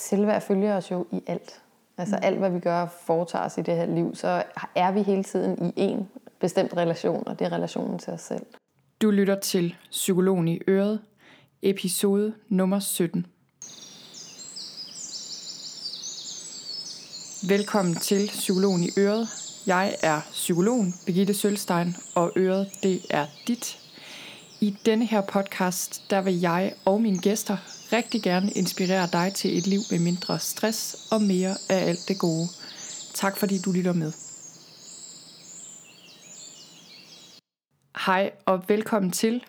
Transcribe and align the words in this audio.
selvværd 0.00 0.42
følger 0.42 0.76
os 0.76 0.90
jo 0.90 1.06
i 1.12 1.22
alt. 1.26 1.60
Altså 1.98 2.16
Mm. 2.16 2.22
alt, 2.24 2.38
hvad 2.38 2.50
vi 2.50 2.58
gør 2.60 2.82
og 2.82 2.88
foretager 3.06 3.44
os 3.44 3.58
i 3.58 3.62
det 3.62 3.76
her 3.76 3.86
liv, 3.86 4.14
så 4.14 4.42
er 4.74 4.92
vi 4.92 5.02
hele 5.02 5.24
tiden 5.24 5.66
i 5.68 5.72
en 5.76 6.08
bestemt 6.40 6.76
relation, 6.76 7.26
og 7.28 7.38
det 7.38 7.44
er 7.46 7.52
relationen 7.52 7.98
til 7.98 8.12
os 8.12 8.20
selv. 8.20 8.46
Du 9.02 9.10
lytter 9.10 9.40
til 9.40 9.74
Psykologen 9.90 10.48
i 10.48 10.60
Øret, 10.68 11.00
episode 11.62 12.34
nummer 12.48 12.78
17. 12.78 13.26
Velkommen 17.48 17.94
til 17.94 18.26
Psykologen 18.28 18.82
i 18.84 18.88
Øret. 18.98 19.28
Jeg 19.66 19.94
er 20.02 20.20
psykologen 20.30 20.94
Birgitte 21.06 21.34
Sølstein, 21.34 21.94
og 22.14 22.32
Øret, 22.36 22.68
det 22.82 23.00
er 23.10 23.26
dit. 23.48 23.78
I 24.60 24.76
denne 24.86 25.06
her 25.06 25.20
podcast, 25.20 26.10
der 26.10 26.20
vil 26.20 26.40
jeg 26.40 26.72
og 26.84 27.00
mine 27.02 27.18
gæster 27.18 27.56
rigtig 27.92 28.22
gerne 28.22 28.50
inspirere 28.50 29.08
dig 29.12 29.32
til 29.34 29.58
et 29.58 29.66
liv 29.66 29.80
med 29.90 29.98
mindre 29.98 30.38
stress 30.38 31.08
og 31.12 31.22
mere 31.22 31.54
af 31.68 31.88
alt 31.88 32.08
det 32.08 32.18
gode. 32.18 32.48
Tak 33.14 33.36
fordi 33.36 33.58
du 33.58 33.72
lytter 33.72 33.92
med. 33.92 34.12
Hej 38.06 38.30
og 38.46 38.64
velkommen 38.68 39.10
til. 39.10 39.44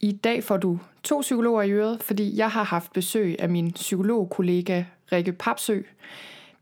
I 0.00 0.12
dag 0.12 0.44
får 0.44 0.56
du 0.56 0.78
to 1.02 1.20
psykologer 1.20 1.62
i 1.62 1.70
øret, 1.70 2.02
fordi 2.02 2.36
jeg 2.36 2.50
har 2.50 2.64
haft 2.64 2.92
besøg 2.92 3.36
af 3.38 3.48
min 3.48 3.72
psykologkollega 3.72 4.84
Rikke 5.12 5.32
Papsø. 5.32 5.80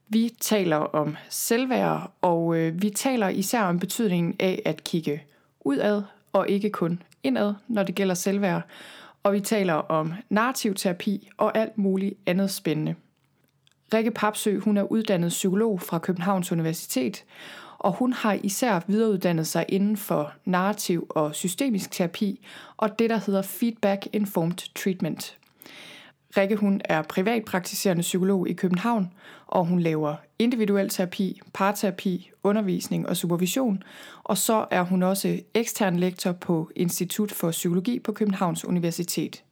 Vi 0.08 0.34
taler 0.40 0.76
om 0.76 1.16
selvværd, 1.28 2.12
og 2.22 2.56
øh, 2.56 2.82
vi 2.82 2.90
taler 2.90 3.28
især 3.28 3.62
om 3.62 3.78
betydningen 3.78 4.36
af 4.40 4.62
at 4.64 4.84
kigge 4.84 5.22
udad 5.60 6.02
og 6.32 6.48
ikke 6.48 6.70
kun 6.70 7.02
indad, 7.22 7.54
når 7.68 7.82
det 7.82 7.94
gælder 7.94 8.14
selvværd. 8.14 8.62
Og 9.28 9.34
vi 9.34 9.40
taler 9.40 9.74
om 9.74 10.12
narrativ 10.28 10.74
terapi 10.74 11.28
og 11.36 11.58
alt 11.58 11.78
muligt 11.78 12.14
andet 12.26 12.50
spændende. 12.50 12.94
Rikke 13.94 14.10
Papsø, 14.10 14.58
hun 14.58 14.76
er 14.76 14.82
uddannet 14.82 15.28
psykolog 15.28 15.80
fra 15.80 15.98
Københavns 15.98 16.52
Universitet, 16.52 17.24
og 17.78 17.92
hun 17.92 18.12
har 18.12 18.38
især 18.42 18.80
videreuddannet 18.86 19.46
sig 19.46 19.64
inden 19.68 19.96
for 19.96 20.32
narrativ 20.44 21.06
og 21.10 21.34
systemisk 21.34 21.90
terapi 21.90 22.46
og 22.76 22.98
det, 22.98 23.10
der 23.10 23.20
hedder 23.26 23.42
Feedback 23.42 24.06
Informed 24.12 24.74
Treatment. 24.74 25.36
Rikke 26.36 26.56
hun 26.56 26.80
er 26.84 27.02
privatpraktiserende 27.02 28.00
psykolog 28.00 28.48
i 28.48 28.52
København, 28.52 29.12
og 29.46 29.64
hun 29.64 29.80
laver 29.80 30.14
individuel 30.38 30.88
terapi, 30.88 31.40
parterapi, 31.54 32.30
undervisning 32.42 33.08
og 33.08 33.16
supervision, 33.16 33.82
og 34.24 34.38
så 34.38 34.66
er 34.70 34.82
hun 34.82 35.02
også 35.02 35.40
ekstern 35.54 35.96
lektor 35.96 36.32
på 36.32 36.70
Institut 36.76 37.32
for 37.32 37.50
Psykologi 37.50 37.98
på 37.98 38.12
Københavns 38.12 38.64
Universitet. 38.64 39.42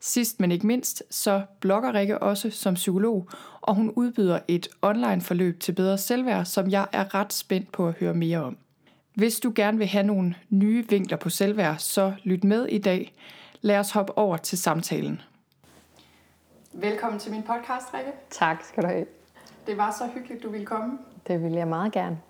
Sidst 0.00 0.40
men 0.40 0.52
ikke 0.52 0.66
mindst, 0.66 1.02
så 1.10 1.42
blogger 1.60 1.94
Rikke 1.94 2.18
også 2.18 2.50
som 2.50 2.74
psykolog, 2.74 3.28
og 3.60 3.74
hun 3.74 3.90
udbyder 3.90 4.38
et 4.48 4.68
online 4.82 5.20
forløb 5.20 5.60
til 5.60 5.72
bedre 5.72 5.98
selvværd, 5.98 6.44
som 6.44 6.70
jeg 6.70 6.86
er 6.92 7.14
ret 7.14 7.32
spændt 7.32 7.72
på 7.72 7.88
at 7.88 7.94
høre 8.00 8.14
mere 8.14 8.42
om. 8.42 8.56
Hvis 9.14 9.40
du 9.40 9.52
gerne 9.54 9.78
vil 9.78 9.86
have 9.86 10.06
nogle 10.06 10.34
nye 10.50 10.84
vinkler 10.88 11.16
på 11.16 11.30
selvværd, 11.30 11.78
så 11.78 12.12
lyt 12.24 12.44
med 12.44 12.66
i 12.66 12.78
dag. 12.78 13.12
Lad 13.60 13.78
os 13.78 13.90
hoppe 13.90 14.18
over 14.18 14.36
til 14.36 14.58
samtalen. 14.58 15.20
Velkommen 16.80 17.20
til 17.20 17.32
min 17.32 17.42
podcast, 17.42 17.94
Rikke. 17.94 18.12
Tak 18.30 18.64
skal 18.64 18.82
du 18.82 18.88
have. 18.88 19.06
Det 19.66 19.76
var 19.76 19.94
så 19.98 20.06
hyggeligt, 20.14 20.42
du 20.42 20.50
ville 20.50 20.66
komme. 20.66 20.98
Det 21.26 21.42
vil 21.42 21.52
jeg 21.52 21.68
meget 21.68 21.92
gerne. 21.92 22.20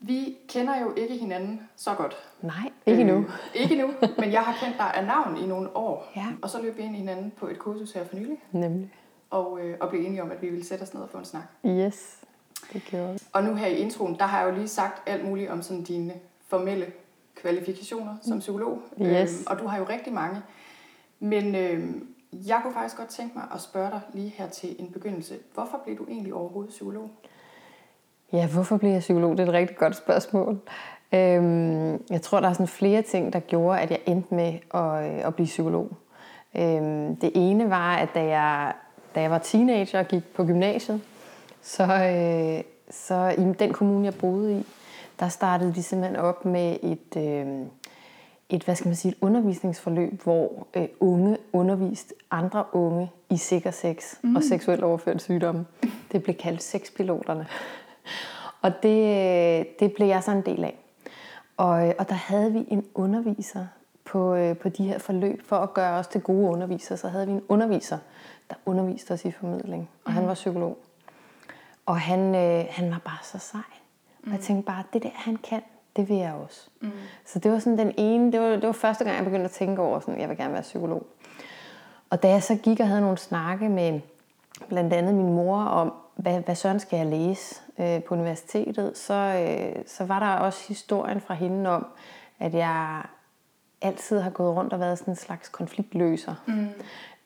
Vi 0.00 0.36
kender 0.48 0.80
jo 0.80 0.94
ikke 0.96 1.16
hinanden 1.16 1.68
så 1.76 1.94
godt. 1.94 2.16
Nej, 2.42 2.70
ikke 2.86 3.04
nu. 3.04 3.18
Øh, 3.18 3.24
ikke 3.54 3.76
nu, 3.76 3.90
men 4.18 4.32
jeg 4.32 4.40
har 4.40 4.56
kendt 4.64 4.78
dig 4.78 4.94
af 4.94 5.04
navn 5.06 5.36
i 5.36 5.46
nogle 5.46 5.76
år. 5.76 6.12
Ja. 6.16 6.26
Og 6.42 6.50
så 6.50 6.62
løb 6.62 6.76
vi 6.76 6.82
ind 6.82 6.94
i 6.94 6.98
hinanden 6.98 7.32
på 7.36 7.48
et 7.48 7.58
kursus 7.58 7.92
her 7.92 8.04
for 8.04 8.16
nylig, 8.16 8.36
Nemlig. 8.52 8.90
og, 9.30 9.60
øh, 9.60 9.76
og 9.80 9.88
blev 9.88 10.00
enige 10.06 10.22
om, 10.22 10.30
at 10.30 10.42
vi 10.42 10.48
ville 10.48 10.64
sætte 10.64 10.82
os 10.82 10.94
ned 10.94 11.02
og 11.02 11.08
få 11.10 11.18
en 11.18 11.24
snak. 11.24 11.44
Yes, 11.66 12.18
det 12.72 12.82
gjorde 12.84 13.12
vi. 13.12 13.18
Og 13.32 13.44
nu 13.44 13.54
her 13.54 13.66
i 13.66 13.76
introen, 13.76 14.18
der 14.18 14.24
har 14.24 14.40
jeg 14.40 14.50
jo 14.50 14.54
lige 14.56 14.68
sagt 14.68 15.08
alt 15.08 15.24
muligt 15.24 15.50
om 15.50 15.62
sådan 15.62 15.82
dine 15.82 16.14
formelle 16.46 16.86
kvalifikationer 17.34 18.16
som 18.22 18.38
psykolog. 18.38 18.82
Yes. 19.02 19.32
Øhm, 19.32 19.46
og 19.46 19.58
du 19.58 19.66
har 19.66 19.78
jo 19.78 19.84
rigtig 19.88 20.12
mange. 20.12 20.42
Men 21.20 21.54
øhm, 21.54 22.08
jeg 22.32 22.60
kunne 22.62 22.72
faktisk 22.72 22.96
godt 22.96 23.08
tænke 23.08 23.38
mig 23.38 23.44
at 23.54 23.60
spørge 23.60 23.90
dig 23.90 24.00
lige 24.12 24.28
her 24.36 24.48
til 24.48 24.76
en 24.78 24.92
begyndelse. 24.92 25.38
Hvorfor 25.54 25.80
blev 25.84 25.98
du 25.98 26.04
egentlig 26.08 26.34
overhovedet 26.34 26.70
psykolog? 26.70 27.10
Ja, 28.32 28.48
hvorfor 28.48 28.76
blev 28.76 28.90
jeg 28.90 29.00
psykolog? 29.00 29.32
Det 29.32 29.40
er 29.40 29.46
et 29.46 29.52
rigtig 29.52 29.76
godt 29.76 29.96
spørgsmål. 29.96 30.60
Øhm, 31.14 32.02
jeg 32.10 32.22
tror, 32.22 32.40
der 32.40 32.48
er 32.48 32.52
sådan 32.52 32.68
flere 32.68 33.02
ting, 33.02 33.32
der 33.32 33.40
gjorde, 33.40 33.80
at 33.80 33.90
jeg 33.90 34.00
endte 34.06 34.34
med 34.34 34.58
at, 34.74 35.12
øh, 35.12 35.26
at 35.26 35.34
blive 35.34 35.46
psykolog. 35.46 35.90
Øhm, 36.56 37.16
det 37.16 37.32
ene 37.34 37.70
var, 37.70 37.96
at 37.96 38.08
da 38.14 38.24
jeg, 38.24 38.72
da 39.14 39.20
jeg 39.20 39.30
var 39.30 39.38
teenager 39.38 39.98
og 39.98 40.08
gik 40.08 40.34
på 40.34 40.44
gymnasiet, 40.44 41.00
så, 41.62 41.82
øh, 41.84 42.64
så 42.90 43.34
i 43.38 43.52
den 43.58 43.72
kommune, 43.72 44.04
jeg 44.04 44.14
boede 44.14 44.58
i, 44.58 44.66
der 45.20 45.28
startede 45.28 45.74
de 45.74 45.82
simpelthen 45.82 46.16
op 46.16 46.44
med 46.44 46.76
et, 46.82 47.16
øh, 47.16 47.66
et, 48.52 48.64
hvad 48.64 48.74
skal 48.74 48.88
man 48.88 48.96
sige, 48.96 49.12
et 49.12 49.18
undervisningsforløb, 49.20 50.22
hvor 50.22 50.66
øh, 50.74 50.88
unge 51.00 51.36
underviste 51.52 52.14
andre 52.30 52.64
unge 52.72 53.10
i 53.30 53.36
sikker 53.36 53.70
sex 53.70 54.14
mm. 54.22 54.36
og 54.36 54.42
seksuelt 54.42 54.82
overført 54.82 55.22
sygdomme. 55.22 55.66
Det 56.12 56.22
blev 56.22 56.34
kaldt 56.34 56.62
sexpiloterne. 56.62 57.46
Og 58.62 58.82
det, 58.82 59.80
det 59.80 59.92
blev 59.92 60.06
jeg 60.06 60.22
så 60.22 60.30
en 60.30 60.42
del 60.46 60.64
af. 60.64 60.78
Og, 61.56 61.94
og 61.98 62.08
der 62.08 62.14
havde 62.14 62.52
vi 62.52 62.64
en 62.68 62.84
underviser 62.94 63.66
på, 64.04 64.34
øh, 64.34 64.56
på 64.56 64.68
de 64.68 64.84
her 64.84 64.98
forløb. 64.98 65.42
For 65.46 65.56
at 65.56 65.74
gøre 65.74 65.98
os 65.98 66.06
til 66.06 66.20
gode 66.20 66.50
undervisere, 66.50 66.98
så 66.98 67.08
havde 67.08 67.26
vi 67.26 67.32
en 67.32 67.42
underviser, 67.48 67.98
der 68.50 68.56
underviste 68.66 69.12
os 69.12 69.24
i 69.24 69.30
formidling. 69.30 69.90
Og 70.04 70.12
han 70.12 70.26
var 70.26 70.34
psykolog. 70.34 70.78
Og 71.86 72.00
han, 72.00 72.34
øh, 72.34 72.64
han 72.70 72.90
var 72.90 73.00
bare 73.04 73.18
så 73.22 73.38
sej. 73.38 73.60
Og 74.26 74.32
jeg 74.32 74.40
tænkte 74.40 74.66
bare, 74.66 74.82
det 74.92 75.02
der 75.02 75.10
han 75.14 75.36
kan, 75.36 75.62
det 75.96 76.08
vil 76.08 76.16
jeg 76.16 76.32
også. 76.32 76.68
Mm. 76.80 76.90
Så 77.24 77.38
det 77.38 77.52
var 77.52 77.58
sådan 77.58 77.78
den 77.78 77.92
ene, 77.96 78.32
det 78.32 78.40
var, 78.40 78.48
det 78.48 78.66
var 78.66 78.72
første 78.72 79.04
gang, 79.04 79.16
jeg 79.16 79.24
begyndte 79.24 79.44
at 79.44 79.50
tænke 79.50 79.82
over, 79.82 80.00
sådan, 80.00 80.20
jeg 80.20 80.28
vil 80.28 80.36
gerne 80.36 80.52
være 80.52 80.62
psykolog. 80.62 81.06
Og 82.10 82.22
da 82.22 82.28
jeg 82.28 82.42
så 82.42 82.54
gik 82.54 82.80
og 82.80 82.88
havde 82.88 83.00
nogle 83.00 83.18
snakke 83.18 83.68
med 83.68 84.00
blandt 84.68 84.92
andet 84.92 85.14
min 85.14 85.32
mor 85.32 85.58
om, 85.58 85.92
hvad, 86.16 86.40
hvad 86.40 86.54
søren 86.54 86.80
skal 86.80 86.96
jeg 86.96 87.06
læse 87.06 87.60
øh, 87.78 88.02
på 88.02 88.14
universitetet, 88.14 88.98
så, 88.98 89.14
øh, 89.14 89.82
så 89.86 90.04
var 90.04 90.18
der 90.18 90.28
også 90.28 90.68
historien 90.68 91.20
fra 91.20 91.34
hende 91.34 91.70
om, 91.70 91.86
at 92.38 92.54
jeg 92.54 93.02
altid 93.82 94.20
har 94.20 94.30
gået 94.30 94.56
rundt 94.56 94.72
og 94.72 94.80
været 94.80 94.98
sådan 94.98 95.12
en 95.12 95.16
slags 95.16 95.48
konfliktløser. 95.48 96.34
Mm. 96.46 96.68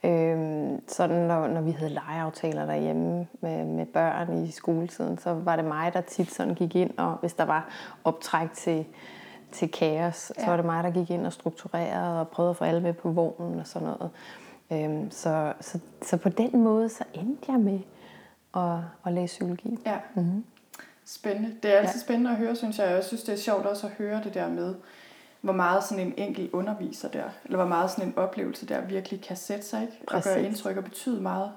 Øhm, 0.07 0.89
sådan 0.89 1.17
når, 1.17 1.47
når 1.47 1.61
vi 1.61 1.71
havde 1.71 1.91
legeaftaler 1.91 2.67
derhjemme 2.67 3.27
med, 3.41 3.65
med 3.65 3.87
børn 3.87 4.45
i 4.45 4.51
skoletiden, 4.51 5.19
så 5.19 5.33
var 5.33 5.57
det 5.57 5.65
mig, 5.65 5.93
der 5.93 6.01
tit 6.01 6.35
sådan 6.35 6.55
gik 6.55 6.77
ind, 6.77 6.99
og 6.99 7.17
hvis 7.21 7.35
der 7.35 7.45
var 7.45 7.69
optræk 8.05 8.53
til, 8.53 8.87
til 9.53 9.71
kaos, 9.71 10.33
ja. 10.39 10.45
så 10.45 10.51
var 10.51 10.57
det 10.57 10.65
mig, 10.65 10.85
der 10.85 10.91
gik 10.91 11.11
ind 11.11 11.27
og 11.27 11.33
strukturerede 11.33 12.21
og 12.21 12.29
prøvede 12.29 12.51
at 12.51 12.57
få 12.57 12.65
alle 12.65 12.81
med 12.81 12.93
på 12.93 13.11
vognen 13.11 13.61
og 13.61 13.67
sådan 13.67 13.89
noget. 13.89 14.11
Øhm, 14.73 15.11
så, 15.11 15.53
så, 15.61 15.79
så 16.03 16.17
på 16.17 16.29
den 16.29 16.63
måde, 16.63 16.89
så 16.89 17.05
endte 17.15 17.53
jeg 17.53 17.61
med 17.61 17.81
at, 18.57 18.79
at 19.07 19.13
læse 19.13 19.33
psykologi. 19.33 19.79
Ja. 19.87 19.97
Mm-hmm. 20.15 20.45
Spændende. 21.05 21.55
Det 21.63 21.75
er 21.75 21.79
altid 21.79 22.01
ja. 22.01 22.05
spændende 22.05 22.31
at 22.31 22.37
høre, 22.37 22.57
synes 22.57 22.79
jeg. 22.79 22.91
Jeg 22.91 23.05
synes, 23.05 23.23
det 23.23 23.33
er 23.33 23.39
sjovt 23.39 23.67
også 23.67 23.87
at 23.87 23.93
høre 23.93 24.21
det 24.25 24.35
der 24.35 24.49
med, 24.49 24.75
hvor 25.47 25.53
meget 25.55 25.85
sådan 25.85 26.07
en 26.07 26.15
enkelt 26.17 26.53
underviser 26.53 27.09
der, 27.09 27.23
eller 27.45 27.57
hvor 27.57 27.67
meget 27.67 27.91
sådan 27.91 28.05
en 28.09 28.15
oplevelse 28.17 28.67
der 28.67 28.81
virkelig 28.81 29.21
kan 29.21 29.37
sætte 29.37 29.65
sig, 29.65 29.83
ikke? 29.83 29.95
Og 30.01 30.13
Præcis. 30.13 30.33
gøre 30.33 30.43
indtryk 30.43 30.77
og 30.77 30.85
betyde 30.85 31.21
meget. 31.23 31.51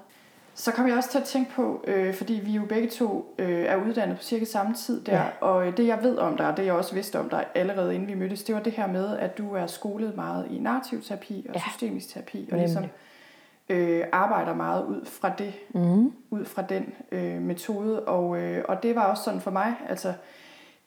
Så 0.54 0.72
kom 0.72 0.88
jeg 0.88 0.96
også 0.96 1.10
til 1.10 1.18
at 1.18 1.24
tænke 1.24 1.50
på, 1.54 1.84
øh, 1.86 2.14
fordi 2.14 2.32
vi 2.44 2.50
jo 2.52 2.62
begge 2.68 2.88
to 2.88 3.34
øh, 3.38 3.64
er 3.64 3.76
uddannet 3.76 4.16
på 4.16 4.22
cirka 4.22 4.44
samme 4.44 4.74
tid 4.74 5.00
der, 5.04 5.16
Ja. 5.16 5.22
og 5.40 5.66
øh, 5.66 5.76
det 5.76 5.86
jeg 5.86 5.98
ved 6.02 6.18
om 6.18 6.36
dig, 6.36 6.46
og 6.48 6.56
det 6.56 6.64
jeg 6.66 6.72
også 6.72 6.94
vidste 6.94 7.18
om 7.20 7.28
dig 7.28 7.46
allerede 7.54 7.94
inden 7.94 8.08
vi 8.08 8.14
mødtes, 8.14 8.42
det 8.42 8.54
var 8.54 8.60
det 8.62 8.72
her 8.72 8.86
med, 8.86 9.16
at 9.18 9.38
du 9.38 9.54
er 9.54 9.66
skolet 9.66 10.16
meget 10.16 10.46
i 10.50 10.58
narrativterapi 10.58 11.46
og 11.48 11.54
Ja. 11.54 11.60
systemisk 11.70 12.08
terapi, 12.14 12.48
og 12.52 12.58
ligesom 12.58 12.84
øh, 13.68 14.04
arbejder 14.12 14.54
meget 14.54 14.84
ud 14.84 15.04
fra 15.04 15.32
det, 15.38 15.52
Mm. 15.74 16.12
ud 16.30 16.44
fra 16.44 16.62
den 16.62 16.92
øh, 17.12 17.42
metode, 17.42 18.00
og, 18.00 18.36
øh, 18.38 18.64
og 18.68 18.82
det 18.82 18.94
var 18.94 19.04
også 19.04 19.22
sådan 19.22 19.40
for 19.40 19.50
mig, 19.50 19.74
altså 19.88 20.12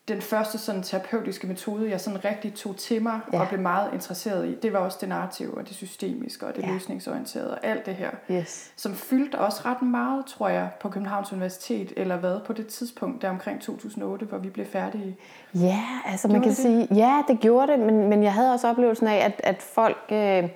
den 0.08 0.22
første 0.22 0.58
sådan 0.58 0.84
terapeutiske 0.84 1.48
metode, 1.48 1.90
jeg 1.90 2.02
sådan 2.02 2.26
rigtig 2.26 2.54
tog 2.54 2.76
til 2.78 3.02
mig 3.02 3.20
ja. 3.34 3.42
Og 3.42 3.48
blev 3.48 3.60
meget 3.62 3.94
interesseret 3.94 4.48
i, 4.48 4.56
det 4.56 4.74
var 4.74 4.80
også 4.80 4.98
det 5.02 5.10
narrative 5.10 5.58
og 5.58 5.68
det 5.68 5.76
systemiske 5.76 6.46
og 6.48 6.56
det 6.56 6.62
ja. 6.64 6.72
Løsningsorienterede 6.72 7.52
og 7.52 7.60
alt 7.66 7.86
det 7.86 7.96
her, 7.96 8.10
Yes. 8.32 8.72
som 8.76 8.96
fyldte 8.96 9.40
også 9.40 9.62
ret 9.66 9.82
meget, 9.82 10.26
tror 10.26 10.48
jeg, 10.48 10.70
på 10.82 10.90
Københavns 10.90 11.32
Universitet, 11.34 11.94
eller 11.98 12.18
hvad, 12.18 12.40
på 12.46 12.54
det 12.54 12.68
tidspunkt, 12.68 13.22
der 13.22 13.30
omkring 13.30 13.62
2008, 13.62 14.26
hvor 14.26 14.38
vi 14.38 14.50
blev 14.50 14.66
færdige. 14.66 15.18
Ja, 15.56 15.84
altså 16.06 16.28
man 16.28 16.42
Gjorde 16.42 16.44
kan 16.44 16.50
det 16.50 16.88
sige, 16.90 17.08
ja, 17.08 17.22
det 17.28 17.40
gjorde 17.40 17.72
det, 17.72 17.80
men, 17.80 18.10
men 18.10 18.24
jeg 18.24 18.34
havde 18.34 18.54
også 18.54 18.68
oplevelsen 18.68 19.08
af, 19.08 19.26
at, 19.26 19.42
at 19.44 19.62
folk 19.62 19.98
øh, 20.12 20.50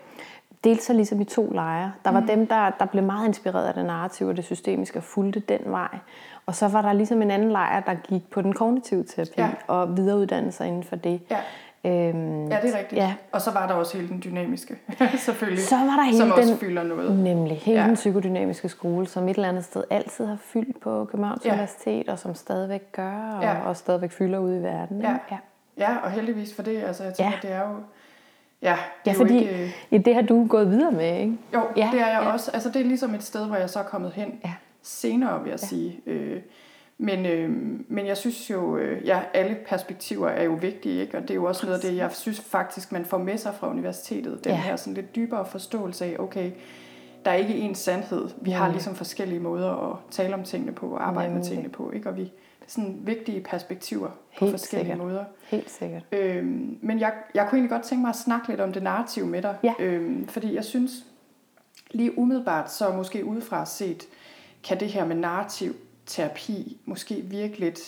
delte 0.67 0.83
sig 0.83 0.95
ligesom 0.95 1.21
i 1.21 1.23
to 1.25 1.49
lejre. 1.51 1.91
Der 2.05 2.11
var 2.11 2.19
mm. 2.19 2.27
dem, 2.27 2.47
der, 2.47 2.69
der 2.79 2.85
blev 2.85 3.03
meget 3.03 3.27
inspireret 3.27 3.67
af 3.67 3.73
det 3.73 3.85
narrative 3.85 4.29
og 4.29 4.37
det 4.37 4.45
systemiske 4.45 4.99
og 4.99 5.03
fulgte 5.03 5.39
den 5.39 5.59
vej. 5.65 5.97
Og 6.45 6.55
så 6.55 6.67
var 6.67 6.81
der 6.81 6.93
ligesom 6.93 7.21
en 7.21 7.31
anden 7.31 7.51
lejr, 7.51 7.79
der 7.79 7.93
gik 7.93 8.29
på 8.31 8.41
den 8.41 8.53
kognitive 8.53 9.03
terapi 9.03 9.31
Ja. 9.37 9.49
og 9.67 9.97
videreuddannede 9.97 10.51
sig 10.51 10.67
inden 10.67 10.83
for 10.83 10.95
det. 10.95 11.21
Ja. 11.31 11.37
Øhm, 11.85 12.47
Ja, 12.47 12.59
det 12.61 12.73
er 12.73 12.77
rigtigt. 12.77 12.93
Ja, 13.01 13.13
Og 13.31 13.41
så 13.41 13.51
var 13.51 13.67
der 13.67 13.73
også 13.73 13.97
hele 13.97 14.09
den 14.09 14.21
dynamiske, 14.23 14.75
selvfølgelig. 15.17 15.63
Så 15.63 15.75
var 15.75 15.95
der 15.95 16.03
hele 16.03 16.17
som 16.17 16.31
også 16.31 16.49
den- 16.49 16.57
fylder 16.59 16.83
noget. 16.83 17.17
Nemlig 17.19 17.57
hele 17.57 17.81
Ja. 17.81 17.87
den 17.87 17.95
psykodynamiske 17.95 18.69
skole, 18.69 19.07
som 19.07 19.27
et 19.29 19.35
eller 19.35 19.49
andet 19.49 19.63
sted 19.65 19.83
altid 19.89 20.25
har 20.25 20.37
fyldt 20.41 20.79
på 20.81 21.05
Københavns 21.05 21.45
Ja. 21.45 21.51
Universitet, 21.51 22.09
og 22.09 22.19
som 22.19 22.35
stadigvæk 22.35 22.91
gør, 22.91 23.33
og, 23.37 23.43
Ja. 23.43 23.55
og 23.65 23.77
stadigvæk 23.77 24.11
fylder 24.11 24.39
ude 24.39 24.59
i 24.59 24.63
verden. 24.63 25.01
Ja. 25.01 25.15
ja. 25.31 25.37
Ja, 25.77 25.97
og 26.03 26.11
heldigvis 26.11 26.55
for 26.55 26.63
det. 26.63 26.83
Altså, 26.83 27.03
jeg 27.03 27.13
tænker, 27.13 27.31
Ja. 27.43 27.47
det 27.47 27.55
er 27.55 27.61
jo... 27.61 27.75
Ja, 28.61 28.77
det 29.05 29.11
ja 29.11 29.17
fordi 29.19 29.37
ikke... 29.39 29.71
øh, 29.91 30.05
det 30.05 30.15
har 30.15 30.21
du 30.21 30.47
gået 30.47 30.69
videre 30.71 30.91
med, 30.91 31.19
ikke? 31.19 31.37
Jo, 31.53 31.61
ja, 31.75 31.89
det 31.93 32.01
er 32.01 32.07
jeg 32.07 32.19
ja. 32.23 32.31
også. 32.31 32.51
Altså, 32.51 32.69
det 32.69 32.81
er 32.81 32.85
ligesom 32.85 33.13
et 33.15 33.23
sted, 33.23 33.45
hvor 33.47 33.55
jeg 33.55 33.69
så 33.69 33.79
er 33.79 33.83
kommet 33.83 34.11
hen 34.11 34.39
Ja. 34.45 34.53
senere, 34.81 35.43
vil 35.43 35.49
jeg 35.49 35.59
Ja. 35.61 35.67
sige. 35.67 35.99
Øh, 36.05 36.41
men, 36.97 37.25
øh, 37.25 37.49
men 37.87 38.07
jeg 38.07 38.17
synes 38.17 38.49
jo, 38.49 38.77
øh, 38.77 39.05
ja, 39.07 39.19
alle 39.33 39.57
perspektiver 39.67 40.27
er 40.29 40.43
jo 40.43 40.57
vigtige, 40.61 41.01
ikke? 41.01 41.17
og 41.17 41.21
det 41.21 41.29
er 41.31 41.35
jo 41.35 41.45
også 41.45 41.65
noget 41.65 41.79
af 41.83 41.89
det, 41.91 41.97
jeg 41.97 42.11
synes 42.11 42.39
faktisk, 42.41 42.91
man 42.91 43.05
får 43.05 43.17
med 43.17 43.37
sig 43.37 43.53
fra 43.59 43.69
universitetet. 43.69 44.43
Den 44.43 44.51
Ja. 44.51 44.57
her 44.61 44.75
sådan 44.75 44.93
lidt 44.93 45.15
dybere 45.15 45.45
forståelse 45.45 46.05
af, 46.05 46.15
okay, 46.19 46.51
der 47.25 47.31
er 47.31 47.35
ikke 47.35 47.53
én 47.69 47.73
sandhed. 47.73 48.27
Vi 48.41 48.51
har 48.51 48.71
ligesom 48.71 48.95
forskellige 48.95 49.39
måder 49.39 49.91
at 49.91 49.97
tale 50.11 50.33
om 50.33 50.43
tingene 50.43 50.71
på 50.71 50.87
og 50.87 51.07
arbejde 51.07 51.27
med 51.29 51.35
Nemlig. 51.35 51.49
tingene 51.49 51.69
på. 51.69 51.91
Ikke? 51.91 52.09
Og 52.09 52.17
vi, 52.17 52.31
sådan 52.67 52.97
vigtige 53.03 53.41
perspektiver 53.41 54.07
på 54.07 54.45
Helt 54.45 54.51
forskellige 54.51 54.91
sikkert. 54.91 55.07
måder. 55.07 55.23
Helt 55.47 55.69
sikkert. 55.71 56.03
Øhm, 56.11 56.77
men 56.81 56.99
jeg, 56.99 57.13
jeg 57.33 57.47
kunne 57.49 57.57
egentlig 57.57 57.71
godt 57.71 57.83
tænke 57.83 58.01
mig 58.01 58.09
at 58.09 58.15
snakke 58.15 58.47
lidt 58.47 58.61
om 58.61 58.73
det 58.73 58.83
narrativ 58.83 59.25
med 59.25 59.41
dig. 59.41 59.55
Ja. 59.63 59.73
Øhm, 59.79 60.27
fordi 60.27 60.55
jeg 60.55 60.65
synes, 60.65 60.91
lige 61.91 62.17
umiddelbart, 62.19 62.71
så 62.71 62.89
måske 62.91 63.25
udefra 63.25 63.65
set, 63.65 64.03
kan 64.63 64.79
det 64.79 64.87
her 64.87 65.05
med 65.05 65.15
narrativ 65.15 65.75
terapi 66.05 66.77
måske 66.85 67.15
virke 67.15 67.59
lidt 67.59 67.79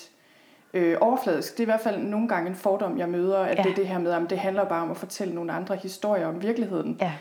øh, 0.74 0.98
overfladisk. 1.02 1.52
Det 1.54 1.60
er 1.60 1.64
i 1.64 1.66
hvert 1.72 1.82
fald 1.82 1.98
nogle 2.04 2.28
gange 2.28 2.50
en 2.50 2.56
fordom, 2.56 2.98
jeg 2.98 3.10
møder, 3.10 3.40
at 3.40 3.58
Ja. 3.58 3.64
det 3.64 3.72
er 3.72 3.76
det 3.76 3.88
her 3.88 4.00
med, 4.00 4.12
at 4.12 4.30
det 4.30 4.40
handler 4.40 4.66
bare 4.66 4.82
om 4.84 4.92
at 4.92 4.98
fortælle 4.98 5.36
nogle 5.36 5.52
andre 5.52 5.76
historier 5.76 6.28
om 6.28 6.42
virkeligheden. 6.42 6.98
Ja, 7.02 7.12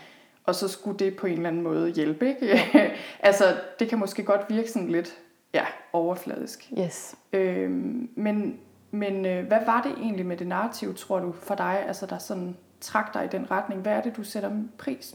Og 0.44 0.54
så 0.54 0.68
skulle 0.68 0.98
det 0.98 1.16
på 1.16 1.26
en 1.26 1.32
eller 1.32 1.48
anden 1.48 1.62
måde 1.62 1.90
hjælpe, 1.90 2.28
ikke? 2.28 2.60
altså, 3.20 3.44
det 3.78 3.88
kan 3.88 3.98
måske 3.98 4.22
godt 4.22 4.40
virke 4.48 4.70
sådan 4.70 4.88
lidt, 4.88 5.14
ja, 5.54 5.64
overfladisk. 5.92 6.72
yes. 6.78 7.16
Øhm, 7.32 8.10
men 8.16 8.58
men 8.90 9.26
øh, 9.26 9.46
hvad 9.46 9.58
var 9.66 9.82
det 9.82 9.92
egentlig 10.02 10.26
med 10.26 10.36
det 10.36 10.46
narrativ, 10.46 10.94
tror 10.94 11.18
du, 11.20 11.32
for 11.32 11.54
dig, 11.54 11.84
altså 11.86 12.06
der 12.06 12.18
sådan 12.18 12.56
trak 12.80 13.14
dig 13.14 13.24
i 13.24 13.28
den 13.28 13.50
retning? 13.50 13.80
Hvad 13.80 13.92
er 13.92 14.00
det, 14.00 14.16
du 14.16 14.22
sætter 14.22 14.50
pris 14.78 15.14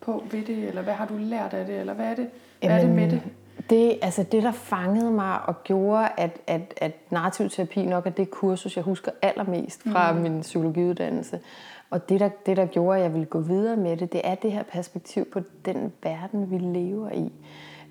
på 0.00 0.24
ved 0.30 0.42
det, 0.42 0.68
eller 0.68 0.82
hvad 0.82 0.94
har 0.94 1.06
du 1.06 1.14
lært 1.16 1.54
af 1.54 1.66
det, 1.66 1.80
eller 1.80 1.94
hvad 1.94 2.06
er 2.06 2.14
det, 2.14 2.30
hvad 2.60 2.70
er 2.70 2.80
det 2.80 2.90
med 2.90 3.10
det? 3.10 3.22
Det, 3.70 3.98
altså 4.02 4.22
det, 4.22 4.42
der 4.42 4.52
fangede 4.52 5.10
mig 5.10 5.46
og 5.46 5.64
gjorde, 5.64 6.08
at, 6.16 6.38
at, 6.46 6.74
at 6.76 6.92
narrativ 7.10 7.50
terapi 7.50 7.86
nok 7.86 8.06
er 8.06 8.10
det 8.10 8.30
kursus, 8.30 8.76
jeg 8.76 8.84
husker 8.84 9.10
allermest 9.22 9.82
fra 9.82 10.12
mm. 10.12 10.18
min 10.18 10.40
psykologiuddannelse. 10.40 11.40
Og 11.90 12.08
det 12.08 12.20
der, 12.20 12.28
det, 12.46 12.56
der 12.56 12.66
gjorde, 12.66 12.98
at 12.98 13.04
jeg 13.04 13.12
ville 13.12 13.26
gå 13.26 13.40
videre 13.40 13.76
med 13.76 13.96
det, 13.96 14.12
det 14.12 14.20
er 14.24 14.34
det 14.34 14.52
her 14.52 14.62
perspektiv 14.62 15.24
på 15.24 15.40
den 15.64 15.92
verden, 16.02 16.50
vi 16.50 16.58
lever 16.58 17.10
i. 17.10 17.32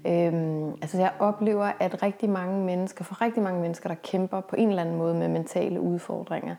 Øhm, 0.06 0.70
altså 0.70 0.98
jeg 0.98 1.12
oplever, 1.20 1.72
at 1.80 2.04
rigtig 2.04 2.30
mange 2.30 2.66
mennesker, 2.66 3.04
for 3.04 3.22
rigtig 3.22 3.44
mange 3.44 3.62
mennesker, 3.62 3.90
der 3.90 3.96
kæmper 3.96 4.42
på 4.42 4.56
en 4.56 4.70
eller 4.70 4.82
anden 4.82 4.96
måde 4.96 5.16
med 5.16 5.28
mentale 5.28 5.82
udfordringer, 5.82 6.56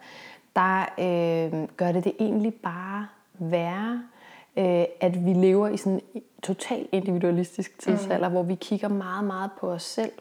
der 0.57 0.81
øh, 0.99 1.69
gør 1.77 1.93
det 1.93 2.05
det 2.05 2.13
egentlig 2.21 2.55
bare 2.55 3.07
værre, 3.39 4.03
øh, 4.57 4.85
at 5.01 5.25
vi 5.25 5.33
lever 5.33 5.69
i 5.69 5.77
sådan 5.77 6.01
en 6.15 6.23
totalt 6.43 6.89
individualistisk 6.93 7.79
tidsalder, 7.79 8.29
mm. 8.29 8.33
hvor 8.33 8.43
vi 8.43 8.55
kigger 8.55 8.89
meget, 8.89 9.25
meget 9.25 9.51
på 9.61 9.71
os 9.71 9.83
selv, 9.83 10.13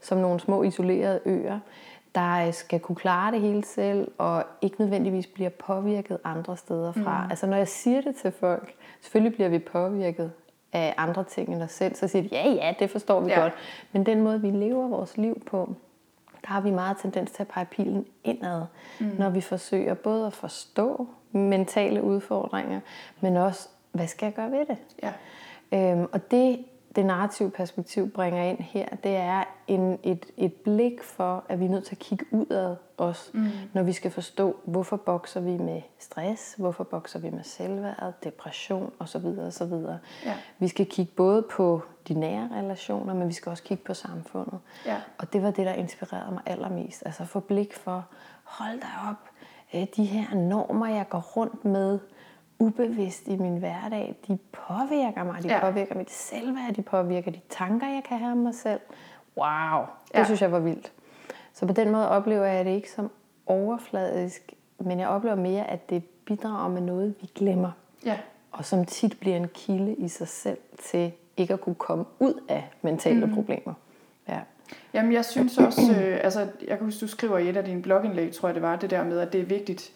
som 0.00 0.18
nogle 0.18 0.40
små 0.40 0.62
isolerede 0.62 1.20
øer, 1.24 1.58
der 2.14 2.46
øh, 2.46 2.52
skal 2.52 2.80
kunne 2.80 2.96
klare 2.96 3.32
det 3.32 3.40
hele 3.40 3.64
selv, 3.64 4.10
og 4.18 4.44
ikke 4.62 4.76
nødvendigvis 4.78 5.26
bliver 5.26 5.50
påvirket 5.50 6.18
andre 6.24 6.56
steder 6.56 6.92
fra. 6.92 7.24
Mm. 7.24 7.30
Altså 7.30 7.46
når 7.46 7.56
jeg 7.56 7.68
siger 7.68 8.00
det 8.00 8.14
til 8.16 8.32
folk, 8.32 8.74
selvfølgelig 9.00 9.34
bliver 9.34 9.48
vi 9.48 9.58
påvirket 9.58 10.32
af 10.72 10.94
andre 10.96 11.24
ting 11.24 11.52
end 11.52 11.62
os 11.62 11.72
selv, 11.72 11.94
så 11.94 12.08
siger 12.08 12.22
de, 12.22 12.28
ja, 12.32 12.48
ja, 12.48 12.74
det 12.78 12.90
forstår 12.90 13.20
vi 13.20 13.30
ja. 13.30 13.40
godt. 13.40 13.52
Men 13.92 14.06
den 14.06 14.22
måde, 14.22 14.40
vi 14.40 14.50
lever 14.50 14.88
vores 14.88 15.16
liv 15.16 15.42
på, 15.46 15.74
der 16.42 16.48
har 16.48 16.60
vi 16.60 16.70
meget 16.70 16.96
tendens 17.02 17.30
til 17.30 17.42
at 17.42 17.48
pege 17.48 17.66
pilen 17.66 18.06
indad, 18.24 18.62
mm. 19.00 19.06
når 19.18 19.30
vi 19.30 19.40
forsøger 19.40 19.94
både 19.94 20.26
at 20.26 20.32
forstå 20.32 21.08
mentale 21.32 22.02
udfordringer, 22.02 22.80
men 23.20 23.36
også, 23.36 23.68
hvad 23.92 24.06
skal 24.06 24.26
jeg 24.26 24.34
gøre 24.34 24.50
ved 24.50 24.66
det? 24.66 24.76
Ja. 25.02 25.12
Øhm, 25.72 26.06
og 26.12 26.30
det, 26.30 26.64
det 26.96 27.06
narrative 27.06 27.50
perspektiv 27.50 28.10
bringer 28.10 28.42
ind 28.42 28.58
her, 28.58 28.88
det 29.04 29.16
er 29.16 29.44
en, 29.66 29.98
et, 30.02 30.26
et 30.36 30.54
blik 30.54 31.02
for, 31.02 31.44
at 31.48 31.60
vi 31.60 31.64
er 31.64 31.68
nødt 31.68 31.84
til 31.84 31.94
at 31.94 31.98
kigge 31.98 32.26
udad 32.30 32.76
os, 32.98 33.30
mm. 33.34 33.48
når 33.72 33.82
vi 33.82 33.92
skal 33.92 34.10
forstå, 34.10 34.56
hvorfor 34.64 34.96
bokser 34.96 35.40
vi 35.40 35.56
med 35.56 35.82
stress, 35.98 36.54
hvorfor 36.58 36.84
bokser 36.84 37.18
vi 37.18 37.30
med 37.30 37.42
selvværd, 37.42 38.12
depression 38.24 38.92
osv. 38.98 39.26
osv. 39.26 39.72
Ja. 40.24 40.34
Vi 40.58 40.68
skal 40.68 40.86
kigge 40.86 41.12
både 41.16 41.42
på 41.42 41.82
de 42.08 42.14
nære 42.14 42.48
relationer, 42.52 43.14
men 43.14 43.28
vi 43.28 43.32
skal 43.32 43.50
også 43.50 43.62
kigge 43.62 43.84
på 43.84 43.94
samfundet. 43.94 44.58
Ja. 44.86 44.96
Og 45.18 45.32
det 45.32 45.42
var 45.42 45.50
det, 45.50 45.66
der 45.66 45.72
inspirerede 45.72 46.32
mig 46.32 46.42
allermest. 46.46 47.02
Altså 47.06 47.24
få 47.24 47.40
blik 47.40 47.74
for, 47.74 48.04
hold 48.44 48.80
da 48.80 48.86
op, 49.10 49.30
øh, 49.74 49.86
de 49.96 50.04
her 50.04 50.34
normer, 50.34 50.86
jeg 50.86 51.08
går 51.08 51.20
rundt 51.36 51.64
med, 51.64 51.98
ubevidst 52.60 53.28
i 53.28 53.36
min 53.36 53.56
hverdag, 53.56 54.16
de 54.28 54.38
påvirker 54.52 55.24
mig, 55.24 55.42
de 55.42 55.48
Ja. 55.48 55.60
påvirker 55.60 55.94
mit 55.94 56.10
selvværd, 56.10 56.74
de 56.74 56.82
påvirker 56.82 57.30
de 57.30 57.40
tanker, 57.48 57.86
jeg 57.86 58.02
kan 58.08 58.18
have 58.18 58.32
om 58.32 58.38
mig 58.38 58.54
selv. 58.54 58.80
Wow, 59.36 59.80
det 60.08 60.14
ja. 60.14 60.24
synes 60.24 60.42
jeg 60.42 60.52
var 60.52 60.58
vildt. 60.58 60.92
Så 61.52 61.66
på 61.66 61.72
den 61.72 61.90
måde 61.90 62.08
oplever 62.08 62.44
jeg 62.44 62.64
det 62.64 62.70
ikke 62.70 62.90
som 62.90 63.10
overfladisk, 63.46 64.52
men 64.78 65.00
jeg 65.00 65.08
oplever 65.08 65.36
mere, 65.36 65.70
at 65.70 65.90
det 65.90 66.04
bidrager 66.04 66.68
med 66.68 66.80
noget, 66.80 67.14
vi 67.20 67.30
glemmer. 67.34 67.70
Ja. 68.04 68.18
Og 68.52 68.64
som 68.64 68.84
tit 68.84 69.20
bliver 69.20 69.36
en 69.36 69.48
kilde 69.54 69.94
i 69.94 70.08
sig 70.08 70.28
selv 70.28 70.58
til 70.82 71.12
ikke 71.36 71.54
at 71.54 71.60
kunne 71.60 71.74
komme 71.74 72.04
ud 72.18 72.34
af 72.48 72.70
mentale 72.82 73.26
mm. 73.26 73.34
problemer. 73.34 73.74
Ja. 74.28 74.38
Jamen, 74.94 75.12
jeg 75.12 75.24
synes 75.24 75.58
også, 75.58 75.92
øh, 76.02 76.18
altså, 76.22 76.40
jeg 76.40 76.78
kan 76.78 76.84
huske, 76.84 77.00
du 77.00 77.06
skriver 77.06 77.38
i 77.38 77.48
et 77.48 77.56
af 77.56 77.64
dine 77.64 77.82
blogindlæg, 77.82 78.32
tror 78.32 78.48
jeg 78.48 78.54
det 78.54 78.62
var, 78.62 78.76
det 78.76 78.90
der 78.90 79.04
med, 79.04 79.18
at 79.18 79.32
det 79.32 79.40
er 79.40 79.44
vigtigt, 79.44 79.92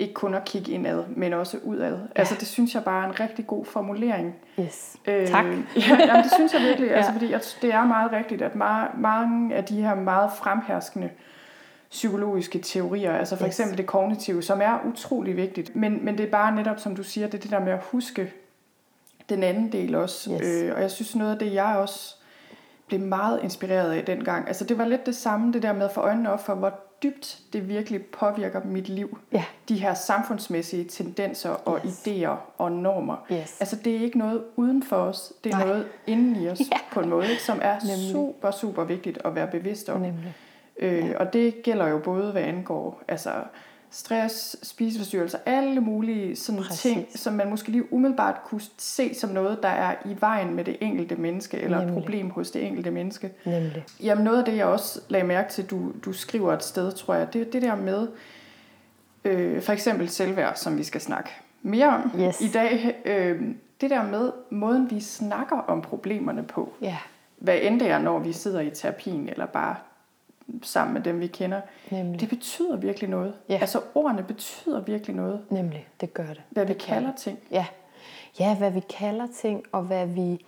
ikke 0.00 0.14
kun 0.14 0.34
at 0.34 0.44
kigge 0.44 0.72
indad, 0.72 1.04
men 1.16 1.32
også 1.32 1.58
udad. 1.62 1.92
Ja. 1.92 2.06
Altså, 2.14 2.34
det 2.40 2.48
synes 2.48 2.74
jeg 2.74 2.84
bare 2.84 3.04
er 3.04 3.08
en 3.08 3.20
rigtig 3.20 3.46
god 3.46 3.64
formulering. 3.64 4.34
Yes. 4.60 4.96
tak. 5.06 5.44
ja, 5.44 5.52
jamen, 5.98 6.24
det 6.24 6.32
synes 6.34 6.54
jeg 6.54 6.62
virkelig, 6.62 6.88
ja. 6.90 6.96
altså, 6.96 7.12
fordi 7.12 7.30
jeg, 7.30 7.40
det 7.62 7.74
er 7.74 7.84
meget 7.84 8.12
rigtigt, 8.12 8.42
at 8.42 8.54
meget, 8.54 8.88
mange 8.98 9.54
af 9.54 9.64
de 9.64 9.82
her 9.82 9.94
meget 9.94 10.30
fremherskende 10.38 11.10
psykologiske 11.90 12.58
teorier, 12.58 13.12
altså 13.12 13.36
for 13.36 13.46
Yes. 13.46 13.48
eksempel 13.60 13.78
det 13.78 13.86
kognitive, 13.86 14.42
som 14.42 14.60
er 14.62 14.78
utrolig 14.86 15.36
vigtigt, 15.36 15.76
men, 15.76 16.04
men 16.04 16.18
det 16.18 16.26
er 16.26 16.30
bare 16.30 16.54
netop, 16.54 16.78
som 16.80 16.96
du 16.96 17.02
siger, 17.02 17.26
det 17.26 17.34
er 17.34 17.42
det 17.42 17.50
der 17.50 17.60
med 17.60 17.72
at 17.72 17.82
huske 17.82 18.32
den 19.28 19.42
anden 19.42 19.72
del 19.72 19.94
også. 19.94 20.30
Yes. 20.32 20.62
Øh, 20.64 20.74
og 20.74 20.82
jeg 20.82 20.90
synes 20.90 21.16
noget 21.16 21.32
af 21.32 21.38
det, 21.38 21.54
jeg 21.54 21.76
også 21.76 22.14
blev 22.90 23.00
meget 23.08 23.40
inspireret 23.42 23.92
af 23.92 24.04
dengang, 24.04 24.48
altså 24.48 24.64
det 24.64 24.78
var 24.78 24.84
lidt 24.84 25.06
det 25.06 25.16
samme, 25.16 25.52
det 25.52 25.62
der 25.62 25.72
med 25.72 25.84
at 25.84 25.90
få 25.92 26.00
øjnene 26.00 26.32
op 26.32 26.44
for, 26.46 26.54
hvor 26.54 26.72
dybt 27.02 27.38
det 27.52 27.68
virkelig 27.68 28.04
påvirker 28.06 28.60
mit 28.64 28.88
liv. 28.88 29.18
Ja. 29.32 29.44
De 29.68 29.76
her 29.76 29.94
samfundsmæssige 29.94 30.84
tendenser 30.84 31.50
og 31.50 31.80
Yes. 31.86 32.06
idéer 32.08 32.36
og 32.58 32.72
normer. 32.72 33.26
Yes. 33.32 33.56
Altså 33.60 33.76
det 33.76 33.96
er 33.96 34.00
ikke 34.00 34.18
noget 34.18 34.42
uden 34.56 34.82
for 34.82 34.96
os, 34.96 35.32
det 35.44 35.52
er 35.52 35.56
Nej. 35.58 35.66
noget 35.66 35.86
inden 36.06 36.36
i 36.36 36.48
os 36.48 36.60
Ja. 36.72 36.76
på 36.92 37.00
en 37.00 37.08
måde, 37.08 37.30
ikke, 37.30 37.42
som 37.42 37.58
er 37.62 37.78
Nemlig. 37.80 38.10
super, 38.12 38.50
super 38.50 38.84
vigtigt 38.84 39.18
at 39.24 39.34
være 39.34 39.46
bevidst 39.46 39.88
om. 39.88 40.00
Nemlig. 40.00 40.34
Øh, 40.78 41.10
og 41.20 41.32
det 41.32 41.62
gælder 41.62 41.86
jo 41.88 41.98
både, 41.98 42.32
hvad 42.32 42.42
angår 42.42 43.02
altså 43.08 43.30
stress, 43.90 44.56
spiseforstyrrelser, 44.62 45.38
alle 45.46 45.80
mulige 45.80 46.36
sådan 46.36 46.62
Præcis. 46.62 46.80
ting, 46.80 47.06
som 47.14 47.32
man 47.34 47.50
måske 47.50 47.68
lige 47.70 47.92
umiddelbart 47.92 48.40
kunne 48.44 48.60
se 48.78 49.14
som 49.14 49.30
noget, 49.30 49.58
der 49.62 49.68
er 49.68 49.94
i 50.04 50.16
vejen 50.20 50.54
med 50.54 50.64
det 50.64 50.76
enkelte 50.80 51.16
menneske, 51.16 51.56
eller 51.58 51.78
et 51.78 51.86
Nemlig. 51.86 52.02
problem 52.02 52.30
hos 52.30 52.50
det 52.50 52.66
enkelte 52.66 52.90
menneske. 52.90 53.32
Nemlig. 53.44 53.84
Jamen 54.02 54.24
noget 54.24 54.38
af 54.38 54.44
det, 54.44 54.56
jeg 54.56 54.66
også 54.66 55.00
lagde 55.08 55.26
mærke 55.26 55.50
til, 55.52 55.64
du, 55.66 55.92
du 56.04 56.12
skriver 56.12 56.52
et 56.52 56.62
sted, 56.64 56.92
tror 56.92 57.14
jeg, 57.14 57.32
det 57.32 57.40
er 57.46 57.50
det 57.50 57.62
der 57.62 57.74
med, 57.76 58.08
øh, 59.24 59.62
for 59.62 59.72
eksempel 59.72 60.08
selvværd, 60.08 60.56
som 60.56 60.78
vi 60.78 60.84
skal 60.84 61.00
snakke 61.00 61.30
mere 61.62 61.88
om 61.88 62.10
Yes. 62.20 62.40
i 62.40 62.48
dag. 62.48 62.96
Øh, 63.04 63.42
det 63.80 63.90
der 63.90 64.02
med 64.02 64.32
måden, 64.50 64.90
vi 64.90 65.00
snakker 65.00 65.56
om 65.56 65.82
problemerne 65.82 66.42
på. 66.42 66.72
Ja, 66.82 66.96
Hvad 67.38 67.58
end 67.62 67.80
det 67.80 67.90
er, 67.90 67.98
når 67.98 68.18
vi 68.18 68.32
sidder 68.32 68.60
i 68.60 68.70
terapien, 68.70 69.28
eller 69.28 69.46
bare 69.46 69.76
sammen 70.62 70.94
med 70.94 71.02
dem, 71.02 71.20
vi 71.20 71.26
kender. 71.26 71.60
nemlig. 71.90 72.20
Det 72.20 72.28
betyder 72.28 72.76
virkelig 72.76 73.10
noget. 73.10 73.34
Ja. 73.48 73.58
Altså 73.60 73.80
ordene 73.94 74.22
betyder 74.22 74.80
virkelig 74.80 75.16
noget. 75.16 75.40
Nemlig, 75.50 75.88
det 76.00 76.14
gør 76.14 76.26
det. 76.26 76.42
Hvad 76.50 76.64
vi 76.64 76.72
Det 76.72 76.82
gør 76.82 76.86
kalder 76.94 77.10
det. 77.10 77.16
ting. 77.20 77.38
Ja. 77.50 77.66
ja, 78.40 78.56
hvad 78.58 78.70
vi 78.70 78.80
kalder 78.80 79.26
ting, 79.36 79.62
og 79.72 79.82
hvad 79.82 80.06
vi, 80.06 80.44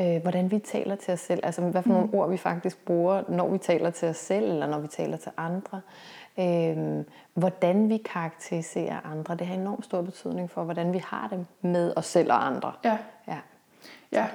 øh, 0.00 0.22
hvordan 0.22 0.50
vi 0.50 0.58
taler 0.58 0.96
til 0.96 1.12
os 1.14 1.20
selv. 1.20 1.40
Altså, 1.42 1.60
hvad 1.62 1.82
for 1.82 1.90
nogle 1.92 2.08
ord 2.14 2.30
vi 2.30 2.36
faktisk 2.36 2.84
bruger, 2.84 3.22
når 3.28 3.48
vi 3.48 3.58
taler 3.58 3.90
til 3.90 4.08
os 4.08 4.16
selv, 4.16 4.44
eller 4.50 4.66
når 4.66 4.78
vi 4.78 4.88
taler 4.88 5.16
til 5.16 5.32
andre. 5.36 5.80
Øh, 6.38 7.04
hvordan 7.34 7.88
vi 7.88 7.96
karakteriserer 7.96 9.00
andre, 9.10 9.34
det 9.36 9.46
har 9.46 9.54
enormt 9.54 9.84
stor 9.84 10.02
betydning 10.02 10.50
for, 10.50 10.64
hvordan 10.64 10.92
vi 10.92 10.98
har 11.06 11.28
det 11.28 11.46
med 11.60 11.92
os 11.96 12.06
selv 12.06 12.32
og 12.32 12.46
andre. 12.46 12.72
Ja, 12.84 12.98
Ja, 13.28 13.38
ja. 14.12 14.26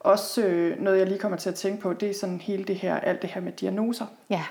Også 0.00 0.42
øh, 0.46 0.82
noget, 0.82 0.98
jeg 0.98 1.06
lige 1.06 1.18
kommer 1.18 1.38
til 1.38 1.48
at 1.48 1.54
tænke 1.54 1.80
på, 1.82 1.92
det 1.92 2.10
er 2.10 2.14
sådan 2.14 2.40
hele 2.40 2.64
det 2.64 2.76
her, 2.76 2.96
alt 3.00 3.22
det 3.22 3.30
her 3.30 3.40
med 3.40 3.52
diagnoser. 3.52 4.06
ja. 4.30 4.42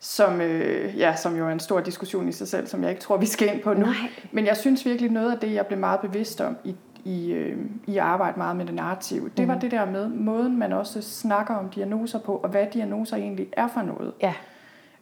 som, 0.00 0.40
øh, 0.40 0.98
ja, 0.98 1.16
som 1.16 1.36
jo 1.36 1.46
er 1.46 1.50
en 1.52 1.60
stor 1.60 1.80
diskussion 1.80 2.28
i 2.28 2.32
sig 2.32 2.48
selv, 2.48 2.66
som 2.66 2.82
jeg 2.82 2.90
ikke 2.90 3.02
tror, 3.02 3.16
vi 3.16 3.26
skal 3.26 3.54
ind 3.54 3.62
på 3.62 3.74
nu. 3.74 3.86
Nej. 3.86 3.94
Men 4.32 4.46
jeg 4.46 4.56
synes 4.56 4.86
virkelig, 4.86 5.10
noget 5.10 5.32
af 5.32 5.38
det, 5.38 5.54
jeg 5.54 5.66
blev 5.66 5.78
meget 5.78 6.00
bevidst 6.00 6.40
om 6.40 6.56
i, 6.64 6.74
i, 7.04 7.32
øh, 7.32 7.56
i 7.86 7.96
at 7.96 8.02
arbejde 8.02 8.38
meget 8.38 8.56
med 8.56 8.66
det 8.66 8.74
narrative, 8.74 9.30
det 9.36 9.48
var 9.48 9.54
Mhm. 9.54 9.60
det 9.60 9.70
der 9.70 9.84
med 9.90 10.08
måden, 10.08 10.58
man 10.58 10.72
også 10.72 11.02
snakker 11.02 11.54
om 11.54 11.68
diagnoser 11.68 12.18
på, 12.18 12.36
og 12.36 12.48
hvad 12.48 12.66
diagnoser 12.72 13.16
egentlig 13.16 13.46
er 13.52 13.68
for 13.68 13.82
noget. 13.82 14.12
Ja, 14.22 14.34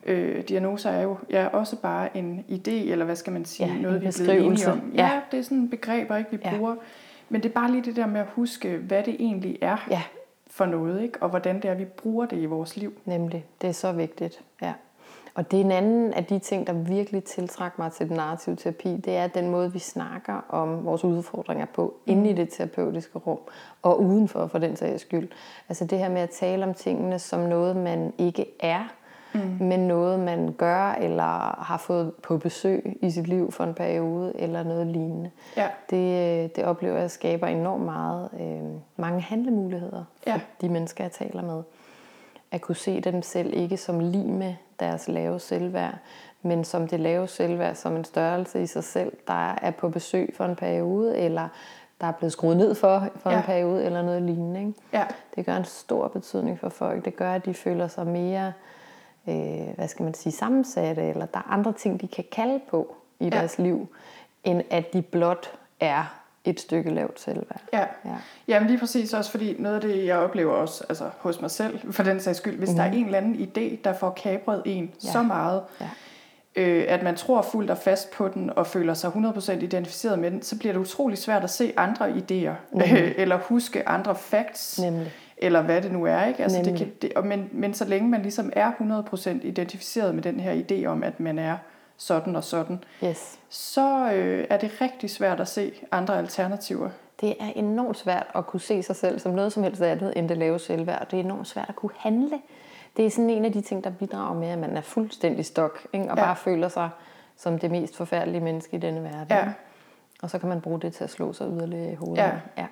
Øh, 0.09 0.43
diagnoser 0.49 0.91
er 0.91 1.03
jo 1.03 1.17
ja, 1.31 1.47
også 1.47 1.77
bare 1.77 2.17
en 2.17 2.45
idé, 2.51 2.71
eller 2.71 3.05
hvad 3.05 3.17
skal 3.17 3.33
man 3.33 3.45
sige, 3.45 3.67
Ja, 3.67 3.81
noget 3.81 4.01
vi 4.01 4.07
er 4.07 4.21
blevet 4.25 4.45
enige 4.47 4.71
om. 4.73 4.93
Ja. 4.95 5.05
Ja, 5.07 5.21
det 5.31 5.39
er 5.39 5.43
sådan 5.43 5.69
begreber, 5.71 6.17
ikke, 6.17 6.31
vi 6.31 6.39
Ja. 6.45 6.57
bruger. 6.57 6.75
Men 7.29 7.43
det 7.43 7.49
er 7.49 7.53
bare 7.53 7.71
lige 7.71 7.85
det 7.85 7.97
der 7.97 8.07
med 8.07 8.21
at 8.21 8.27
huske, 8.27 8.77
hvad 8.77 9.03
det 9.03 9.17
egentlig 9.19 9.59
er 9.61 9.87
ja, 9.91 10.03
for 10.47 10.67
noget, 10.67 11.03
ikke? 11.03 11.23
og 11.23 11.29
hvordan 11.29 11.57
det 11.57 11.71
er, 11.71 11.75
vi 11.75 11.85
bruger 11.85 12.27
det 12.27 12.37
i 12.37 12.47
vores 12.47 12.77
liv. 12.77 12.93
nemlig. 13.05 13.45
Det 13.61 13.69
er 13.69 13.73
så 13.73 13.93
vigtigt. 13.93 14.45
Ja. 14.63 14.73
Og 15.37 15.51
det 15.51 15.61
er 15.61 15.65
en 15.65 15.71
anden 15.71 16.13
af 16.13 16.25
de 16.25 16.39
ting, 16.39 16.67
der 16.67 16.73
virkelig 16.73 17.25
tiltrækker 17.25 17.83
mig 17.83 17.93
til 17.93 18.09
den 18.09 18.17
narrative 18.17 18.57
terapi, 18.57 18.97
det 18.97 19.17
er 19.17 19.27
den 19.27 19.51
måde, 19.51 19.73
vi 19.73 19.79
snakker 19.79 20.41
om 20.49 20.85
vores 20.85 21.05
udfordringer 21.05 21.67
på, 21.67 21.97
mm. 22.07 22.13
inde 22.13 22.31
i 22.31 22.33
det 22.33 22.49
terapeutiske 22.49 23.19
rum, 23.19 23.39
og 23.83 24.03
udenfor 24.03 24.47
for 24.47 24.59
den 24.59 24.77
sags 24.77 25.03
skyld. 25.03 25.29
Altså 25.69 25.85
det 25.85 25.99
her 25.99 26.09
med 26.09 26.21
at 26.21 26.31
tale 26.31 26.65
om 26.65 26.75
tingene 26.75 27.19
som 27.19 27.41
noget, 27.41 27.77
man 27.77 28.13
ikke 28.19 28.47
er, 28.61 28.85
mm. 29.37 29.67
men 29.67 29.81
noget, 29.81 30.21
man 30.21 30.53
gør, 30.53 30.93
eller 30.93 31.63
har 31.63 31.77
fået 31.77 32.13
på 32.23 32.37
besøg 32.39 32.97
i 33.03 33.11
sit 33.11 33.29
liv 33.29 33.53
for 33.53 33.65
en 33.65 33.75
periode, 33.75 34.33
eller 34.35 34.63
noget 34.63 34.87
lignende. 34.87 35.31
Ja. 35.57 35.69
Det, 35.91 35.97
øh, 36.45 36.51
det 36.57 36.65
oplever 36.65 36.99
jeg 36.99 37.11
skaber 37.11 37.47
enormt 37.47 37.85
meget, 37.85 38.29
øh, 38.41 38.81
mange 38.97 39.21
handlemuligheder 39.21 40.05
for 40.23 40.31
Ja. 40.31 40.41
de 40.61 40.69
mennesker, 40.69 41.05
jeg 41.05 41.13
taler 41.13 41.43
med. 41.43 41.63
At 42.53 42.61
kunne 42.61 42.77
se 42.77 43.01
dem 43.01 43.23
selv 43.23 43.51
ikke 43.55 43.77
som 43.77 44.01
lige 44.01 44.33
med 44.33 44.55
deres 44.81 45.09
lave 45.09 45.39
selvværd, 45.41 45.95
men 46.43 46.65
som 46.65 46.89
det 46.89 47.01
lave 47.01 47.29
selvværd 47.29 47.75
som 47.75 47.97
en 47.97 48.05
størrelse 48.05 48.63
i 48.63 48.67
sig 48.67 48.85
selv, 48.85 49.13
der 49.27 49.55
er 49.63 49.71
på 49.71 49.89
besøg 49.89 50.35
for 50.37 50.45
en 50.45 50.57
periode, 50.57 51.19
eller 51.19 51.49
der 52.01 52.07
er 52.07 52.13
blevet 52.13 52.33
skruet 52.33 52.57
ned 52.57 52.75
for 52.75 53.03
for 53.17 53.31
Ja. 53.31 53.37
en 53.37 53.43
periode, 53.43 53.85
eller 53.85 54.03
noget 54.03 54.23
lignende. 54.23 54.61
Ikke? 54.61 54.73
Ja. 54.93 55.05
Det 55.37 55.47
gør 55.47 55.57
en 55.57 55.65
stor 55.65 56.09
betydning 56.09 56.59
for 56.59 56.69
folk. 56.69 57.05
Det 57.05 57.17
gør, 57.17 57.33
at 57.33 57.45
de 57.47 57.55
føler 57.55 57.89
sig 57.89 58.07
mere, 58.07 58.47
øh, 58.47 58.53
hvad 59.77 59.89
skal 59.89 60.05
man 60.05 60.15
sige, 60.15 60.33
sammensatte, 60.33 61.03
eller 61.03 61.27
der 61.27 61.39
er 61.39 61.53
andre 61.53 61.73
ting, 61.73 62.01
de 62.01 62.09
kan 62.09 62.25
kalde 62.33 62.61
på 62.71 62.97
i 63.21 63.25
Ja. 63.25 63.31
deres 63.31 63.59
liv, 63.59 63.89
end 64.45 64.63
at 64.71 64.93
de 64.93 65.03
blot 65.03 65.51
er 65.81 66.21
et 66.45 66.61
stykke 66.61 66.91
lavt 66.91 67.21
selvværd. 67.21 67.61
Ja. 67.73 67.81
Ja. 68.05 68.11
Jamen 68.49 68.69
lige 68.69 68.79
præcis 68.79 69.15
også, 69.15 69.31
fordi 69.31 69.57
noget 69.59 69.75
af 69.75 69.81
det, 69.81 70.07
jeg 70.07 70.19
oplever 70.19 70.53
også 70.53 70.85
altså, 70.89 71.05
hos 71.19 71.41
mig 71.41 71.51
selv, 71.51 71.93
for 71.93 72.03
den 72.03 72.21
sags 72.21 72.39
skyld, 72.39 72.59
hvis 72.59 72.71
mm. 72.71 72.77
der 72.77 72.83
er 72.83 72.93
en 72.93 73.05
eller 73.05 73.19
anden 73.19 73.35
idé, 73.35 73.77
der 73.85 73.93
får 73.93 74.11
kabret 74.11 74.63
en 74.65 74.85
Mhm. 74.85 74.93
Ja. 75.05 75.13
så 75.13 75.23
meget, 75.23 75.63
Ja. 75.81 75.89
øh, 76.57 76.85
at 76.89 77.03
man 77.03 77.17
tror 77.17 77.43
fuldt 77.43 77.71
og 77.71 77.79
fast 77.79 78.11
på 78.11 78.29
den, 78.29 78.51
og 78.57 78.67
føler 78.67 78.95
sig 78.95 79.11
100% 79.11 79.63
identificeret 79.63 80.19
med 80.19 80.31
den, 80.31 80.43
så 80.43 80.59
bliver 80.59 80.73
det 80.73 80.81
utrolig 80.81 81.19
svært 81.19 81.45
at 81.45 81.51
se 81.51 81.73
andre 81.77 82.09
idéer, 82.09 82.53
mm. 82.73 82.81
øh, 82.81 83.13
eller 83.17 83.39
huske 83.39 83.89
andre 83.89 84.15
facts, 84.15 84.81
Nemlig. 84.83 85.13
Eller 85.39 85.63
hvad 85.63 85.83
det 85.83 85.93
nu 85.93 86.05
er. 86.05 86.25
Ikke? 86.25 86.43
Altså, 86.43 86.63
det 86.63 86.79
kan, 86.79 86.93
det, 87.03 87.13
og 87.15 87.27
men, 87.27 87.49
men 87.53 87.75
så 87.75 87.85
længe 87.85 88.09
man 88.09 88.23
ligesom 88.23 88.53
er 88.57 88.73
100% 88.73 89.47
identificeret 89.47 90.15
med 90.15 90.23
den 90.23 90.41
her 90.41 90.63
idé 90.71 90.87
om, 90.87 91.03
at 91.03 91.21
man 91.21 91.39
er 91.39 91.57
sådan 91.97 92.37
og 92.37 92.45
sådan, 92.45 92.85
Yes. 93.05 93.39
så 93.49 94.13
øh, 94.13 94.47
er 94.51 94.57
det 94.57 94.81
rigtig 94.81 95.11
svært 95.11 95.41
at 95.41 95.49
se 95.49 95.73
andre 95.93 96.19
alternativer. 96.19 96.89
Det 97.21 97.35
er 97.41 97.53
enormt 97.57 97.99
svært 97.99 98.27
at 98.35 98.47
kunne 98.47 98.61
se 98.61 98.83
sig 98.83 98.97
selv 98.97 99.19
som 99.19 99.33
noget 99.33 99.53
som 99.53 99.63
helst 99.63 99.83
andet 99.83 100.13
end 100.17 100.29
det 100.29 100.37
lave 100.39 100.59
selvværd. 100.59 101.09
Det 101.11 101.17
er 101.17 101.25
enormt 101.25 101.49
svært 101.49 101.67
at 101.69 101.77
kunne 101.77 101.91
handle. 101.99 102.39
Det 102.97 103.07
er 103.07 103.11
sådan 103.11 103.31
en 103.31 103.45
af 103.45 103.53
de 103.53 103.61
ting, 103.61 103.85
der 103.85 103.91
bidrager 103.91 104.35
med, 104.35 104.49
at 104.49 104.59
man 104.59 104.77
er 104.77 104.81
fuldstændig 104.81 105.45
stok, 105.47 105.87
ikke? 105.93 106.11
og 106.11 106.17
Ja. 106.19 106.25
bare 106.25 106.37
føler 106.37 106.69
sig 106.69 106.89
som 107.37 107.59
det 107.59 107.71
mest 107.71 107.97
forfærdelige 107.97 108.41
menneske 108.41 108.77
i 108.77 108.81
denne 108.81 109.03
verden. 109.03 109.27
Ja. 109.31 109.45
Og 110.27 110.31
så 110.31 110.39
kan 110.39 110.49
man 110.49 110.61
bruge 110.61 110.81
det 110.81 110.93
til 110.93 111.05
at 111.05 111.11
slå 111.11 111.33
sig 111.33 111.47
yderligere 111.51 111.93
i 111.93 111.95
hovedet. 111.95 112.23
Ja. 112.23 112.31
ja. 112.59 112.67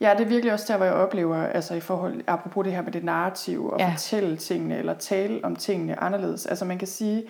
Ja, 0.00 0.14
det 0.18 0.24
er 0.24 0.28
virkelig 0.28 0.52
også 0.52 0.64
der, 0.68 0.76
hvor 0.76 0.86
jeg 0.86 0.94
oplever, 0.94 1.36
altså 1.36 1.74
i 1.74 1.80
forhold, 1.80 2.20
apropos 2.26 2.64
det 2.64 2.72
her 2.72 2.82
med 2.82 2.92
det 2.92 3.04
narrativ, 3.04 3.66
og 3.66 3.78
Ja. 3.80 3.90
fortælle 3.92 4.36
tingene, 4.36 4.78
eller 4.78 4.94
tale 4.94 5.40
om 5.44 5.56
tingene 5.56 6.02
anderledes. 6.02 6.46
Altså 6.46 6.64
man 6.64 6.78
kan 6.78 6.88
sige, 6.88 7.22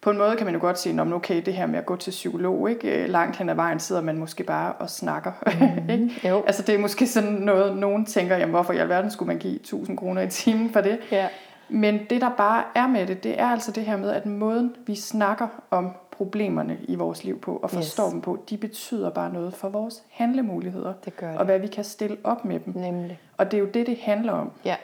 på 0.00 0.10
en 0.10 0.18
måde 0.18 0.36
kan 0.36 0.44
man 0.46 0.54
jo 0.54 0.60
godt 0.60 0.78
sige, 0.78 0.92
"Nå, 0.96 1.04
men 1.04 1.12
okay, 1.12 1.42
det 1.46 1.54
her 1.54 1.66
med 1.66 1.78
at 1.78 1.86
gå 1.86 1.96
til 1.96 2.10
psykolog, 2.10 2.70
ikke? 2.70 3.02
Øh, 3.04 3.08
langt 3.08 3.36
hen 3.36 3.48
ad 3.48 3.54
vejen 3.54 3.80
sidder 3.80 4.02
man 4.02 4.18
måske 4.18 4.44
bare 4.44 4.72
og 4.72 4.90
snakker. 4.90 5.32
Mm-hmm. 5.46 5.90
ikke? 6.10 6.28
Jo. 6.28 6.42
Altså 6.46 6.62
det 6.62 6.74
er 6.74 6.78
måske 6.78 7.06
sådan 7.06 7.32
noget, 7.32 7.76
nogen 7.76 8.04
tænker, 8.06 8.36
jamen 8.36 8.50
hvorfor 8.54 8.72
i 8.72 8.78
alverden 8.78 9.10
skulle 9.10 9.26
man 9.26 9.38
give 9.38 9.54
1000 9.56 9.96
kroner 9.98 10.22
i 10.22 10.28
timen 10.30 10.70
for 10.72 10.80
det? 10.80 10.98
Ja. 11.12 11.28
Men 11.68 12.00
det, 12.10 12.20
der 12.20 12.30
bare 12.36 12.62
er 12.74 12.86
med 12.86 13.06
det, 13.06 13.24
det 13.24 13.40
er 13.40 13.46
altså 13.48 13.72
det 13.72 13.82
her 13.84 13.96
med, 13.96 14.10
at 14.10 14.26
måden, 14.26 14.74
vi 14.86 14.94
snakker 14.94 15.46
om 15.70 15.90
problemerne 16.16 16.78
i 16.88 16.94
vores 16.94 17.24
liv 17.24 17.40
på, 17.40 17.56
og 17.62 17.70
forstår 17.70 18.04
Yes. 18.04 18.12
dem 18.12 18.20
på, 18.20 18.38
de 18.50 18.56
betyder 18.56 19.10
bare 19.10 19.32
noget 19.32 19.54
for 19.54 19.68
vores 19.68 20.02
handlemuligheder, 20.10 20.92
Det 21.04 21.16
gør 21.16 21.32
og 21.32 21.38
det. 21.38 21.46
hvad 21.46 21.58
vi 21.58 21.66
kan 21.66 21.84
stille 21.84 22.16
op 22.24 22.44
med 22.44 22.60
dem. 22.60 22.74
Nemlig. 22.76 23.18
Og 23.36 23.50
det 23.50 23.56
er 23.56 23.60
jo 23.60 23.66
det, 23.74 23.86
det 23.86 23.96
handler 24.02 24.32
om. 24.32 24.50
Ja, 24.64 24.76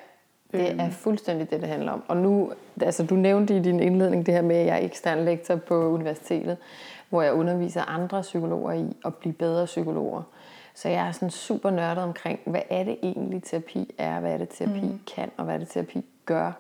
det 0.53 0.71
Øhm. 0.71 0.81
er 0.81 0.91
fuldstændig 0.91 1.51
det, 1.51 1.61
det 1.61 1.69
handler 1.69 1.93
om. 1.93 2.03
Og 2.09 2.17
nu, 2.17 2.53
altså 2.83 3.07
du 3.07 3.15
nævnte 3.15 3.57
i 3.57 3.61
din 3.61 3.81
indledning 3.81 4.27
det 4.27 4.35
her 4.35 4.43
med, 4.43 4.57
at 4.57 4.67
jeg 4.67 4.75
er 4.81 4.85
ekstern 4.85 5.25
lektor 5.25 5.57
på 5.57 5.75
universitetet, 5.89 6.57
hvor 7.09 7.23
jeg 7.23 7.33
underviser 7.33 7.83
andre 7.83 8.21
psykologer 8.23 8.73
i 8.73 8.97
at 9.05 9.15
blive 9.15 9.33
bedre 9.33 9.65
psykologer. 9.67 10.23
Så 10.75 10.89
jeg 10.89 11.07
er 11.09 11.13
sådan 11.13 11.31
super 11.31 11.71
nørdet 11.71 12.05
omkring, 12.05 12.41
hvad 12.47 12.61
er 12.71 12.85
det 12.85 12.97
egentlig 13.03 13.43
terapi 13.43 13.95
er, 13.99 14.21
hvad 14.21 14.33
er 14.33 14.39
det 14.39 14.49
terapi 14.49 14.81
mm. 14.81 15.01
kan, 15.15 15.31
og 15.37 15.45
hvad 15.45 15.55
er 15.55 15.59
det 15.59 15.69
terapi 15.69 16.05
gør. 16.27 16.53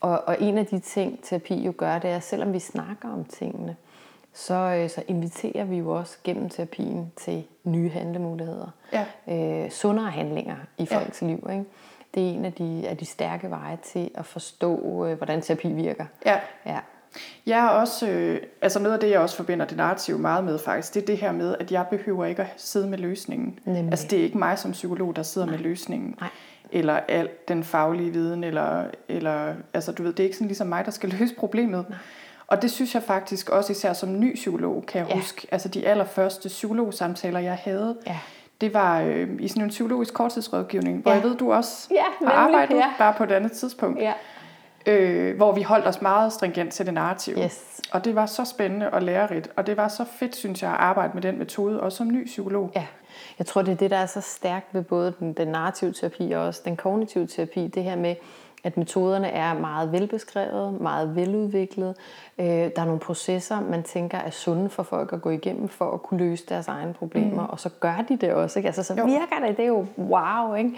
Og, 0.00 0.22
og 0.26 0.36
en 0.40 0.58
af 0.58 0.66
de 0.66 0.78
ting, 0.78 1.18
terapi 1.22 1.54
jo 1.54 1.72
gør, 1.76 1.98
det 1.98 2.10
er, 2.10 2.16
at 2.16 2.22
selvom 2.22 2.52
vi 2.52 2.58
snakker 2.58 3.12
om 3.12 3.24
tingene, 3.24 3.76
så, 4.38 4.54
øh, 4.54 4.90
så 4.90 5.02
inviterer 5.08 5.64
vi 5.64 5.76
jo 5.78 5.90
også 5.90 6.16
gennem 6.24 6.48
terapien 6.48 7.12
til 7.16 7.44
nye 7.64 7.90
handlemuligheder. 7.90 8.70
Ja. 8.92 9.04
Øh, 9.64 9.70
sundere 9.70 10.10
handlinger 10.10 10.56
i 10.78 10.88
Ja. 10.90 10.98
folks 10.98 11.22
liv. 11.22 11.48
Ikke? 11.52 11.64
Det 12.14 12.28
er 12.28 12.32
en 12.34 12.44
af 12.44 12.52
de, 12.52 12.84
af 12.88 12.96
de 12.96 13.04
stærke 13.04 13.50
veje 13.50 13.78
til 13.84 14.10
at 14.14 14.26
forstå, 14.26 15.04
øh, 15.06 15.16
hvordan 15.16 15.40
terapi 15.42 15.72
virker. 15.72 16.04
Ja, 16.26 16.36
Ja. 16.66 16.78
jeg 17.46 17.64
er 17.64 17.68
også, 17.68 18.08
øh, 18.10 18.40
altså 18.62 18.78
noget 18.78 18.94
af 18.94 19.00
det, 19.00 19.10
jeg 19.10 19.20
også 19.20 19.36
forbinder 19.36 19.66
det 19.66 19.76
narrative 19.76 20.18
meget 20.18 20.44
med 20.44 20.58
faktisk, 20.58 20.94
det 20.94 21.02
er 21.02 21.06
det 21.06 21.16
her 21.18 21.32
med, 21.32 21.54
at 21.60 21.72
jeg 21.72 21.86
behøver 21.90 22.24
ikke 22.24 22.42
at 22.42 22.48
sidde 22.56 22.88
med 22.88 22.98
løsningen. 22.98 23.58
Nemlig. 23.64 23.90
Altså 23.90 24.06
det 24.10 24.18
er 24.18 24.22
ikke 24.22 24.38
mig 24.38 24.58
som 24.58 24.72
psykolog, 24.72 25.16
der 25.16 25.22
sidder 25.22 25.46
Nej. 25.46 25.56
med 25.56 25.64
løsningen. 25.64 26.14
Nej. 26.20 26.28
Eller 26.72 26.94
al 27.08 27.28
den 27.48 27.64
faglige 27.64 28.10
viden, 28.12 28.44
eller, 28.44 28.84
eller 29.08 29.54
altså 29.74 29.92
du 29.92 30.02
ved, 30.02 30.12
det 30.12 30.20
er 30.20 30.24
ikke 30.24 30.36
sådan 30.36 30.48
ligesom 30.48 30.66
mig, 30.66 30.84
der 30.84 30.90
skal 30.90 31.08
løse 31.18 31.34
problemet. 31.34 31.84
Nej. 31.88 31.98
Og 32.48 32.62
det 32.62 32.70
synes 32.70 32.94
jeg 32.94 33.02
faktisk 33.02 33.50
også 33.50 33.72
især 33.72 33.92
som 33.92 34.20
ny 34.20 34.34
psykolog, 34.34 34.84
kan 34.88 35.00
jeg 35.00 35.08
Ja. 35.08 35.14
huske. 35.16 35.46
Altså 35.52 35.68
de 35.68 35.86
allerførste 35.86 36.48
psykologsamtaler, 36.48 37.40
jeg 37.40 37.58
havde, 37.62 37.96
Ja. 38.06 38.18
det 38.60 38.74
var 38.74 39.00
øh, 39.00 39.28
i 39.38 39.48
sådan 39.48 39.62
en 39.62 39.68
psykologisk 39.68 40.14
korttidsrådgivning, 40.14 41.02
hvor 41.02 41.10
Ja. 41.10 41.14
jeg 41.16 41.24
ved, 41.24 41.36
du 41.36 41.52
også 41.52 41.88
Ja, 41.90 42.26
har 42.26 42.32
arbejdet, 42.32 42.76
ja. 42.76 42.92
bare 42.98 43.14
på 43.14 43.24
et 43.24 43.32
andet 43.32 43.52
tidspunkt. 43.52 44.00
ja. 44.00 44.12
øh, 44.86 45.36
hvor 45.36 45.52
vi 45.52 45.62
holdt 45.62 45.86
os 45.86 46.02
meget 46.02 46.32
stringent 46.32 46.72
til 46.72 46.86
det 46.86 46.94
narrative. 46.94 47.44
Yes. 47.44 47.80
Og 47.92 48.04
det 48.04 48.14
var 48.14 48.26
så 48.26 48.44
spændende 48.44 48.90
og 48.90 49.02
lærerigt, 49.02 49.48
og 49.56 49.66
det 49.66 49.76
var 49.76 49.88
så 49.88 50.04
fedt, 50.18 50.36
synes 50.36 50.62
jeg, 50.62 50.70
at 50.70 50.76
arbejde 50.78 51.10
med 51.14 51.22
den 51.22 51.38
metode, 51.38 51.80
også 51.80 51.96
som 51.98 52.08
ny 52.08 52.24
psykolog. 52.26 52.70
Ja, 52.76 52.86
jeg 53.38 53.46
tror, 53.46 53.62
det 53.62 53.72
er 53.72 53.76
det, 53.76 53.90
der 53.90 53.96
er 53.96 54.06
så 54.06 54.20
stærkt 54.20 54.66
ved 54.74 54.82
både 54.82 55.14
den, 55.18 55.32
den 55.32 55.48
narrative 55.48 55.92
terapi 55.92 56.32
og 56.32 56.42
også 56.42 56.60
den 56.64 56.76
kognitive 56.76 57.26
terapi. 57.26 57.66
Det 57.66 57.84
her 57.84 57.96
med, 57.96 58.14
at 58.64 58.76
metoderne 58.76 59.28
er 59.28 59.54
meget 59.54 59.92
velbeskrevet, 59.92 60.80
meget 60.80 61.16
veludviklet. 61.16 61.96
Øh, 62.38 62.46
der 62.46 62.70
er 62.76 62.84
nogle 62.84 63.00
processer, 63.00 63.60
man 63.60 63.82
tænker 63.82 64.18
er 64.18 64.30
sunde 64.30 64.70
for 64.70 64.82
folk 64.82 65.12
at 65.12 65.22
gå 65.22 65.30
igennem 65.30 65.68
for 65.68 65.90
at 65.90 66.02
kunne 66.02 66.18
løse 66.20 66.46
deres 66.48 66.68
egne 66.68 66.92
problemer, 66.94 67.42
mm. 67.42 67.48
og 67.50 67.60
så 67.60 67.68
gør 67.80 68.04
de 68.08 68.16
det 68.16 68.32
også. 68.32 68.58
Ikke? 68.58 68.66
Altså, 68.66 68.82
så 68.82 68.94
Jo. 68.94 69.04
virker 69.04 69.46
det, 69.46 69.56
det 69.56 69.62
er 69.62 69.68
jo 69.68 69.86
wow. 69.98 70.54
Ikke? 70.54 70.72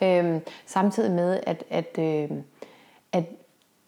Ja. 0.00 0.18
Øhm, 0.24 0.40
samtidig 0.66 1.10
med, 1.10 1.40
at, 1.46 1.64
at, 1.70 1.98
øh, 1.98 2.30
at 3.12 3.24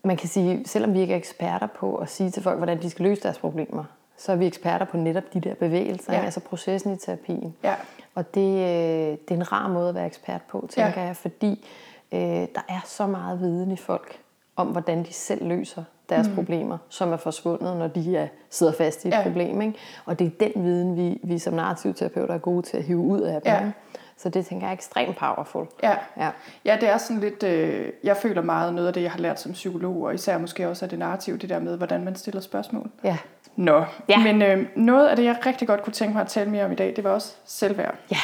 man 0.04 0.16
kan 0.16 0.28
sige, 0.28 0.62
selvom 0.66 0.95
vi 0.95 1.00
ikke 1.00 1.12
er 1.12 1.18
eksperter 1.18 1.66
på 1.66 1.97
at 1.97 2.09
sige 2.11 2.30
til 2.30 2.42
folk, 2.42 2.57
hvordan 2.57 2.83
de 2.83 2.90
skal 2.90 3.04
løse 3.04 3.23
deres 3.23 3.38
problemer, 3.38 3.85
så 4.16 4.33
er 4.33 4.37
vi 4.37 4.47
eksperter 4.47 4.87
på 4.87 4.97
netop 4.97 5.35
de 5.35 5.40
der 5.40 5.54
bevægelser, 5.54 6.12
Ja. 6.14 6.21
altså 6.25 6.40
processen 6.40 6.95
i 6.95 6.97
terapien. 6.97 7.54
Ja. 7.64 7.75
Og 8.14 8.35
det, 8.35 8.54
øh, 8.54 9.16
det 9.18 9.30
er 9.30 9.35
en 9.35 9.52
rar 9.52 9.68
måde 9.68 9.88
at 9.88 9.95
være 9.95 10.07
ekspert 10.07 10.40
på, 10.49 10.66
tænker 10.71 11.00
Ja. 11.00 11.07
jeg, 11.07 11.16
fordi 11.16 11.64
øh, 12.12 12.21
der 12.21 12.65
er 12.69 12.81
så 12.85 13.07
meget 13.07 13.41
viden 13.41 13.71
i 13.71 13.77
folk 13.77 14.19
om, 14.57 14.67
hvordan 14.67 15.03
de 15.05 15.12
selv 15.12 15.47
løser 15.49 15.85
deres 16.09 16.29
mm. 16.29 16.35
problemer, 16.35 16.79
som 16.88 17.12
er 17.12 17.17
forsvundet, 17.17 17.77
når 17.77 17.87
de 17.88 18.17
er, 18.17 18.27
sidder 18.50 18.73
fast 18.73 19.05
i 19.05 19.09
et 19.09 19.12
Ja. 19.15 19.23
problem. 19.23 19.61
Ikke? 19.62 19.79
Og 20.05 20.19
det 20.19 20.27
er 20.27 20.47
den 20.47 20.65
viden, 20.65 20.97
vi, 20.97 21.21
vi 21.25 21.38
som 21.38 21.55
narrativterapeuter 21.55 22.35
er 22.35 22.38
gode 22.38 22.62
til 22.62 22.77
at 22.77 22.83
hive 22.85 22.99
ud 22.99 23.21
af 23.21 23.43
dem. 23.43 23.53
Ja. 23.53 23.71
Så 24.17 24.29
det 24.29 24.47
tænker 24.47 24.67
jeg 24.67 24.71
er 24.71 24.75
ekstremt 24.75 25.17
powerful. 25.17 25.67
Ja. 25.83 25.97
Ja. 26.17 26.31
ja, 26.65 26.77
det 26.81 26.88
er 26.88 26.99
sådan 26.99 27.21
lidt, 27.21 27.43
øh, 27.43 27.88
jeg 28.05 28.17
føler 28.17 28.43
meget 28.43 28.75
noget 28.75 28.87
af 28.88 28.93
det, 28.95 29.03
jeg 29.03 29.11
har 29.11 29.19
lært 29.19 29.41
som 29.41 29.53
psykolog, 29.53 30.03
og 30.03 30.15
især 30.15 30.38
måske 30.38 30.69
også 30.69 30.85
af 30.85 30.88
det 30.88 30.99
narrative, 30.99 31.37
det 31.37 31.49
der 31.49 31.59
med, 31.59 31.77
hvordan 31.77 32.05
man 32.05 32.15
stiller 32.17 32.41
spørgsmål. 32.41 32.91
Ja. 33.05 33.17
Nå, 33.57 33.85
Ja. 34.09 34.19
men 34.33 34.43
øh, 34.43 34.67
noget 34.77 35.09
af 35.09 35.17
det, 35.17 35.25
jeg 35.25 35.37
rigtig 35.47 35.69
godt 35.69 35.83
kunne 35.83 35.93
tænke 35.93 36.12
mig 36.15 36.23
at 36.23 36.29
tale 36.29 36.50
mere 36.50 36.65
om 36.65 36.73
i 36.73 36.75
dag, 36.75 36.97
det 36.97 37.05
var 37.05 37.11
også 37.11 37.35
selvværd. 37.47 37.95
Ja. 38.11 38.17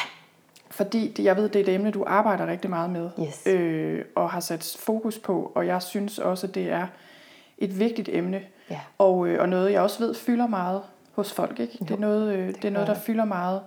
Fordi 0.75 1.13
det, 1.17 1.23
jeg 1.23 1.35
ved, 1.37 1.49
det 1.49 1.59
er 1.59 1.63
et 1.63 1.69
emne, 1.75 1.91
du 1.91 2.03
arbejder 2.07 2.47
rigtig 2.47 2.69
meget 2.69 2.89
med, 2.89 3.09
Yes. 3.21 3.47
øh, 3.47 4.05
og 4.15 4.29
har 4.29 4.39
sat 4.39 4.77
fokus 4.79 5.19
på, 5.19 5.51
og 5.55 5.67
jeg 5.67 5.81
synes 5.81 6.19
også, 6.19 6.47
det 6.47 6.71
er 6.71 6.87
et 7.57 7.79
vigtigt 7.79 8.09
emne, 8.11 8.41
Ja. 8.69 8.79
og, 8.97 9.27
øh, 9.27 9.41
og 9.41 9.49
noget, 9.49 9.71
jeg 9.71 9.81
også 9.81 9.99
ved 9.99 10.15
fylder 10.15 10.47
meget 10.47 10.81
hos 11.13 11.33
folk. 11.33 11.59
Ikke? 11.59 11.77
Det 11.79 11.91
er 11.91 11.97
noget, 11.97 12.33
øh, 12.35 12.47
det 12.47 12.65
er 12.65 12.69
noget 12.69 12.87
der 12.87 12.93
fylder 12.93 13.25
meget. 13.25 13.61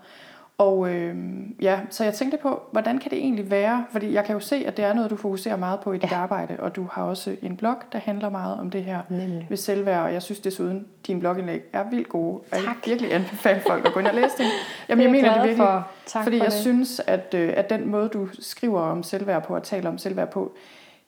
Og 0.58 0.94
øh, 0.94 1.16
ja, 1.62 1.80
så 1.90 2.04
jeg 2.04 2.14
tænkte 2.14 2.38
på, 2.38 2.62
hvordan 2.72 2.98
kan 2.98 3.10
det 3.10 3.18
egentlig 3.18 3.50
være? 3.50 3.84
Fordi 3.90 4.12
jeg 4.12 4.24
kan 4.24 4.32
jo 4.34 4.40
se, 4.40 4.56
at 4.66 4.76
det 4.76 4.84
er 4.84 4.92
noget, 4.92 5.10
du 5.10 5.16
fokuserer 5.16 5.56
meget 5.56 5.80
på 5.80 5.92
i 5.92 5.98
dit 5.98 6.12
arbejde, 6.12 6.56
og 6.58 6.76
du 6.76 6.86
har 6.92 7.02
også 7.02 7.36
en 7.42 7.56
blog, 7.56 7.76
der 7.92 7.98
handler 7.98 8.28
meget 8.28 8.58
om 8.60 8.70
det 8.70 8.84
her 8.84 9.00
Nemlig. 9.08 9.46
ved 9.48 9.56
selvværd, 9.56 10.02
og 10.04 10.12
jeg 10.12 10.22
synes 10.22 10.40
desuden, 10.40 10.86
dine 11.06 11.20
blogindlæg 11.20 11.62
er 11.72 11.84
vildt 11.90 12.08
gode. 12.08 12.34
Og 12.36 12.44
jeg 12.52 12.62
Tak. 12.64 12.76
virkelig 12.86 13.14
anbefale 13.14 13.60
folk 13.66 13.86
at 13.86 13.92
gå 13.92 14.00
ind 14.00 14.08
og 14.08 14.14
læse 14.14 14.38
dem. 14.38 14.46
Jamen, 14.88 15.02
jeg 15.02 15.04
jeg 15.04 15.12
mener 15.12 15.32
det 15.34 15.42
virkelig, 15.42 15.56
for. 15.66 15.88
Tak 16.06 16.22
fordi 16.24 16.38
for 16.38 16.44
jeg 16.44 16.52
det. 16.52 16.60
synes, 16.60 17.00
at, 17.06 17.34
øh, 17.34 17.52
at 17.56 17.70
den 17.70 17.88
måde, 17.88 18.08
du 18.08 18.28
skriver 18.38 18.80
om 18.80 19.02
selvværd 19.02 19.44
på 19.46 19.54
og 19.54 19.62
taler 19.62 19.88
om 19.90 19.98
selvværd 19.98 20.30
på, 20.30 20.52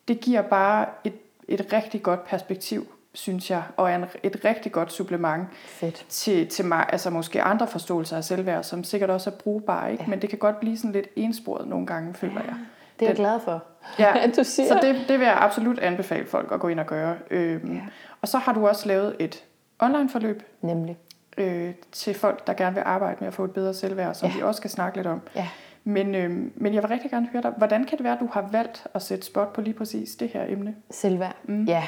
det 0.08 0.20
giver 0.20 0.42
bare 0.42 0.86
et, 1.04 1.14
et 1.48 1.72
rigtig 1.72 2.02
godt 2.02 2.24
perspektiv, 2.24 2.86
synes 3.14 3.50
jeg, 3.50 3.62
og 3.76 3.90
er 3.90 3.96
en, 3.96 4.04
et 4.22 4.44
rigtig 4.44 4.72
godt 4.72 4.92
supplement 4.92 5.48
Fedt. 5.66 6.04
til, 6.08 6.48
til 6.48 6.64
mig, 6.64 6.86
altså 6.88 7.10
måske 7.10 7.42
andre 7.42 7.66
forståelser 7.66 8.16
af 8.16 8.24
selvværd, 8.24 8.62
som 8.62 8.84
sikkert 8.84 9.10
også 9.10 9.30
er 9.30 9.34
brugbare, 9.34 9.92
ikke? 9.92 10.04
Ja. 10.04 10.10
men 10.10 10.22
det 10.22 10.30
kan 10.30 10.38
godt 10.38 10.60
blive 10.60 10.76
sådan 10.76 10.92
lidt 10.92 11.06
ensporet 11.16 11.68
nogle 11.68 11.86
gange, 11.86 12.14
føler 12.14 12.40
jeg. 12.44 12.54
Det 13.00 13.06
er 13.06 13.10
jeg 13.10 13.16
glad 13.16 13.40
for, 13.40 13.62
Ja, 13.98 14.18
at 14.28 14.36
du 14.36 14.44
siger. 14.44 14.68
Så 14.68 14.78
det, 14.82 14.96
det 15.08 15.18
vil 15.18 15.24
jeg 15.26 15.36
absolut 15.40 15.78
anbefale 15.78 16.26
folk 16.26 16.52
at 16.52 16.60
gå 16.60 16.68
ind 16.68 16.80
og 16.80 16.86
gøre. 16.86 17.16
Øhm, 17.30 17.72
Ja. 17.74 17.80
Og 18.22 18.28
så 18.28 18.38
har 18.38 18.52
du 18.52 18.68
også 18.68 18.88
lavet 18.88 19.16
et 19.18 19.44
online-forløb 19.78 20.42
Nemlig. 20.62 20.98
øh, 21.38 21.70
til 21.92 22.14
folk, 22.14 22.46
der 22.46 22.52
gerne 22.52 22.74
vil 22.74 22.82
arbejde 22.86 23.16
med 23.20 23.28
at 23.28 23.34
få 23.34 23.44
et 23.44 23.50
bedre 23.52 23.74
selvværd, 23.74 24.14
som 24.14 24.28
Ja. 24.28 24.36
vi 24.36 24.42
også 24.42 24.56
skal 24.58 24.70
snakke 24.70 24.96
lidt 24.98 25.06
om. 25.06 25.20
Ja. 25.36 25.48
Men, 25.84 26.14
øhm, 26.14 26.52
men 26.56 26.74
jeg 26.74 26.82
vil 26.82 26.88
rigtig 26.88 27.10
gerne 27.10 27.28
høre 27.32 27.42
dig, 27.42 27.50
hvordan 27.56 27.84
kan 27.84 27.98
det 27.98 28.04
være, 28.04 28.12
at 28.14 28.20
du 28.20 28.28
har 28.32 28.48
valgt 28.52 28.86
at 28.94 29.02
sætte 29.02 29.26
spot 29.26 29.52
på 29.52 29.60
lige 29.60 29.74
præcis 29.74 30.10
det 30.14 30.28
her 30.28 30.44
emne? 30.48 30.74
Selvværd. 30.90 31.36
Mm. 31.44 31.64
Ja. 31.64 31.86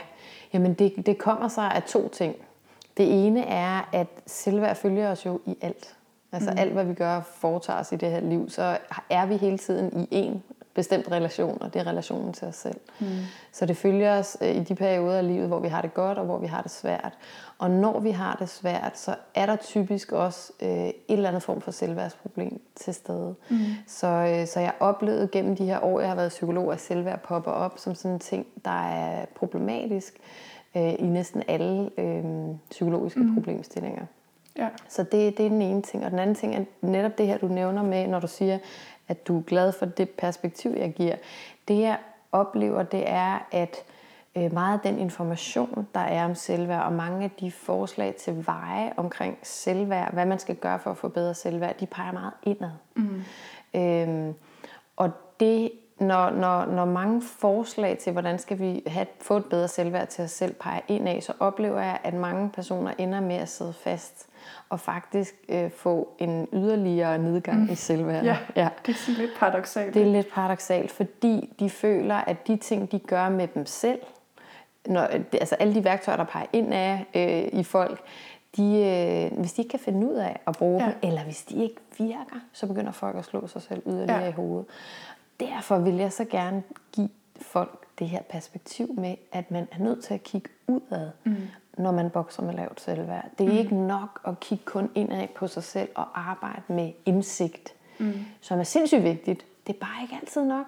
Jamen 0.53 0.75
det, 0.75 1.07
det 1.07 1.19
kommer 1.19 1.49
sig 1.49 1.65
af 1.65 1.83
to 1.83 2.09
ting. 2.09 2.37
Det 2.97 3.27
ene 3.27 3.45
er, 3.45 3.89
at 3.93 4.07
selvværd 4.27 4.77
følger 4.77 5.11
os 5.11 5.27
jo 5.27 5.41
i 5.47 5.57
alt. 5.61 5.97
Altså 6.33 6.51
mm. 6.51 6.59
alt, 6.59 6.73
hvad 6.73 6.85
vi 6.85 6.95
gør 6.95 7.17
og 7.17 7.25
foretager 7.25 7.79
os 7.79 7.93
i 7.93 7.97
det 7.97 8.11
her 8.11 8.21
liv, 8.21 8.51
så 8.51 8.79
er 9.11 9.27
vi 9.27 9.37
hele 9.37 9.59
tiden 9.59 10.03
i 10.03 10.09
en 10.11 10.43
bestemt 10.75 11.11
relation, 11.11 11.63
og 11.63 11.75
det 11.75 11.81
er 11.81 11.87
relationen 11.87 12.33
til 12.33 12.49
os 12.49 12.57
selv. 12.57 12.81
Mm. 13.01 13.07
Så 13.53 13.67
det 13.67 13.77
følger 13.77 14.19
os 14.19 14.37
øh, 14.41 14.57
i 14.57 14.61
de 14.61 14.75
perioder 14.75 15.19
af 15.19 15.27
livet, 15.27 15.49
hvor 15.49 15.59
vi 15.59 15.69
har 15.69 15.83
det 15.83 15.95
godt, 15.95 16.19
og 16.19 16.25
hvor 16.25 16.39
vi 16.39 16.47
har 16.47 16.63
det 16.63 16.71
svært. 16.71 17.13
Og 17.59 17.71
når 17.71 18.01
vi 18.01 18.11
har 18.11 18.37
det 18.41 18.49
svært, 18.49 18.99
så 18.99 19.15
er 19.35 19.47
der 19.47 19.57
typisk 19.57 20.13
også 20.13 20.53
øh, 20.63 20.69
et 20.89 20.95
eller 21.09 21.29
andet 21.29 21.43
form 21.43 21.61
for 21.61 21.71
selvværdsproblem 21.71 22.61
til 22.75 22.95
stede. 22.95 23.35
Mm. 23.49 23.57
Så, 23.87 24.07
øh, 24.07 24.47
så 24.47 24.61
jeg 24.61 24.73
oplevede 24.81 25.29
gennem 25.33 25.57
de 25.57 25.65
her 25.65 25.85
år, 25.85 26.01
jeg 26.01 26.09
har 26.09 26.17
været 26.17 26.29
psykolog, 26.29 26.73
at 26.73 26.81
selvværd 26.81 27.21
popper 27.21 27.51
op 27.51 27.79
som 27.79 27.95
sådan 27.95 28.11
en 28.11 28.19
ting, 28.19 28.47
der 28.65 28.87
er 28.89 29.27
problematisk 29.35 30.15
øh, 30.77 30.93
i 30.99 31.07
næsten 31.07 31.43
alle 31.49 31.91
øh, 31.99 32.25
psykologiske 32.71 33.21
mm. 33.21 33.35
problemstillinger. 33.35 34.07
Ja. 34.59 34.69
Så 34.89 35.03
det, 35.03 35.39
det 35.39 35.47
er 35.47 35.51
den 35.51 35.63
ene 35.63 35.83
ting. 35.83 36.05
Og 36.05 36.11
den 36.11 36.19
anden 36.19 36.37
ting 36.37 36.55
er 36.55 36.65
netop 36.81 37.19
det 37.19 37.27
her, 37.27 37.39
du 37.39 37.49
nævner 37.49 37.83
med, 37.83 38.07
når 38.07 38.21
du 38.21 38.27
siger, 38.27 38.59
at 39.13 39.29
du 39.29 39.39
er 39.39 39.43
glad 39.43 39.73
for 39.73 39.87
det 39.87 40.11
perspektiv, 40.11 40.71
jeg 40.77 40.93
giver. 40.93 41.17
Det 41.69 41.81
jeg 41.81 41.99
oplever, 42.33 42.83
det 42.83 43.09
er, 43.09 43.47
at 43.51 43.77
øh, 44.37 44.53
meget 44.53 44.75
af 44.75 44.81
den 44.81 44.99
information, 44.99 45.89
der 45.95 46.01
er 46.01 46.25
om 46.25 46.35
selvværd, 46.35 46.85
og 46.85 46.93
mange 46.93 47.25
af 47.25 47.31
de 47.31 47.51
forslag 47.51 48.15
til 48.15 48.47
veje 48.47 48.93
omkring 48.97 49.39
selvværd, 49.43 50.13
hvad 50.13 50.27
man 50.27 50.39
skal 50.39 50.57
gøre 50.57 50.79
for 50.79 50.91
at 50.91 50.97
få 50.97 51.09
bedre 51.09 51.35
selvværd, 51.35 51.77
de 51.77 51.87
peger 51.87 52.13
meget 52.13 52.33
indad. 52.43 52.71
Mm. 52.97 53.23
Øhm, 53.75 54.35
og 54.97 55.11
det, 55.41 55.73
når, 56.01 56.31
når, 56.31 56.67
når 56.67 56.85
mange 56.85 57.23
forslag 57.23 57.99
til, 57.99 58.13
hvordan 58.13 58.39
skal 58.39 58.59
vi 58.59 58.83
have, 58.87 59.07
få 59.21 59.37
et 59.37 59.45
bedre 59.45 59.69
selvværd 59.69 60.09
til 60.09 60.25
os 60.25 60.31
selv, 60.31 60.55
peger 60.55 60.81
indad, 60.89 61.21
så 61.21 61.33
oplever 61.41 61.81
jeg, 61.81 61.99
at 62.05 62.15
mange 62.15 62.51
personer 62.51 62.93
ender 62.99 63.21
med 63.21 63.37
at 63.37 63.49
sidde 63.49 63.73
fast 63.73 64.29
og 64.73 64.81
faktisk 64.81 65.35
øh, 65.49 65.71
få 65.71 66.15
en 66.19 66.49
yderligere 66.53 67.19
nedgang 67.19 67.61
mm. 67.61 67.73
i 67.73 67.75
selvværd. 67.75 68.25
Ja, 68.25 68.37
ja, 68.57 68.69
det 68.87 68.93
er 68.93 68.97
sådan 68.97 69.21
lidt 69.21 69.31
paradoxalt. 69.39 69.95
Det 69.95 70.03
er 70.03 70.07
lidt 70.07 70.33
paradoxalt, 70.33 70.91
fordi 70.93 71.55
de 71.59 71.71
føler, 71.71 72.15
at 72.15 72.47
de 72.47 72.57
ting, 72.57 72.93
de 72.93 72.99
gør 72.99 73.29
med 73.29 73.49
dem 73.49 73.67
selv, 73.67 74.01
når, 74.87 75.01
altså 75.33 75.55
alle 75.55 75.75
de 75.75 75.85
værktøjer, 75.85 76.17
der 76.17 76.25
peger 76.25 76.47
ind 76.53 76.75
af 76.75 77.07
øh, 77.15 77.61
i 77.61 77.65
folk, 77.65 78.01
de, 78.57 78.63
øh, 78.63 79.39
hvis 79.39 79.53
de 79.53 79.63
ikke 79.63 79.71
kan 79.71 79.81
finde 79.81 80.07
ud 80.07 80.15
af 80.15 80.41
at 80.47 80.57
bruge 80.57 80.83
Ja. 80.85 80.87
dem, 80.87 80.95
eller 81.03 81.23
hvis 81.25 81.43
de 81.43 81.63
ikke 81.63 81.77
virker, 81.99 82.41
så 82.53 82.67
begynder 82.67 82.93
folk 82.93 83.17
at 83.17 83.25
slå 83.25 83.47
sig 83.47 83.63
selv 83.63 83.83
yderligere 83.87 84.23
ja. 84.23 84.29
i 84.29 84.33
hovedet. 84.33 84.67
Derfor 85.41 85.79
vil 85.79 85.95
jeg 85.95 86.13
så 86.13 86.25
gerne 86.25 86.63
give 86.93 87.09
folk 87.41 87.85
det 87.99 88.09
her 88.09 88.23
perspektiv 88.23 88.95
med, 88.99 89.15
at 89.33 89.51
man 89.51 89.69
er 89.73 89.79
nødt 89.79 90.05
til 90.05 90.15
at 90.15 90.23
kigge 90.23 90.49
udad, 90.67 91.11
mm. 91.25 91.37
Når 91.79 91.91
man 91.91 92.11
bokser 92.11 92.43
med 92.43 92.55
lavt 92.55 92.81
selvværd. 92.81 93.25
Det 93.39 93.47
er 93.47 93.53
mm. 93.53 93.59
ikke 93.59 93.75
nok 93.75 94.21
at 94.27 94.41
kigge 94.41 94.65
kun 94.65 94.91
indad 94.95 95.29
på 95.37 95.47
sig 95.47 95.63
selv 95.63 95.89
og 95.95 96.21
arbejde 96.21 96.63
med 96.69 96.93
indsigt, 97.07 97.75
mm. 97.99 98.13
som 98.41 98.59
er 98.59 98.65
sindssygt 98.65 99.03
vigtigt. 99.05 99.45
Det 99.67 99.75
er 99.75 99.79
bare 99.79 100.03
ikke 100.03 100.15
altid 100.21 100.45
nok. 100.45 100.67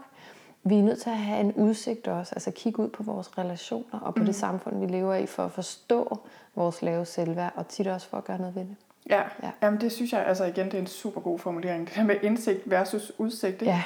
Vi 0.64 0.78
er 0.78 0.82
nødt 0.82 1.02
til 1.02 1.10
at 1.10 1.16
have 1.16 1.40
en 1.40 1.52
udsigt 1.52 2.08
også, 2.08 2.34
altså 2.34 2.50
kigge 2.50 2.82
ud 2.82 2.88
på 2.88 3.02
vores 3.02 3.38
relationer 3.38 4.00
og 4.00 4.14
på 4.14 4.20
mm. 4.20 4.26
det 4.26 4.34
samfund, 4.34 4.80
vi 4.80 4.86
lever 4.86 5.14
i, 5.14 5.26
for 5.26 5.44
at 5.44 5.52
forstå 5.52 6.18
vores 6.54 6.82
lave 6.82 7.04
selvværd, 7.04 7.52
og 7.56 7.68
tit 7.68 7.86
også 7.86 8.08
for 8.08 8.16
at 8.16 8.24
gøre 8.24 8.38
noget 8.38 8.54
ved 8.54 8.62
det. 8.62 8.76
Ja, 9.10 9.16
Ja. 9.16 9.22
ja. 9.42 9.50
Jamen, 9.62 9.80
det 9.80 9.92
synes 9.92 10.12
jeg 10.12 10.26
altså 10.26 10.44
igen, 10.44 10.66
det 10.66 10.74
er 10.74 10.78
en 10.78 10.86
super 10.86 11.20
god 11.20 11.38
formulering. 11.38 11.88
Det 11.88 11.96
der 11.96 12.04
med 12.04 12.16
indsigt 12.22 12.70
versus 12.70 13.12
udsigt. 13.18 13.62
Ikke? 13.62 13.64
Ja. 13.64 13.82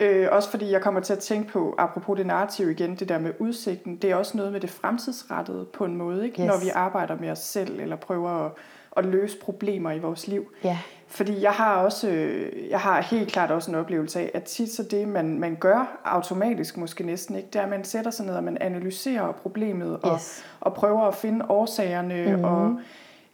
Øh, 0.00 0.28
også 0.32 0.50
fordi 0.50 0.70
jeg 0.72 0.80
kommer 0.80 1.00
til 1.00 1.12
at 1.12 1.18
tænke 1.18 1.52
på, 1.52 1.74
apropos 1.78 2.16
det 2.16 2.26
narrativ 2.26 2.70
igen, 2.70 2.94
det 2.94 3.08
der 3.08 3.18
med 3.18 3.32
udsigten, 3.38 3.96
det 3.96 4.10
er 4.10 4.16
også 4.16 4.36
noget 4.36 4.52
med 4.52 4.60
det 4.60 4.70
fremtidsrettede 4.70 5.64
på 5.64 5.84
en 5.84 5.96
måde, 5.96 6.24
ikke? 6.26 6.42
Yes. 6.42 6.46
når 6.46 6.60
vi 6.64 6.68
arbejder 6.74 7.16
med 7.20 7.30
os 7.30 7.38
selv, 7.38 7.80
eller 7.80 7.96
prøver 7.96 8.30
at, 8.46 8.52
at 8.96 9.04
løse 9.04 9.38
problemer 9.38 9.92
i 9.92 9.98
vores 9.98 10.26
liv. 10.28 10.46
Ja. 10.64 10.78
Fordi 11.08 11.42
jeg 11.42 11.52
har 11.52 11.76
også, 11.76 12.08
øh, 12.08 12.70
jeg 12.70 12.80
har 12.80 13.00
helt 13.00 13.32
klart 13.32 13.50
også 13.50 13.70
en 13.70 13.74
oplevelse 13.74 14.20
af, 14.20 14.30
at 14.34 14.42
tit 14.42 14.72
så 14.72 14.82
det, 14.82 15.08
man, 15.08 15.38
man 15.40 15.56
gør 15.60 16.00
automatisk 16.04 16.76
måske 16.76 17.06
næsten 17.06 17.36
ikke, 17.36 17.48
det 17.52 17.58
er, 17.58 17.62
at 17.62 17.68
man 17.68 17.84
sætter 17.84 18.10
sig 18.10 18.26
ned, 18.26 18.34
og 18.34 18.44
man 18.44 18.58
analyserer 18.60 19.32
problemet, 19.32 19.98
og, 20.02 20.14
Yes. 20.14 20.44
og 20.60 20.74
prøver 20.74 21.02
at 21.02 21.14
finde 21.14 21.44
årsagerne, 21.48 22.26
mm-hmm. 22.26 22.44
og 22.44 22.80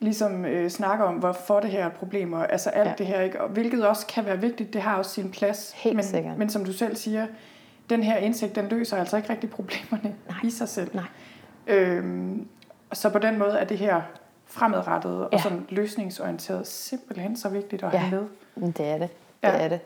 ligesom 0.01 0.45
øh, 0.45 0.71
snakker 0.71 1.05
om, 1.05 1.15
hvorfor 1.15 1.61
det 1.61 1.71
her 1.71 1.83
er 1.83 1.87
et 1.87 1.93
problem, 1.93 2.33
og 2.33 2.53
altså 2.53 2.71
alt 2.71 2.89
Ja. 2.89 2.95
det 2.99 3.07
her, 3.07 3.21
ikke? 3.21 3.41
Og 3.41 3.49
hvilket 3.49 3.87
også 3.89 4.07
kan 4.07 4.25
være 4.25 4.41
vigtigt, 4.41 4.73
det 4.73 4.83
har 4.83 4.97
også 4.99 5.11
sin 5.11 5.31
plads. 5.31 5.73
Helt 5.77 5.97
men, 5.97 6.05
sikkert. 6.05 6.39
men 6.39 6.51
som 6.51 6.65
du 6.65 6.73
selv 6.73 6.97
siger, 6.97 7.27
den 7.91 8.03
her 8.03 8.17
indsigt, 8.17 8.55
den 8.55 8.69
løser 8.69 8.97
altså 8.97 9.17
ikke 9.17 9.31
rigtig 9.31 9.51
problemerne 9.51 10.15
Nej. 10.29 10.39
i 10.45 10.51
sig 10.51 10.69
selv. 10.69 10.91
Nej. 10.95 11.05
Øhm, 11.67 12.47
så 12.93 13.11
på 13.11 13.19
den 13.19 13.39
måde 13.39 13.59
er 13.59 13.65
det 13.65 13.79
her 13.79 14.01
fremadrettet 14.47 15.13
og 15.25 15.29
Ja. 15.33 15.39
sådan 15.39 15.67
løsningsorienteret 15.69 16.67
simpelthen 16.67 17.37
så 17.37 17.49
vigtigt 17.49 17.83
at 17.83 17.93
Ja. 17.93 17.99
have 17.99 18.21
med. 18.21 18.29
Men 18.55 18.71
Det 18.71 18.87
er 18.87 18.99
det. 18.99 19.09
Ja. 19.43 19.53
Det 19.53 19.63
er 19.63 19.69
det. 19.69 19.81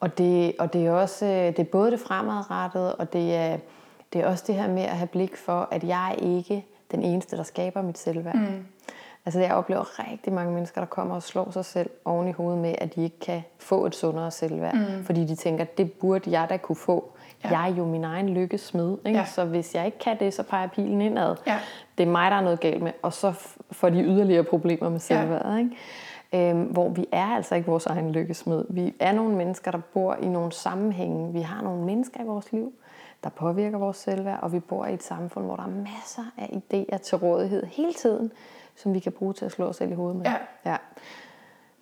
Og 0.00 0.18
det, 0.18 0.52
og 0.58 0.72
det 0.72 0.86
er 0.86 0.90
også 0.92 1.26
øh, 1.26 1.32
det 1.46 1.58
er 1.58 1.64
både 1.64 1.90
det 1.90 2.00
fremadrettede, 2.00 2.94
og 2.96 3.12
det 3.12 3.34
er, 3.36 3.56
det 4.12 4.20
er 4.20 4.26
også 4.26 4.44
det 4.46 4.54
her 4.54 4.68
med 4.68 4.82
at 4.82 4.96
have 4.96 5.06
blik 5.08 5.36
for, 5.36 5.68
at 5.70 5.84
jeg 5.84 6.10
er 6.10 6.14
ikke 6.14 6.66
den 6.90 7.02
eneste, 7.02 7.36
der 7.36 7.42
skaber 7.42 7.82
mit 7.82 7.98
selvværd. 7.98 8.34
Mm. 8.36 8.66
Altså 9.26 9.40
jeg 9.40 9.54
oplever 9.54 9.98
rigtig 9.98 10.32
mange 10.32 10.52
mennesker, 10.52 10.80
der 10.80 10.86
kommer 10.86 11.14
og 11.14 11.22
slår 11.22 11.50
sig 11.50 11.64
selv 11.64 11.90
oven 12.04 12.28
i 12.28 12.32
hovedet 12.32 12.60
med, 12.60 12.74
at 12.78 12.94
de 12.94 13.04
ikke 13.04 13.18
kan 13.20 13.42
få 13.58 13.86
et 13.86 13.94
sundere 13.94 14.30
selvværd. 14.30 14.74
Mm. 14.74 15.04
Fordi 15.04 15.24
de 15.24 15.34
tænker, 15.34 15.64
det 15.64 15.92
burde 15.92 16.30
jeg 16.30 16.46
da 16.50 16.56
kunne 16.56 16.76
få. 16.76 17.12
Ja. 17.44 17.48
Ja. 17.48 17.58
Jeg 17.58 17.70
er 17.70 17.76
jo 17.76 17.84
min 17.84 18.04
egen 18.04 18.28
lykkesmed. 18.28 18.98
Ikke? 19.06 19.18
Ja. 19.18 19.24
Så 19.24 19.44
hvis 19.44 19.74
jeg 19.74 19.86
ikke 19.86 19.98
kan 19.98 20.18
det, 20.18 20.34
så 20.34 20.42
peger 20.42 20.66
pilen 20.66 21.00
indad. 21.00 21.36
Ja. 21.46 21.58
Det 21.98 22.06
er 22.06 22.10
mig, 22.10 22.30
der 22.30 22.36
er 22.36 22.40
noget 22.40 22.60
galt 22.60 22.82
med. 22.82 22.92
Og 23.02 23.12
så 23.12 23.32
får 23.70 23.90
de 23.90 24.02
yderligere 24.02 24.44
problemer 24.44 24.88
med 24.88 25.00
selvværd. 25.00 25.58
Ikke? 25.58 25.70
Øhm, 26.50 26.62
hvor 26.62 26.88
vi 26.88 27.06
er 27.12 27.26
altså 27.26 27.54
ikke 27.54 27.68
vores 27.68 27.86
egen 27.86 28.12
lykkesmed. 28.12 28.64
Vi 28.68 28.94
er 29.00 29.12
nogle 29.12 29.36
mennesker, 29.36 29.70
der 29.70 29.80
bor 29.94 30.14
i 30.14 30.26
nogle 30.28 30.52
sammenhænge. 30.52 31.32
Vi 31.32 31.40
har 31.40 31.62
nogle 31.62 31.84
mennesker 31.84 32.20
i 32.20 32.24
vores 32.24 32.52
liv, 32.52 32.72
der 33.24 33.30
påvirker 33.30 33.78
vores 33.78 33.96
selvværd, 33.96 34.38
og 34.42 34.52
vi 34.52 34.60
bor 34.60 34.86
i 34.86 34.94
et 34.94 35.02
samfund, 35.02 35.44
hvor 35.44 35.56
der 35.56 35.62
er 35.62 35.68
masser 35.68 36.22
af 36.38 36.60
idéer 36.60 36.96
til 36.96 37.18
rådighed 37.18 37.66
hele 37.66 37.92
tiden, 37.92 38.32
som 38.76 38.94
vi 38.94 38.98
kan 38.98 39.12
bruge 39.12 39.34
til 39.34 39.44
at 39.44 39.52
slå 39.52 39.66
os 39.66 39.76
selv 39.76 39.90
i 39.90 39.94
hovedet 39.94 40.16
med. 40.16 40.26
Ja. 40.26 40.36
ja. 40.70 40.76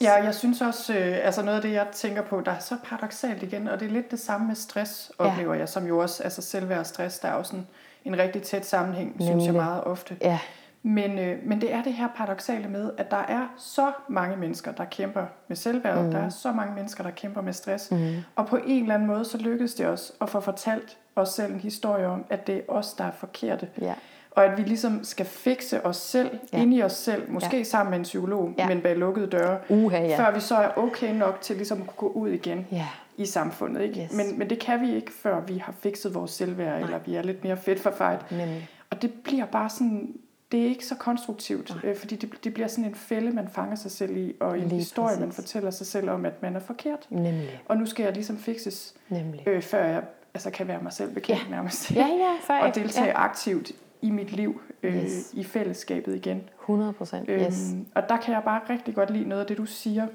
Ja, 0.01 0.13
jeg 0.25 0.35
synes 0.35 0.61
også, 0.61 0.95
øh, 0.95 1.17
altså 1.23 1.43
noget 1.43 1.57
af 1.57 1.63
det, 1.63 1.73
jeg 1.73 1.87
tænker 1.93 2.23
på, 2.23 2.41
der 2.41 2.53
er 2.53 2.59
så 2.59 2.77
paradoxalt 2.85 3.43
igen, 3.43 3.69
og 3.69 3.81
det 3.81 3.87
er 3.89 3.93
lidt 3.93 4.11
det 4.11 4.21
samme 4.21 4.47
med 4.47 4.55
stress, 4.55 5.13
Ja. 5.21 5.25
oplever 5.25 5.55
jeg, 5.55 5.69
som 5.69 5.87
jo 5.87 5.99
også, 5.99 6.23
altså 6.23 6.43
selvværd 6.43 6.79
og 6.79 6.87
stress, 6.87 7.19
der 7.19 7.29
er 7.29 7.37
jo 7.37 7.43
sådan 7.43 7.67
en 8.05 8.19
rigtig 8.19 8.43
tæt 8.43 8.67
sammenhæng, 8.67 9.15
synes 9.15 9.29
jeg 9.29 9.35
Nemlig. 9.37 9.55
meget 9.55 9.85
ofte. 9.85 10.17
ja. 10.21 10.39
Men, 10.83 11.19
øh, 11.19 11.39
men 11.47 11.61
det 11.61 11.73
er 11.75 11.83
det 11.83 11.93
her 11.93 12.09
paradoxale 12.17 12.69
med, 12.69 12.91
at 12.99 13.11
der 13.11 13.17
er 13.17 13.47
så 13.57 13.93
mange 14.09 14.37
mennesker, 14.37 14.73
der 14.73 14.85
kæmper 14.85 15.25
med 15.49 15.57
selvværd. 15.57 16.05
Mm. 16.05 16.11
Der 16.11 16.19
er 16.19 16.29
så 16.29 16.53
mange 16.53 16.75
mennesker, 16.75 17.05
der 17.05 17.11
kæmper 17.11 17.41
med 17.41 17.53
stress. 17.53 17.91
Mm. 17.91 18.15
Og 18.37 18.47
på 18.47 18.57
en 18.67 18.83
eller 18.83 18.95
anden 18.95 19.09
måde, 19.09 19.25
så 19.25 19.39
lykkedes 19.39 19.75
det 19.75 19.87
os 19.87 20.13
at 20.21 20.31
få 20.31 20.41
fortalt 20.41 20.97
os 21.17 21.29
selv 21.29 21.53
en 21.53 21.61
historie 21.61 22.07
om, 22.07 22.25
at 22.31 22.47
det 22.47 22.57
er 22.57 22.61
os, 22.69 22.93
der 22.93 23.05
er 23.05 23.11
forkerte. 23.11 23.69
Ja. 23.81 23.95
Og 24.39 24.45
at 24.45 24.59
vi 24.59 24.63
ligesom 24.63 25.05
skal 25.05 25.27
fikse 25.27 25.87
os 25.87 25.97
selv, 25.97 26.31
Ja. 26.53 26.63
inde 26.63 26.77
i 26.77 26.83
os 26.83 26.93
selv, 26.93 27.31
måske 27.31 27.57
ja. 27.57 27.63
sammen 27.63 27.91
med 27.91 27.99
en 27.99 28.03
psykolog, 28.03 28.55
Ja. 28.59 28.69
men 28.69 28.81
bag 28.81 28.97
lukkede 28.97 29.27
døre, 29.27 29.59
Uha, 29.69 29.99
ja. 29.99 30.19
før 30.19 30.35
vi 30.35 30.41
så 30.41 30.57
er 30.57 30.69
okay 30.79 31.15
nok 31.15 31.41
til 31.41 31.57
ligesom 31.57 31.81
at 31.81 31.87
kunne 31.87 32.11
gå 32.11 32.19
ud 32.21 32.29
igen 32.29 32.67
Ja. 32.73 32.87
i 33.17 33.27
samfundet. 33.27 33.83
Ikke? 33.83 34.01
Yes. 34.03 34.13
Men, 34.13 34.39
men 34.39 34.51
det 34.51 34.59
kan 34.59 34.81
vi 34.81 34.95
ikke, 34.95 35.13
før 35.13 35.41
vi 35.41 35.59
har 35.59 35.75
fikset 35.81 36.15
vores 36.15 36.31
selvværd, 36.31 36.83
eller 36.83 36.99
vi 37.07 37.15
er 37.15 37.23
lidt 37.23 37.45
mere 37.45 37.57
fedt 37.57 37.81
for 37.81 37.91
fight. 37.91 38.31
Nemlig. 38.31 38.69
Og 38.91 39.03
det 39.03 39.13
bliver 39.25 39.47
bare 39.47 39.69
sådan, 39.71 40.15
det 40.53 40.61
er 40.63 40.67
ikke 40.67 40.87
så 40.87 40.95
konstruktivt, 40.95 41.77
øh, 41.85 41.97
fordi 41.97 42.17
det, 42.17 42.45
det 42.45 42.55
bliver 42.55 42.69
sådan 42.69 42.85
en 42.85 42.95
fælde, 42.95 43.31
man 43.31 43.49
fanger 43.53 43.77
sig 43.77 43.91
selv 43.91 44.17
i, 44.17 44.35
og 44.41 44.59
en 44.59 44.69
Lige 44.69 44.79
historie, 44.79 45.09
præcis. 45.09 45.21
man 45.21 45.33
fortæller 45.33 45.71
sig 45.71 45.87
selv 45.87 46.11
om, 46.11 46.25
at 46.27 46.43
man 46.43 46.57
er 46.57 46.61
forkert. 46.61 47.07
Nemlig. 47.11 47.61
Og 47.67 47.77
nu 47.77 47.87
skal 47.87 48.03
jeg 48.05 48.13
ligesom 48.13 48.39
fikses, 48.39 48.95
Nemlig. 49.09 49.43
øh, 49.49 49.63
før 49.63 49.85
jeg 49.85 50.03
altså, 50.35 50.51
kan 50.51 50.69
være 50.69 50.83
mig 50.83 50.93
selv 50.93 51.11
bekendt 51.15 51.43
Ja. 51.45 51.51
nærmest. 51.51 51.91
Ja, 51.95 52.07
ja, 52.07 52.33
før 52.47 52.59
og 52.69 52.75
deltage 52.75 53.07
ja. 53.07 53.25
aktivt 53.25 53.73
i 54.03 54.11
mit 54.11 54.33
liv, 54.33 54.61
øh, 54.83 54.97
Yes. 54.97 55.31
i 55.35 55.45
fællesskabet 55.45 56.15
igen. 56.15 56.49
100 56.61 56.93
procent, 56.93 57.29
yes. 57.33 57.73
Øhm, 57.73 57.87
og 57.95 58.09
der 58.09 58.17
kan 58.17 58.35
jeg 58.35 58.43
bare 58.45 58.61
rigtig 58.71 58.95
godt 58.95 59.11
lide 59.11 59.29
noget 59.29 59.41
af 59.43 59.47
det, 59.47 59.59
du 59.59 59.65
siger 59.65 60.07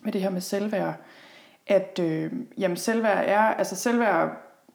med 0.00 0.12
det 0.12 0.20
her 0.20 0.30
med 0.30 0.40
selvværd. 0.40 0.94
At 1.66 1.98
øh, 2.02 2.32
jamen, 2.58 2.76
selvværd 2.76 3.24
er, 3.28 3.40
altså 3.40 3.76
selvværd 3.76 4.30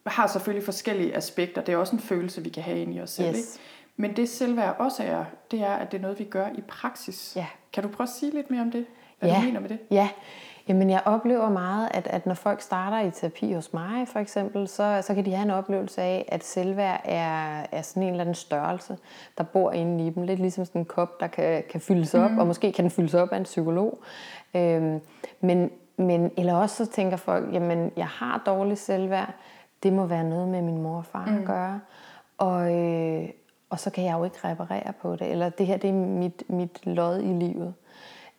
har 0.07 0.27
selvfølgelig 0.27 0.65
forskellige 0.65 1.15
aspekter. 1.15 1.61
Det 1.61 1.73
er 1.73 1.77
også 1.77 1.95
en 1.95 2.01
følelse, 2.01 2.43
vi 2.43 2.49
kan 2.49 2.63
have 2.63 2.79
inde 2.79 2.93
i 2.93 3.01
os 3.01 3.09
selv. 3.09 3.29
Yes. 3.29 3.37
Ikke? 3.37 3.49
Men 3.97 4.15
det 4.15 4.29
selvværd 4.29 4.75
også 4.79 5.03
er, 5.03 5.25
det 5.51 5.61
er, 5.61 5.71
at 5.73 5.91
det 5.91 5.97
er 5.97 6.01
noget, 6.01 6.19
vi 6.19 6.23
gør 6.23 6.47
i 6.57 6.61
praksis. 6.61 7.33
Ja. 7.35 7.45
Kan 7.73 7.83
du 7.83 7.89
prøve 7.89 8.05
at 8.05 8.13
sige 8.19 8.31
lidt 8.33 8.51
mere 8.51 8.61
om 8.61 8.71
det? 8.71 8.85
Hvad 9.19 9.29
Ja. 9.29 9.35
du 9.35 9.41
mener 9.41 9.59
med 9.59 9.69
det? 9.69 9.79
Ja, 9.91 10.09
Jamen, 10.67 10.89
jeg 10.89 11.01
oplever 11.06 11.49
meget, 11.49 11.89
at, 11.93 12.08
at 12.08 12.25
når 12.25 12.34
folk 12.34 12.62
starter 12.62 12.99
i 12.99 13.12
terapi 13.12 13.54
hos 13.54 13.73
mig, 13.73 14.08
for 14.08 14.19
eksempel, 14.19 14.67
så, 14.67 15.01
så 15.01 15.15
kan 15.15 15.25
de 15.25 15.34
have 15.34 15.43
en 15.43 15.51
oplevelse 15.51 16.01
af, 16.01 16.25
at 16.28 16.43
selvværd 16.43 17.01
er, 17.04 17.65
er 17.71 17.82
sådan 17.82 18.04
en 18.04 18.10
eller 18.10 18.21
anden 18.21 18.36
størrelse, 18.36 18.97
der 19.38 19.43
bor 19.43 19.71
inde 19.71 20.08
i 20.08 20.10
dem. 20.10 20.23
Lidt 20.23 20.39
ligesom 20.39 20.65
sådan 20.65 20.82
en 20.82 20.86
kop, 20.86 21.19
der 21.19 21.28
kan, 21.28 21.63
kan 21.69 21.82
fyldes 21.82 22.13
op, 22.13 22.32
mm. 22.32 22.38
og 22.38 22.47
måske 22.47 22.71
kan 22.71 22.84
den 22.84 22.91
fyldes 22.91 23.13
op 23.13 23.32
af 23.32 23.38
en 23.38 23.43
psykolog. 23.43 23.99
Øhm, 24.56 24.99
men, 25.41 25.71
men, 25.97 26.32
eller 26.38 26.54
også 26.54 26.86
så 26.86 26.91
tænker 26.91 27.17
folk, 27.17 27.54
jamen, 27.54 27.91
jeg 27.97 28.08
har 28.08 28.43
dårligt 28.45 28.80
selvværd, 28.80 29.34
det 29.84 29.93
må 29.93 30.06
være 30.06 30.23
noget 30.23 30.47
med 30.47 30.62
min 30.62 30.82
mor 30.82 30.97
og 30.97 31.06
far 31.06 31.25
mm. 31.25 31.38
at 31.38 31.45
gøre. 31.45 31.80
Og, 32.38 32.75
øh, 32.75 33.30
og 33.69 33.80
så 33.80 33.89
kan 33.89 34.04
jeg 34.04 34.13
jo 34.13 34.23
ikke 34.23 34.38
reparere 34.43 34.93
på 35.01 35.15
det. 35.15 35.32
Eller 35.32 35.49
det 35.49 35.67
her, 35.67 35.78
det 35.78 35.89
er 35.89 35.93
mit, 35.93 36.43
mit 36.49 36.86
lod 36.86 37.19
i 37.19 37.34
livet. 37.34 37.73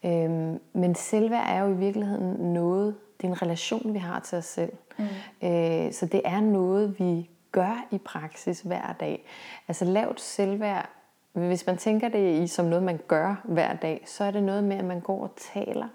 Øhm, 0.06 0.60
men 0.72 0.94
selvværd 0.94 1.46
er 1.48 1.62
jo 1.62 1.74
i 1.74 1.76
virkeligheden 1.76 2.52
noget, 2.52 2.94
det 3.20 3.26
er 3.26 3.28
en 3.28 3.42
relation, 3.42 3.94
vi 3.94 3.98
har 3.98 4.20
til 4.20 4.38
os 4.38 4.44
selv. 4.44 4.72
Mm. 4.98 5.04
Øh, 5.48 5.92
så 5.92 6.06
det 6.06 6.20
er 6.24 6.40
noget, 6.40 6.98
vi 6.98 7.30
gør 7.52 7.86
i 7.90 7.98
praksis 7.98 8.60
hver 8.60 8.92
dag. 9.00 9.26
Altså 9.68 9.84
lavt 9.84 10.20
selvværd, 10.20 10.88
hvis 11.32 11.66
man 11.66 11.76
tænker 11.76 12.08
det 12.08 12.42
i 12.42 12.46
som 12.46 12.66
noget, 12.66 12.82
man 12.82 13.00
gør 13.08 13.40
hver 13.44 13.74
dag, 13.74 14.02
så 14.06 14.24
er 14.24 14.30
det 14.30 14.42
noget 14.42 14.64
med, 14.64 14.76
at 14.76 14.84
man 14.84 15.00
går 15.00 15.22
og 15.22 15.30
taler 15.54 15.88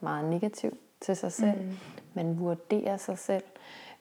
meget 0.00 0.30
negativt 0.30 0.78
til 1.00 1.16
sig 1.16 1.32
selv. 1.32 1.60
Mm. 1.60 1.76
Man 2.14 2.40
vurderer 2.40 2.96
sig 2.96 3.18
selv 3.18 3.42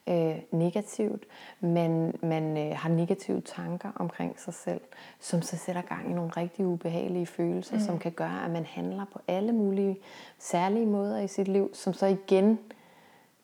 øh, 0.07 0.35
negativt. 0.51 1.23
Man, 1.59 2.13
man 2.23 2.57
øh, 2.57 2.77
har 2.77 2.89
negative 2.89 3.41
tanker 3.41 3.89
omkring 3.95 4.39
sig 4.39 4.53
selv, 4.53 4.81
som 5.19 5.41
så 5.41 5.57
sætter 5.57 5.81
gang 5.81 6.09
i 6.11 6.13
nogle 6.13 6.31
rigtig 6.37 6.65
ubehagelige 6.65 7.25
følelser, 7.25 7.75
mm. 7.75 7.81
som 7.81 7.99
kan 7.99 8.11
gøre, 8.11 8.45
at 8.45 8.51
man 8.51 8.65
handler 8.65 9.05
på 9.13 9.19
alle 9.27 9.51
mulige 9.51 9.97
særlige 10.39 10.85
måder 10.85 11.19
i 11.19 11.27
sit 11.27 11.47
liv, 11.47 11.69
som 11.73 11.93
så 11.93 12.05
igen 12.05 12.59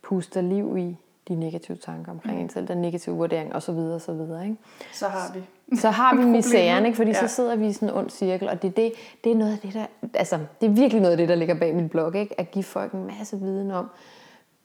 puster 0.01 0.41
liv 0.41 0.77
i 0.77 0.97
de 1.27 1.35
negative 1.35 1.77
tanker 1.77 2.11
omkring 2.11 2.37
mm. 2.37 2.43
en 2.43 2.49
selv, 2.49 2.67
den 2.67 2.77
negative 2.77 3.15
vurdering 3.15 3.55
osv. 3.55 3.71
osv. 3.71 4.11
Ikke? 4.11 4.55
Så 4.93 5.07
har 5.07 5.33
vi. 5.33 5.43
Så 5.77 5.89
har 5.89 6.15
vi 6.19 6.25
misæren, 6.25 6.85
ikke? 6.85 6.95
fordi 6.95 7.11
ja. 7.11 7.27
Så 7.27 7.35
sidder 7.35 7.55
vi 7.55 7.67
i 7.67 7.73
sådan 7.73 7.89
en 7.89 7.95
ond 7.95 8.09
cirkel, 8.09 8.49
og 8.49 8.61
det, 8.61 8.67
er 8.67 8.71
det, 8.71 8.91
det 9.23 9.31
er 9.31 9.35
noget 9.35 9.51
af 9.51 9.57
det, 9.57 9.73
der, 9.73 9.85
altså, 10.13 10.39
det 10.61 10.67
er 10.67 10.71
virkelig 10.73 11.01
noget 11.01 11.11
af 11.11 11.17
det, 11.17 11.29
der 11.29 11.35
ligger 11.35 11.55
bag 11.55 11.75
min 11.75 11.89
blog, 11.89 12.15
ikke? 12.15 12.39
at 12.39 12.51
give 12.51 12.63
folk 12.63 12.91
en 12.91 13.05
masse 13.05 13.39
viden 13.39 13.71
om, 13.71 13.89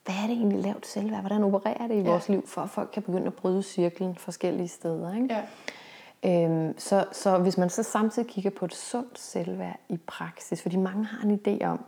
hvad 0.08 0.16
er 0.24 0.26
det 0.26 0.36
egentlig 0.36 0.58
lavt 0.62 0.86
selvværd, 0.86 1.20
hvordan 1.20 1.44
opererer 1.44 1.86
det 1.88 1.94
i 1.94 1.98
Ja. 2.00 2.10
vores 2.10 2.28
liv, 2.28 2.46
for 2.46 2.60
at 2.60 2.70
folk 2.70 2.90
kan 2.92 3.02
begynde 3.02 3.26
at 3.26 3.34
bryde 3.34 3.62
cirklen 3.62 4.14
forskellige 4.16 4.68
steder. 4.68 5.14
Ikke? 5.14 5.34
Ja. 6.24 6.44
Øhm, 6.44 6.78
så, 6.78 7.04
så 7.12 7.38
hvis 7.38 7.58
man 7.58 7.70
så 7.70 7.82
samtidig 7.82 8.28
kigger 8.28 8.50
på 8.50 8.64
et 8.64 8.74
sundt 8.74 9.18
selvværd 9.18 9.80
i 9.88 9.96
praksis, 10.06 10.62
fordi 10.62 10.76
mange 10.76 11.04
har 11.04 11.28
en 11.28 11.40
idé 11.46 11.64
om, 11.66 11.84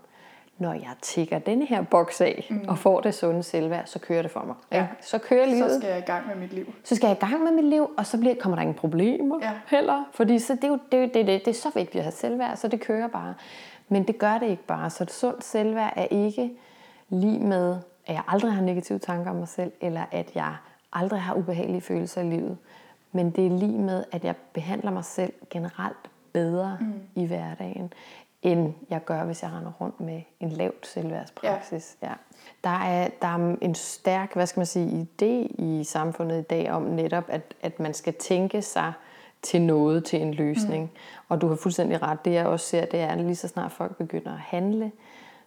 når 0.59 0.73
jeg 0.73 0.91
tækker 1.03 1.39
denne 1.39 1.67
her 1.67 1.83
boks 1.83 2.21
af 2.21 2.47
mm. 2.51 2.65
og 2.69 2.79
får 2.79 3.01
det 3.01 3.15
sunde 3.15 3.43
selvværd, 3.43 3.87
så 3.87 3.99
kører 3.99 4.23
det 4.23 4.31
for 4.31 4.45
mig. 4.47 4.55
Ja. 4.73 4.77
Ikke? 4.83 4.89
Så 5.01 5.19
kører 5.19 5.47
livet 5.47 5.71
Så 5.71 5.79
skal 5.79 5.89
jeg 5.91 5.99
i 5.99 6.03
gang 6.03 6.27
med 6.27 6.37
mit 6.37 6.53
liv. 6.53 6.75
så 6.85 6.97
skal 6.97 7.07
jeg 7.09 7.17
i 7.17 7.21
gang 7.21 7.43
med 7.45 7.53
mit 7.53 7.65
liv, 7.65 7.91
og 7.99 8.07
så 8.07 8.19
bliver, 8.19 8.35
kommer 8.35 8.57
der 8.57 8.63
ingen 8.63 8.75
problemer 8.77 9.39
Ja. 9.43 9.51
heller. 9.67 10.05
Fordi 10.13 10.39
så 10.39 10.55
det, 10.55 10.65
er 10.65 10.69
jo, 10.69 10.79
det, 10.93 11.15
det, 11.15 11.27
det, 11.27 11.45
det 11.45 11.49
er 11.49 11.55
så 11.55 11.71
vigtigt 11.75 11.97
at 11.97 12.03
have 12.03 12.13
selvværd, 12.13 12.57
så 12.57 12.69
det 12.69 12.81
kører 12.81 13.09
bare. 13.09 13.35
Men 13.89 14.03
det 14.07 14.19
gør 14.19 14.39
det 14.39 14.49
ikke 14.49 14.65
bare. 14.67 14.91
Så 14.91 15.03
et 15.05 15.13
sundt 15.13 15.45
selvværd 15.45 15.93
er 15.97 16.05
ikke 16.11 16.51
lige 17.09 17.39
med, 17.41 17.77
at 18.07 18.15
jeg 18.15 18.23
aldrig 18.29 18.53
har 18.53 18.63
negative 18.63 18.99
tanker 18.99 19.31
om 19.31 19.37
mig 19.37 19.49
selv, 19.49 19.73
eller 19.81 20.05
at 20.11 20.31
jeg 20.35 20.57
aldrig 20.93 21.21
har 21.21 21.35
ubehagelige 21.35 21.81
følelser 21.81 22.21
i 22.21 22.31
livet. 22.31 22.59
Men 23.13 23.31
det 23.31 23.47
er 23.47 23.51
lige 23.51 23.79
med, 23.79 24.05
at 24.13 24.25
jeg 24.25 24.35
behandler 24.53 24.91
mig 24.91 25.05
selv 25.05 25.33
generelt 25.51 26.11
bedre 26.33 26.79
mm. 26.81 26.93
i 27.15 27.27
hverdagen, 27.27 27.93
end 28.43 28.73
jeg 28.91 29.05
gør, 29.05 29.25
hvis 29.25 29.43
jeg 29.43 29.51
render 29.53 29.73
rundt 29.81 30.01
med 30.01 30.23
en 30.41 30.49
lavt 30.49 30.87
selvværdspraksis. 30.87 31.97
Ja. 32.03 32.09
Ja. 32.09 32.15
Der, 32.65 32.79
er, 32.79 33.09
der 33.23 33.29
er 33.29 33.57
en 33.61 33.75
stærk, 33.75 34.35
hvad 34.35 34.47
skal 34.47 34.61
man 34.61 34.67
sige, 34.67 35.09
idé 35.09 35.55
i 35.59 35.85
samfundet 35.85 36.39
i 36.39 36.43
dag 36.43 36.71
om 36.71 36.83
netop, 36.83 37.25
at, 37.29 37.55
at 37.63 37.81
man 37.81 37.95
skal 37.95 38.15
tænke 38.15 38.63
sig 38.63 38.93
til 39.43 39.63
noget, 39.63 40.05
til 40.05 40.23
en 40.23 40.35
løsning. 40.35 40.83
Mm. 40.83 40.99
Og 41.29 41.41
du 41.41 41.49
har 41.49 41.57
fuldstændig 41.57 42.03
ret. 42.03 42.25
Det 42.25 42.33
jeg 42.33 42.47
også 42.47 42.67
ser, 42.67 42.85
det 42.85 43.01
er, 43.01 43.07
at 43.07 43.19
lige 43.19 43.37
så 43.37 43.49
snart 43.49 43.73
folk 43.73 43.97
begynder 43.97 44.33
at 44.33 44.41
handle, 44.41 44.93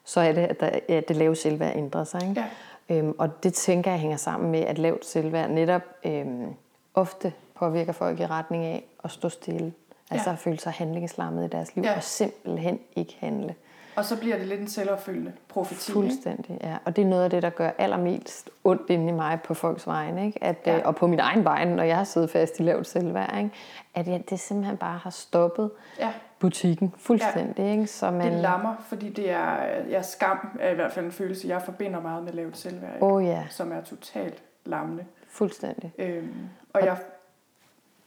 så 0.06 0.20
er 0.20 0.32
det, 0.32 0.42
at, 0.42 0.60
der, 0.60 0.70
at 0.90 1.08
det 1.08 1.16
lave 1.16 1.36
selvværd 1.36 1.76
ændrer 1.76 2.04
sig. 2.04 2.22
Ikke? 2.30 2.46
Ja. 2.90 2.96
Øhm, 2.96 3.16
og 3.18 3.44
det 3.44 3.54
tænker 3.54 3.92
jeg 3.92 4.00
hænger 4.00 4.18
sammen 4.18 4.52
med, 4.52 4.60
at 4.60 4.78
lavt 4.78 5.06
selvværd 5.06 5.50
netop 5.50 5.82
øhm, 6.04 6.48
ofte 6.94 7.34
påvirker 7.56 7.92
folk 7.94 8.20
i 8.20 8.26
retning 8.26 8.66
af 8.66 8.84
at 9.04 9.12
stå 9.12 9.30
stille. 9.30 9.74
Altså 10.12 10.30
Ja. 10.30 10.34
at 10.34 10.40
føle 10.40 10.60
sig 10.60 10.72
handlingslammet 10.72 11.46
i 11.46 11.50
deres 11.50 11.76
liv, 11.76 11.84
Ja. 11.86 11.96
og 11.96 12.04
simpelthen 12.04 12.80
ikke 12.96 13.18
handle. 13.20 13.56
Og 13.96 14.06
så 14.06 14.18
bliver 14.20 14.38
det 14.38 14.48
lidt 14.48 14.62
en 14.62 14.68
selvopfyldende 14.68 15.32
profeti. 15.50 15.92
ikke? 15.92 15.94
Fuldstændig, 15.94 16.58
ja. 16.64 16.78
Og 16.86 16.96
det 16.96 17.02
er 17.02 17.06
noget 17.06 17.24
af 17.24 17.30
det, 17.30 17.44
der 17.44 17.50
gør 17.50 17.70
allermest 17.78 18.50
ondt 18.64 18.90
inde 18.90 19.08
i 19.10 19.12
mig 19.12 19.40
på 19.44 19.54
folks 19.54 19.88
vegne, 19.88 20.26
ikke? 20.26 20.44
At, 20.44 20.56
Ja. 20.66 20.76
ja. 20.76 20.88
og 20.88 20.96
på 20.96 21.08
min 21.08 21.20
egen 21.20 21.44
vegne, 21.44 21.76
når 21.76 21.84
jeg 21.84 21.98
har 21.98 22.04
siddet 22.04 22.30
fast 22.30 22.60
i 22.60 22.64
lavt 22.64 22.88
selvværd, 22.88 23.38
ikke? 23.38 23.50
at 23.96 24.08
jeg, 24.08 24.24
det 24.30 24.40
simpelthen 24.40 24.78
bare 24.78 24.98
har 24.98 25.10
stoppet 25.10 25.72
Ja. 26.00 26.10
Butikken 26.44 26.94
fuldstændig. 26.98 27.64
Ja. 27.64 27.72
Ikke? 27.72 27.88
Så 27.88 28.12
man, 28.12 28.32
Det 28.32 28.42
lammer, 28.42 28.76
fordi 28.88 29.10
det 29.10 29.30
er, 29.30 29.56
ja, 29.90 30.02
skam 30.02 30.58
er 30.60 30.70
i 30.72 30.76
hvert 30.76 30.92
fald 30.92 31.06
en 31.06 31.12
følelse, 31.12 31.48
jeg 31.48 31.62
forbinder 31.62 32.02
meget 32.02 32.24
med 32.24 32.34
lavt 32.34 32.58
selvværd, 32.58 33.02
oh, 33.02 33.26
ja, 33.26 33.44
som 33.50 33.72
er 33.72 33.82
totalt 33.82 34.44
lammende. 34.66 35.06
fuldstændig. 35.30 35.92
Øhm, 35.98 36.34
og 36.74 36.86
jeg, 36.86 36.98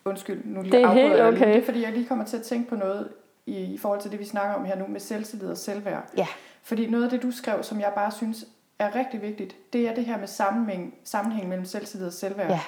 undskyld, 0.04 0.42
nu 0.44 0.62
lige 0.62 0.72
Det 0.72 0.82
er 0.82 0.88
helt 0.92 1.12
lige. 1.12 1.24
okay. 1.26 1.48
Det 1.48 1.56
er 1.56 1.64
fordi, 1.64 1.82
jeg 1.82 1.92
lige 1.92 2.06
kommer 2.06 2.24
til 2.24 2.36
at 2.36 2.42
tænke 2.42 2.68
på 2.68 2.76
noget 2.76 3.08
i, 3.46 3.56
i 3.56 3.78
forhold 3.78 4.00
til 4.00 4.10
det, 4.10 4.20
vi 4.20 4.24
snakker 4.24 4.54
om 4.54 4.64
her 4.64 4.76
nu 4.76 4.86
med 4.88 5.00
selvtillid 5.00 5.48
og 5.50 5.56
selvværd. 5.56 6.02
Ja, 6.16 6.26
Fordi 6.62 6.90
noget 6.90 7.04
af 7.04 7.10
det, 7.10 7.22
du 7.22 7.30
skrev, 7.30 7.62
som 7.62 7.80
jeg 7.80 7.92
bare 7.94 8.10
synes 8.12 8.44
er 8.78 8.94
rigtig 8.94 9.22
vigtigt, 9.22 9.56
det 9.72 9.88
er 9.88 9.94
det 9.94 10.04
her 10.04 10.18
med 10.18 10.26
sammenhæng, 10.26 10.94
sammenhæng 11.04 11.48
mellem 11.48 11.64
selvtillid 11.66 12.06
og 12.06 12.12
selvværd. 12.12 12.50
Ja. 12.50 12.60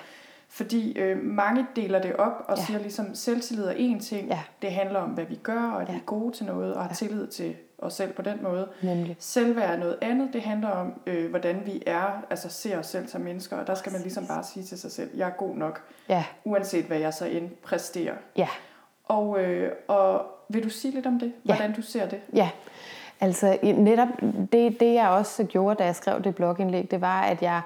Fordi 0.51 0.99
øh, 0.99 1.23
mange 1.25 1.67
deler 1.77 1.99
det 2.03 2.17
op 2.17 2.45
og 2.49 2.57
Ja. 2.59 2.65
siger 2.65 2.79
ligesom, 2.79 3.15
selvtillid 3.15 3.65
er 3.65 3.73
én 3.75 4.01
ting. 4.01 4.29
Ja. 4.29 4.39
Det 4.63 4.73
handler 4.73 5.01
om, 5.01 5.11
hvad 5.11 5.25
vi 5.25 5.35
gør, 5.43 5.63
og 5.63 5.83
at 5.83 5.89
Ja. 5.89 5.93
vi 5.93 5.99
er 5.99 6.03
gode 6.05 6.33
til 6.37 6.47
noget, 6.47 6.75
og 6.75 6.83
har 6.83 6.89
Ja. 6.89 6.95
tillid 6.95 7.27
til 7.27 7.57
os 7.79 7.95
selv 7.95 8.13
på 8.13 8.23
den 8.23 8.39
måde. 8.43 8.69
nemlig. 8.83 9.17
Selvværd 9.19 9.71
er 9.75 9.77
noget 9.79 9.99
andet. 10.03 10.33
Det 10.33 10.43
handler 10.43 10.69
om, 10.69 10.93
øh, 11.07 11.31
hvordan 11.31 11.63
vi 11.67 11.83
er, 11.87 12.25
altså 12.31 12.49
ser 12.49 12.79
os 12.79 12.87
selv 12.87 13.09
som 13.09 13.21
mennesker. 13.21 13.57
Og 13.57 13.67
der 13.67 13.75
skal 13.75 13.93
man 13.93 14.01
ligesom 14.01 14.27
bare 14.27 14.45
sige 14.45 14.65
til 14.65 14.79
sig 14.79 14.93
selv, 14.93 15.11
jeg 15.17 15.27
er 15.27 15.33
god 15.33 15.57
nok, 15.57 15.83
Ja, 16.09 16.25
uanset 16.45 16.85
hvad 16.85 16.99
jeg 16.99 17.15
så 17.15 17.25
end 17.27 17.51
præsterer. 17.63 18.15
ja. 18.37 18.49
Og, 19.05 19.41
øh, 19.41 19.73
og 19.89 20.27
vil 20.49 20.65
du 20.65 20.69
sige 20.71 20.95
lidt 20.95 21.07
om 21.07 21.19
det? 21.19 21.33
Ja. 21.49 21.55
Hvordan 21.57 21.75
du 21.75 21.83
ser 21.83 22.09
det? 22.09 22.21
Ja, 22.35 22.51
altså 23.21 23.59
netop 23.63 24.09
det, 24.53 24.81
det 24.81 24.95
jeg 24.95 25.09
også 25.09 25.45
gjorde, 25.45 25.77
da 25.79 25.85
jeg 25.85 25.97
skrev 25.97 26.23
det 26.25 26.35
blogindlæg, 26.35 26.91
det 26.91 27.01
var, 27.01 27.23
at 27.23 27.43
jeg, 27.43 27.61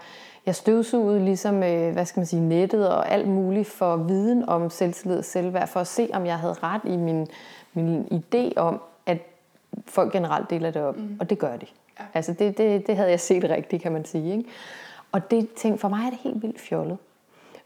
jeg 0.46 0.54
støvsugede 0.54 1.24
ligesom, 1.24 1.62
øh, 1.62 1.92
hvad 1.92 2.06
skal 2.06 2.20
man 2.20 2.26
sige, 2.26 2.42
nettet 2.42 2.88
og 2.88 3.10
alt 3.10 3.28
muligt 3.28 3.68
for 3.68 3.96
viden 3.96 4.48
om 4.48 4.70
selvtillid 4.70 5.18
og 5.18 5.24
selvværd, 5.24 5.68
for 5.68 5.80
at 5.80 5.86
se, 5.86 6.08
om 6.12 6.26
jeg 6.26 6.38
havde 6.38 6.54
ret 6.62 6.80
i 6.84 6.96
min, 6.96 7.28
min 7.74 8.06
idé 8.12 8.52
om, 8.56 8.80
at 9.06 9.18
folk 9.86 10.12
generelt 10.12 10.50
deler 10.50 10.70
det 10.70 10.82
op, 10.82 10.96
mm. 10.96 11.16
og 11.20 11.30
det 11.30 11.38
gør 11.38 11.56
de. 11.56 11.66
Ja. 12.00 12.04
Altså 12.14 12.32
det, 12.32 12.58
det, 12.58 12.86
det 12.86 12.96
havde 12.96 13.10
jeg 13.10 13.20
set 13.20 13.44
rigtigt, 13.44 13.82
kan 13.82 13.92
man 13.92 14.04
sige. 14.04 14.36
Ikke? 14.36 14.48
Og 15.12 15.30
det 15.30 15.52
ting, 15.52 15.80
for 15.80 15.88
mig 15.88 16.06
er 16.06 16.10
det 16.10 16.18
helt 16.18 16.42
vildt 16.42 16.60
fjollet. 16.60 16.98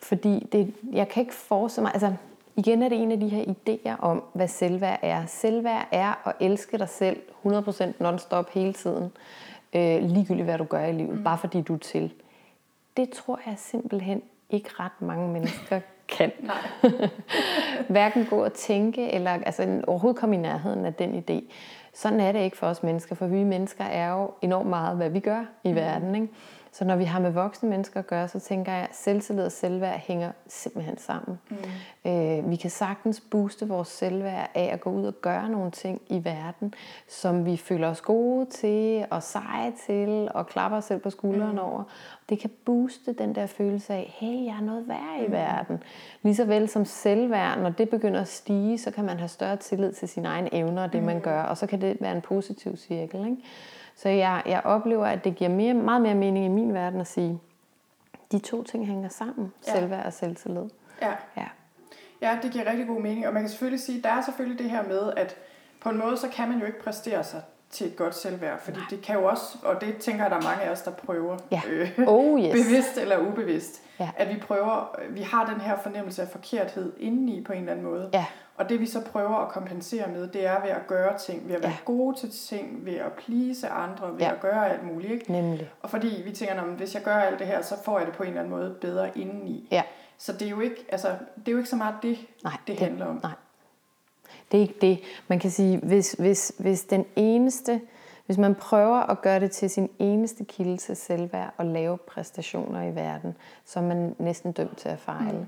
Fordi 0.00 0.48
det, 0.52 0.74
jeg 0.92 1.08
kan 1.08 1.20
ikke 1.20 1.34
forestille 1.34 1.82
mig, 1.82 1.92
altså 1.94 2.12
igen 2.56 2.82
er 2.82 2.88
det 2.88 3.02
en 3.02 3.12
af 3.12 3.20
de 3.20 3.28
her 3.28 3.44
idéer 3.44 4.00
om, 4.00 4.22
hvad 4.32 4.48
selvværd 4.48 4.98
er. 5.02 5.26
Selvværd 5.26 5.88
er 5.92 6.28
at 6.28 6.34
elske 6.40 6.78
dig 6.78 6.88
selv 6.88 7.16
100% 7.46 7.84
non-stop 8.00 8.50
hele 8.50 8.72
tiden, 8.72 9.12
øh, 9.74 10.02
ligegyldigt 10.02 10.44
hvad 10.44 10.58
du 10.58 10.64
gør 10.64 10.84
i 10.84 10.92
livet, 10.92 11.16
mm. 11.16 11.24
bare 11.24 11.38
fordi 11.38 11.60
du 11.60 11.74
er 11.74 11.78
til. 11.78 12.12
Det 12.96 13.10
tror 13.10 13.40
jeg 13.46 13.54
simpelthen 13.56 14.22
ikke 14.50 14.70
ret 14.80 15.00
mange 15.02 15.28
mennesker 15.28 15.80
kan. 16.18 16.32
Hverken 17.88 18.26
gå 18.30 18.44
og 18.44 18.52
tænke, 18.52 19.12
eller 19.12 19.30
altså, 19.30 19.82
overhovedet 19.86 20.20
komme 20.20 20.34
i 20.34 20.38
nærheden 20.38 20.84
af 20.84 20.94
den 20.94 21.24
idé. 21.24 21.52
Sådan 21.94 22.20
er 22.20 22.32
det 22.32 22.40
ikke 22.40 22.56
for 22.56 22.66
os 22.66 22.82
mennesker, 22.82 23.14
for 23.14 23.26
vi 23.26 23.44
mennesker 23.44 23.84
er 23.84 24.12
jo 24.12 24.30
enormt 24.42 24.68
meget, 24.68 24.96
hvad 24.96 25.10
vi 25.10 25.20
gør 25.20 25.44
i 25.64 25.68
mm. 25.68 25.74
verden. 25.76 26.14
Ikke? 26.14 26.28
Så 26.78 26.84
når 26.84 26.96
vi 26.96 27.04
har 27.04 27.20
med 27.20 27.30
voksne 27.30 27.68
mennesker 27.68 28.00
at 28.00 28.06
gøre, 28.06 28.28
så 28.28 28.40
tænker 28.40 28.72
jeg, 28.72 28.82
at 28.82 28.96
selvtillid 28.96 29.44
og 29.44 29.52
selvværd 29.52 29.98
hænger 29.98 30.32
simpelthen 30.46 30.98
sammen. 30.98 31.38
Mm. 31.50 32.10
Øh, 32.10 32.50
vi 32.50 32.56
kan 32.56 32.70
sagtens 32.70 33.20
booste 33.20 33.68
vores 33.68 33.88
selvværd 33.88 34.50
af 34.54 34.70
at 34.72 34.80
gå 34.80 34.90
ud 34.90 35.06
og 35.06 35.14
gøre 35.20 35.48
nogle 35.48 35.70
ting 35.70 36.02
i 36.08 36.24
verden, 36.24 36.74
som 37.08 37.44
vi 37.46 37.56
føler 37.56 37.88
os 37.88 38.00
gode 38.00 38.46
til 38.46 39.06
og 39.10 39.22
seje 39.22 39.72
til 39.86 40.28
og 40.34 40.46
klapper 40.46 40.78
os 40.78 40.84
selv 40.84 41.00
på 41.00 41.10
skulderen 41.10 41.52
mm. 41.52 41.58
over. 41.58 41.82
Det 42.28 42.38
kan 42.38 42.50
booste 42.64 43.12
den 43.12 43.34
der 43.34 43.46
følelse 43.46 43.94
af, 43.94 44.14
hey, 44.16 44.44
jeg 44.44 44.56
er 44.60 44.62
noget 44.62 44.88
værd 44.88 45.22
i 45.22 45.26
mm. 45.26 45.32
verden. 45.32 45.82
Ligeså 46.22 46.44
vel 46.44 46.68
som 46.68 46.84
selvværd, 46.84 47.58
når 47.58 47.70
det 47.70 47.88
begynder 47.88 48.20
at 48.20 48.28
stige, 48.28 48.78
så 48.78 48.90
kan 48.90 49.04
man 49.04 49.18
have 49.18 49.28
større 49.28 49.56
tillid 49.56 49.92
til 49.92 50.08
sine 50.08 50.28
egne 50.28 50.54
evner 50.54 50.82
og 50.82 50.92
det, 50.92 51.00
mm. 51.00 51.06
man 51.06 51.20
gør. 51.20 51.42
Og 51.42 51.56
så 51.56 51.66
kan 51.66 51.80
det 51.80 51.96
være 52.00 52.16
en 52.16 52.22
positiv 52.22 52.76
cirkel. 52.76 53.20
Ikke? 53.20 53.36
Så 53.96 54.08
jeg, 54.08 54.42
jeg 54.46 54.60
oplever, 54.64 55.06
at 55.06 55.24
det 55.24 55.36
giver 55.36 55.50
mere, 55.50 55.74
meget 55.74 56.02
mere 56.02 56.14
mening 56.14 56.44
i 56.44 56.48
min 56.48 56.74
verden 56.74 57.00
at 57.00 57.06
sige, 57.06 57.40
de 58.32 58.38
to 58.38 58.62
ting 58.62 58.86
hænger 58.86 59.08
sammen, 59.08 59.52
ja. 59.66 59.72
selvværd 59.72 60.06
og 60.06 60.12
selvtillid. 60.12 60.64
Ja. 61.02 61.12
ja. 61.36 61.46
Ja, 62.22 62.38
det 62.42 62.52
giver 62.52 62.70
rigtig 62.70 62.86
god 62.86 63.00
mening. 63.00 63.26
Og 63.26 63.32
man 63.32 63.42
kan 63.42 63.50
selvfølgelig 63.50 63.80
sige, 63.80 64.02
der 64.02 64.08
er 64.08 64.22
selvfølgelig 64.22 64.58
det 64.58 64.70
her 64.70 64.82
med, 64.82 65.12
at 65.16 65.36
på 65.80 65.88
en 65.88 65.98
måde, 65.98 66.16
så 66.16 66.28
kan 66.28 66.48
man 66.48 66.58
jo 66.58 66.66
ikke 66.66 66.80
præstere 66.80 67.24
sig 67.24 67.42
til 67.70 67.86
et 67.86 67.96
godt 67.96 68.14
selvværd, 68.14 68.60
fordi 68.60 68.78
Nej. 68.78 68.86
det 68.90 69.02
kan 69.02 69.14
jo 69.14 69.24
også, 69.24 69.58
og 69.62 69.80
det 69.80 69.96
tænker 69.96 70.22
jeg, 70.24 70.30
der 70.30 70.36
er 70.36 70.42
mange 70.42 70.62
af 70.62 70.70
os, 70.70 70.82
der 70.82 70.90
prøver, 70.90 71.36
ja. 71.50 71.60
øh, 71.68 71.90
oh, 72.06 72.40
yes. 72.40 72.52
bevidst 72.52 72.98
eller 72.98 73.18
ubevidst, 73.18 73.82
ja. 74.00 74.10
at 74.16 74.28
vi 74.28 74.40
prøver, 74.40 74.96
vi 75.10 75.22
har 75.22 75.46
den 75.46 75.60
her 75.60 75.78
fornemmelse 75.82 76.22
af 76.22 76.28
forkerthed 76.28 76.92
indeni 76.98 77.44
på 77.44 77.52
en 77.52 77.58
eller 77.58 77.72
anden 77.72 77.86
måde. 77.86 78.10
Ja. 78.12 78.26
Og 78.56 78.68
det 78.68 78.80
vi 78.80 78.86
så 78.86 79.00
prøver 79.04 79.36
at 79.36 79.48
kompensere 79.48 80.08
med, 80.08 80.28
det 80.28 80.46
er 80.46 80.62
ved 80.62 80.70
at 80.70 80.86
gøre 80.86 81.18
ting, 81.18 81.48
ved 81.48 81.54
at 81.54 81.62
være 81.62 81.70
ja. 81.70 81.76
gode 81.84 82.16
til 82.16 82.30
ting, 82.30 82.86
ved 82.86 82.94
at 82.94 83.12
please 83.12 83.68
andre, 83.68 84.12
ved 84.12 84.20
ja. 84.20 84.32
at 84.32 84.40
gøre 84.40 84.70
alt 84.70 84.84
muligt. 84.84 85.12
Ikke? 85.12 85.32
Nemlig. 85.32 85.70
Og 85.82 85.90
fordi 85.90 86.22
vi 86.24 86.32
tænker, 86.32 86.62
at 86.62 86.68
hvis 86.68 86.94
jeg 86.94 87.02
gør 87.02 87.16
alt 87.16 87.38
det 87.38 87.46
her, 87.46 87.62
så 87.62 87.74
får 87.84 87.98
jeg 87.98 88.06
det 88.06 88.16
på 88.16 88.22
en 88.22 88.28
eller 88.28 88.40
anden 88.40 88.56
måde 88.56 88.76
bedre 88.80 89.18
indeni. 89.18 89.68
Ja. 89.70 89.82
Så 90.18 90.32
det 90.32 90.42
er 90.42 90.50
jo 90.50 90.60
ikke, 90.60 90.84
altså, 90.88 91.08
det 91.36 91.48
er 91.48 91.52
jo 91.52 91.58
ikke 91.58 91.70
så 91.70 91.76
meget 91.76 91.94
det, 92.02 92.18
nej, 92.44 92.52
det, 92.66 92.78
det 92.78 92.86
handler 92.86 93.06
om. 93.06 93.20
Nej. 93.22 93.32
Det 94.52 94.58
er 94.58 94.62
ikke 94.62 94.78
det. 94.80 95.00
Man 95.28 95.38
kan 95.38 95.50
sige, 95.50 95.78
hvis, 95.78 96.12
hvis, 96.12 96.52
hvis 96.58 96.82
den 96.84 97.04
eneste, 97.16 97.80
hvis 98.26 98.38
man 98.38 98.54
prøver 98.54 98.96
at 98.96 99.22
gøre 99.22 99.40
det 99.40 99.50
til 99.50 99.70
sin 99.70 99.90
eneste 99.98 100.44
kilde 100.44 100.76
til 100.76 100.96
selvværd 100.96 101.54
og 101.56 101.66
lave 101.66 101.98
præstationer 101.98 102.82
i 102.82 102.94
verden, 102.94 103.36
så 103.64 103.78
er 103.78 103.84
man 103.84 104.16
næsten 104.18 104.52
dømt 104.52 104.76
til 104.76 104.88
at 104.88 104.98
fejle. 104.98 105.38
Mm. 105.38 105.46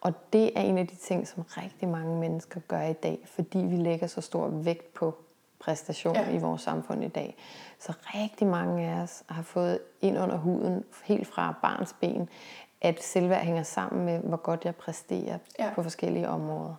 Og 0.00 0.12
det 0.32 0.58
er 0.58 0.62
en 0.62 0.78
af 0.78 0.86
de 0.86 0.96
ting, 0.96 1.28
som 1.28 1.44
rigtig 1.48 1.88
mange 1.88 2.20
mennesker 2.20 2.60
gør 2.68 2.82
i 2.82 2.92
dag, 2.92 3.18
fordi 3.24 3.58
vi 3.58 3.76
lægger 3.76 4.06
så 4.06 4.20
stor 4.20 4.48
vægt 4.48 4.94
på 4.94 5.14
præstation 5.60 6.14
ja. 6.14 6.30
i 6.30 6.38
vores 6.38 6.62
samfund 6.62 7.04
i 7.04 7.08
dag. 7.08 7.36
Så 7.78 7.92
rigtig 8.14 8.46
mange 8.46 8.86
af 8.86 9.02
os 9.02 9.22
har 9.28 9.42
fået 9.42 9.78
ind 10.00 10.18
under 10.18 10.36
huden, 10.36 10.84
helt 11.04 11.26
fra 11.26 11.54
barns 11.62 11.96
ben, 12.00 12.28
at 12.80 13.02
selvværd 13.02 13.44
hænger 13.44 13.62
sammen 13.62 14.04
med, 14.04 14.18
hvor 14.18 14.36
godt 14.36 14.64
jeg 14.64 14.76
præsterer 14.76 15.38
ja. 15.58 15.70
på 15.74 15.82
forskellige 15.82 16.28
områder. 16.28 16.74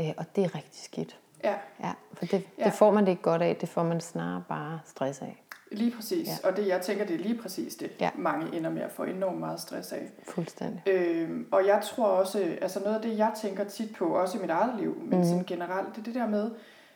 Øh, 0.00 0.12
og 0.16 0.36
det 0.36 0.44
er 0.44 0.54
rigtig 0.54 0.82
skidt. 0.82 1.18
Ja. 1.44 1.54
ja 1.80 1.92
for 2.12 2.24
det, 2.24 2.42
ja. 2.58 2.64
det 2.64 2.72
får 2.72 2.90
man 2.90 3.04
det 3.04 3.10
ikke 3.10 3.22
godt 3.22 3.42
af, 3.42 3.56
det 3.56 3.68
får 3.68 3.82
man 3.82 4.00
snarere 4.00 4.44
bare 4.48 4.80
stress 4.86 5.22
af. 5.22 5.42
Lige 5.72 5.90
præcis, 5.96 6.28
ja. 6.28 6.48
og 6.48 6.56
det, 6.56 6.66
jeg 6.66 6.80
tænker, 6.80 7.04
det 7.04 7.14
er 7.14 7.18
lige 7.18 7.38
præcis 7.38 7.74
det, 7.74 7.90
ja. 8.00 8.10
mange 8.14 8.56
ender 8.56 8.70
med 8.70 8.82
at 8.82 8.92
få 8.92 9.04
enormt 9.04 9.38
meget 9.38 9.60
stress 9.60 9.92
af. 9.92 10.10
Fuldstændig. 10.28 10.82
Øhm, 10.86 11.48
og 11.52 11.66
jeg 11.66 11.82
tror 11.84 12.06
også, 12.06 12.56
altså 12.62 12.80
noget 12.80 12.96
af 12.96 13.02
det, 13.02 13.18
jeg 13.18 13.32
tænker 13.42 13.64
tit 13.64 13.96
på, 13.96 14.04
også 14.04 14.38
i 14.38 14.40
mit 14.40 14.50
eget 14.50 14.80
liv, 14.80 15.02
men 15.04 15.18
mm. 15.18 15.24
sådan 15.24 15.44
generelt, 15.44 15.88
det 15.88 15.98
er 15.98 16.04
det 16.04 16.14
der 16.14 16.26
med 16.26 16.50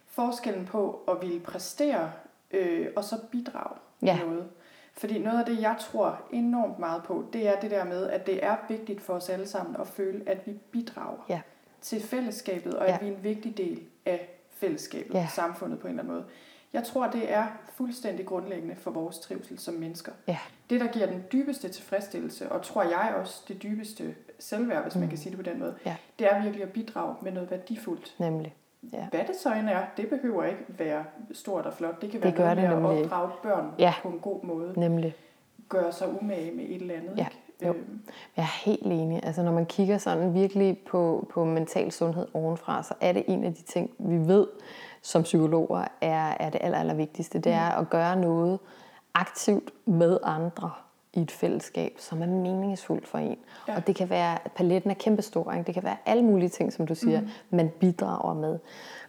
forskellen 0.07 0.67
på 0.67 1.01
at 1.09 1.17
ville 1.21 1.41
præstere, 1.41 2.12
øh, 2.51 2.88
og 2.97 3.05
så 3.05 3.17
bidrage 3.31 3.77
ja. 4.03 4.19
noget. 4.19 4.45
Fordi 4.95 5.19
noget 5.19 5.38
af 5.38 5.47
det, 5.47 5.61
jeg 5.61 5.77
tror 5.81 6.21
enormt 6.33 6.79
meget 6.79 7.03
på, 7.03 7.25
det 7.33 7.49
er 7.49 7.61
det 7.61 7.71
der 7.71 7.85
med, 7.85 8.11
at 8.11 8.27
det 8.27 8.45
er 8.45 8.57
vigtigt 8.69 9.01
for 9.01 9.15
os 9.15 9.29
alle 9.29 9.47
sammen 9.47 9.77
at 9.81 9.87
føle, 9.87 10.23
at 10.27 10.47
vi 10.47 10.53
bidrager 10.53 11.25
ja. 11.29 11.41
Til 11.83 12.03
fællesskabet, 12.03 12.75
og 12.75 12.87
ja. 12.87 12.95
at 12.95 13.03
vi 13.03 13.07
er 13.09 13.11
en 13.12 13.25
vigtig 13.25 13.57
del 13.57 13.81
af 14.07 14.29
fællesskabet, 14.51 15.14
ja. 15.14 15.29
samfundet 15.35 15.79
på 15.79 15.87
en 15.87 15.90
eller 15.90 16.03
anden 16.03 16.14
måde. 16.14 16.25
Jeg 16.73 16.85
tror, 16.85 17.07
det 17.07 17.33
er 17.33 17.47
fuldstændig 17.73 18.27
grundlæggende 18.27 18.77
for 18.77 18.90
vores 18.90 19.18
trivsel 19.18 19.59
som 19.59 19.75
mennesker. 19.75 20.12
Ja. 20.29 20.38
Det, 20.71 20.81
der 20.81 20.87
giver 20.87 21.07
den 21.07 21.25
dybeste 21.33 21.68
tilfredsstillelse, 21.68 22.53
og 22.53 22.62
tror 22.62 22.83
jeg 22.83 23.14
også 23.21 23.42
det 23.49 23.62
dybeste 23.62 24.14
selvværd, 24.38 24.83
hvis 24.83 24.95
mm. 24.95 25.01
man 25.01 25.09
kan 25.09 25.18
sige 25.18 25.37
det 25.37 25.45
på 25.45 25.51
den 25.51 25.59
måde, 25.59 25.75
ja. 25.87 25.97
det 26.18 26.33
er 26.33 26.42
virkelig 26.42 26.62
at 26.62 26.73
bidrage 26.73 27.14
med 27.23 27.33
noget 27.33 27.51
værdifuldt. 27.51 28.14
Nemlig. 28.18 28.55
Ja. 28.92 29.07
Hvad 29.11 29.21
det 29.21 29.37
så 29.42 29.55
end 29.55 29.68
er, 29.68 29.85
det 29.97 30.09
behøver 30.09 30.45
ikke 30.45 30.64
være 30.68 31.05
stort 31.33 31.66
og 31.66 31.75
flot. 31.75 32.03
Det 32.03 32.11
kan 32.11 32.23
det 32.23 32.38
være 32.38 32.55
noget 32.55 32.83
med 32.83 32.90
at 32.90 33.05
opdrage 33.05 33.31
børn 33.42 33.73
ja. 33.79 33.95
på 34.03 34.09
en 34.09 34.18
god 34.18 34.45
måde. 34.45 34.81
Nemlig. 34.81 35.14
Gøre 35.68 35.92
sig 35.92 36.23
umage 36.23 36.53
med 36.53 36.64
et 36.64 36.83
eller 36.83 36.95
andet. 36.95 37.18
Ja. 37.18 37.25
Ikke? 37.25 37.41
Jo. 37.66 37.68
Øhm. 37.68 38.01
Jeg 38.37 38.42
er 38.42 38.64
helt 38.64 38.87
enig. 38.87 39.20
Altså, 39.22 39.42
når 39.42 39.53
man 39.53 39.66
kigger 39.66 39.98
sådan 39.98 40.35
virkelig 40.35 40.79
på, 40.79 41.29
på 41.31 41.44
mental 41.44 41.92
sundhed 41.92 42.27
ovenfra, 42.35 42.83
så 42.83 42.94
er 43.01 43.12
det 43.12 43.25
en 43.29 43.44
af 43.44 43.55
de 43.55 43.62
ting, 43.62 43.90
vi 43.98 44.29
ved 44.29 44.46
som 45.03 45.22
psykologer 45.22 45.85
er, 46.01 46.37
er 46.40 46.51
det 46.51 46.61
aller, 46.64 46.79
aller 46.79 46.94
vigtigste. 46.94 47.38
Det 47.38 47.53
er 47.53 47.70
at 47.70 47.90
gøre 47.90 48.16
noget 48.16 48.59
aktivt 49.14 49.70
med 49.85 50.18
andre 50.22 50.70
i 51.12 51.20
et 51.20 51.31
fællesskab, 51.31 51.94
som 51.98 52.22
er 52.22 52.27
meningsfuldt 52.27 53.09
for 53.09 53.18
en. 53.18 53.38
Ja. 53.68 53.77
Og 53.77 53.87
det 53.87 53.96
kan 53.96 54.11
være, 54.11 54.44
at 54.44 54.53
paletten 54.53 54.90
er 54.90 54.94
kæmpestor. 54.94 55.53
Ikke? 55.53 55.66
Det 55.66 55.75
kan 55.75 55.83
være 55.83 55.96
alle 56.07 56.25
mulige 56.25 56.48
ting, 56.48 56.72
som 56.72 56.87
du 56.87 56.94
siger, 56.94 57.20
mm. 57.20 57.29
man 57.51 57.70
bidrager 57.81 58.35
med. 58.35 58.59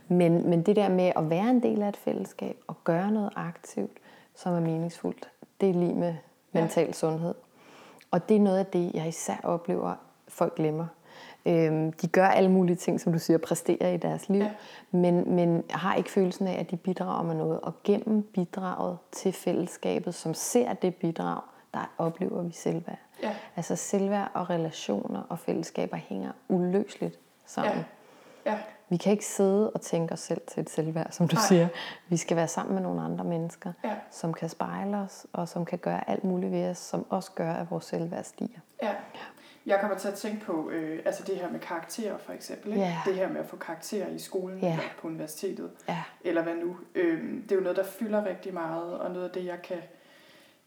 Men, 0.08 0.50
men 0.50 0.63
det 0.63 0.76
der 0.76 0.89
med 0.89 1.12
at 1.16 1.30
være 1.30 1.50
en 1.50 1.63
del 1.63 1.82
af 1.82 1.89
et 1.89 1.98
fællesskab 1.98 2.58
og 2.68 2.84
gøre 2.84 3.12
noget 3.12 3.30
aktivt, 3.36 3.98
som 4.36 4.54
er 4.54 4.60
meningsfuldt, 4.60 5.30
det 5.62 5.70
er 5.70 5.74
lige 5.74 5.94
med 5.94 6.16
mental 6.52 6.86
ja. 6.86 6.92
sundhed. 6.92 7.34
Og 8.13 8.30
det 8.30 8.38
er 8.38 8.41
noget 8.41 8.58
af 8.58 8.65
det, 8.65 8.91
jeg 8.93 9.08
især 9.08 9.36
oplever, 9.43 9.95
folk 10.28 10.56
glemmer. 10.56 10.86
Øhm, 11.45 11.93
de 11.93 12.08
gør 12.08 12.26
alle 12.26 12.52
mulige 12.52 12.76
ting, 12.76 13.02
som 13.02 13.13
du 13.13 13.19
siger, 13.19 13.38
præsterer 13.38 13.89
i 13.89 13.97
deres 13.97 14.30
liv, 14.30 14.41
ja. 14.41 14.52
men, 14.91 15.36
men 15.36 15.63
har 15.69 15.95
ikke 15.95 16.12
følelsen 16.12 16.47
af, 16.47 16.60
at 16.60 16.71
de 16.71 16.78
bidrager 16.78 17.23
med 17.23 17.36
noget. 17.36 17.60
Og 17.62 17.73
gennem 17.84 18.23
bidraget 18.23 18.97
til 19.12 19.34
fællesskabet, 19.34 20.15
som 20.15 20.34
ser 20.34 20.73
det 20.73 20.95
bidrag, 20.95 21.41
der 21.73 21.93
oplever 21.97 22.41
vi 22.41 22.52
selvværd. 22.52 22.99
Ja. 23.23 23.36
Altså 23.56 23.76
selvværd 23.76 24.32
og 24.34 24.49
relationer 24.49 25.21
og 25.30 25.39
fællesskaber 25.39 25.97
hænger 25.97 26.32
uløseligt 26.47 27.19
sammen. 27.45 27.86
Ja. 28.45 28.52
Ja. 28.52 28.58
Vi 28.94 28.98
kan 28.98 29.12
ikke 29.12 29.26
sidde 29.26 29.70
og 29.70 29.82
tænke 29.82 30.14
os 30.14 30.20
selv 30.20 30.42
til 30.48 30.62
et 30.62 30.70
selvværd, 30.70 31.12
som 31.12 31.28
du 31.28 31.36
Nej. 31.36 31.44
siger. 31.48 31.68
Vi 32.08 32.18
skal 32.18 32.38
være 32.38 32.48
sammen 32.48 32.74
med 32.74 32.84
nogle 32.84 33.02
andre 33.02 33.24
mennesker, 33.24 33.74
ja. 33.84 33.96
som 34.12 34.34
kan 34.34 34.50
spejle 34.50 34.98
os, 34.98 35.26
og 35.34 35.48
som 35.48 35.66
kan 35.66 35.80
gøre 35.80 36.10
alt 36.10 36.24
muligt 36.24 36.52
ved 36.52 36.70
os, 36.70 36.78
som 36.78 37.06
også 37.10 37.32
gør, 37.36 37.54
at 37.54 37.72
vores 37.72 37.86
selvværd 37.86 38.24
stiger. 38.24 38.60
Ja. 38.84 38.92
Jeg 39.66 39.78
kommer 39.82 39.98
til 39.98 40.08
at 40.08 40.14
tænke 40.14 40.46
på 40.46 40.70
øh, 40.70 41.00
altså 41.06 41.24
det 41.24 41.36
her 41.38 41.52
med 41.52 41.60
karakterer 41.60 42.18
for 42.18 42.34
eksempel. 42.34 42.72
Ikke? 42.72 42.84
Yeah. 42.84 43.06
Det 43.06 43.16
her 43.16 43.30
med 43.30 43.40
at 43.40 43.46
få 43.46 43.56
karakterer 43.56 44.10
i 44.10 44.20
skolen 44.20 44.58
yeah. 44.64 44.74
eller 44.74 44.84
på 45.02 45.08
universitetet. 45.08 45.70
Yeah. 45.90 45.98
Eller 46.24 46.42
hvad 46.44 46.56
nu. 46.56 46.78
Øh, 46.96 47.42
det 47.44 47.52
er 47.52 47.56
jo 47.56 47.62
noget, 47.62 47.78
der 47.78 47.84
fylder 47.84 48.26
rigtig 48.26 48.54
meget, 48.54 49.00
og 49.00 49.12
noget 49.12 49.26
af 49.26 49.32
det, 49.32 49.46
jeg 49.46 49.62
kan 49.62 49.78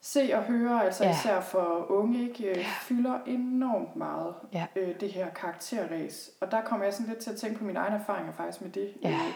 se 0.07 0.31
og 0.35 0.43
høre, 0.43 0.85
altså 0.85 1.05
yeah. 1.05 1.15
især 1.15 1.41
for 1.41 1.87
unge, 1.89 2.29
ikke. 2.29 2.59
Øh, 2.59 2.65
fylder 2.83 3.19
enormt 3.27 3.97
meget 3.97 4.35
yeah. 4.55 4.67
øh, 4.77 5.01
det 5.01 5.13
her 5.13 5.31
karakterræs. 5.31 6.31
Og 6.41 6.51
der 6.51 6.61
kommer 6.61 6.87
jeg 6.87 6.95
sådan 6.95 7.09
lidt 7.09 7.19
til 7.19 7.31
at 7.31 7.37
tænke 7.37 7.59
på 7.59 7.65
mine 7.65 7.79
egne 7.79 7.97
erfaringer 7.97 8.33
faktisk 8.33 8.63
med 8.63 8.71
det. 8.71 8.95
Yeah. 9.07 9.15
Øh, 9.15 9.33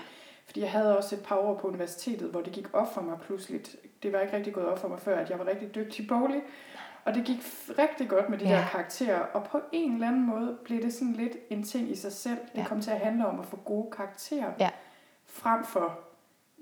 fordi 0.46 0.60
jeg 0.60 0.70
havde 0.70 0.98
også 0.98 1.14
et 1.14 1.22
par 1.22 1.36
år 1.36 1.54
på 1.54 1.68
universitetet, 1.68 2.30
hvor 2.30 2.40
det 2.40 2.52
gik 2.52 2.74
op 2.74 2.94
for 2.94 3.00
mig 3.00 3.18
pludseligt. 3.20 3.76
Det 4.02 4.12
var 4.12 4.20
ikke 4.20 4.36
rigtig 4.36 4.52
gået 4.54 4.66
op 4.66 4.78
for 4.78 4.88
mig 4.88 5.00
før, 5.00 5.18
at 5.18 5.30
jeg 5.30 5.38
var 5.38 5.46
rigtig 5.46 5.74
dygtig 5.74 6.08
boglig. 6.08 6.42
Og 7.04 7.14
det 7.14 7.24
gik 7.24 7.38
rigtig 7.78 8.08
godt 8.08 8.28
med 8.28 8.38
de 8.38 8.48
ja. 8.48 8.54
der 8.54 8.66
karakterer, 8.66 9.20
og 9.20 9.44
på 9.44 9.60
en 9.72 9.94
eller 9.94 10.08
anden 10.08 10.26
måde 10.26 10.58
blev 10.64 10.82
det 10.82 10.94
sådan 10.94 11.12
lidt 11.12 11.36
en 11.50 11.62
ting 11.62 11.90
i 11.90 11.96
sig 11.96 12.12
selv. 12.12 12.38
Det 12.38 12.58
ja. 12.58 12.64
kom 12.66 12.80
til 12.80 12.90
at 12.90 12.98
handle 12.98 13.26
om 13.26 13.40
at 13.40 13.46
få 13.46 13.56
gode 13.56 13.90
karakterer, 13.90 14.52
ja. 14.58 14.70
frem 15.26 15.64
for 15.64 16.09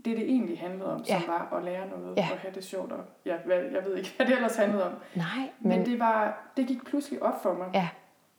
det, 0.05 0.17
det 0.17 0.25
egentlig 0.25 0.59
handlede 0.59 0.95
om, 0.95 1.05
ja. 1.09 1.21
som 1.21 1.29
var 1.29 1.57
at 1.59 1.65
lære 1.65 1.89
noget 1.89 2.17
ja. 2.17 2.29
og 2.33 2.39
have 2.39 2.55
det 2.55 2.65
sjovt. 2.65 2.93
Og, 2.93 3.05
ja, 3.25 3.37
hvad, 3.45 3.57
jeg 3.57 3.85
ved 3.85 3.97
ikke, 3.97 4.13
hvad 4.17 4.27
det 4.27 4.35
ellers 4.35 4.57
handlede 4.57 4.85
om. 4.85 4.93
Nej, 5.15 5.27
men... 5.61 5.69
men 5.79 5.87
det, 5.87 5.99
var, 5.99 6.43
det 6.57 6.67
gik 6.67 6.85
pludselig 6.85 7.23
op 7.23 7.43
for 7.43 7.55
mig. 7.55 7.71
Ja. 7.75 7.89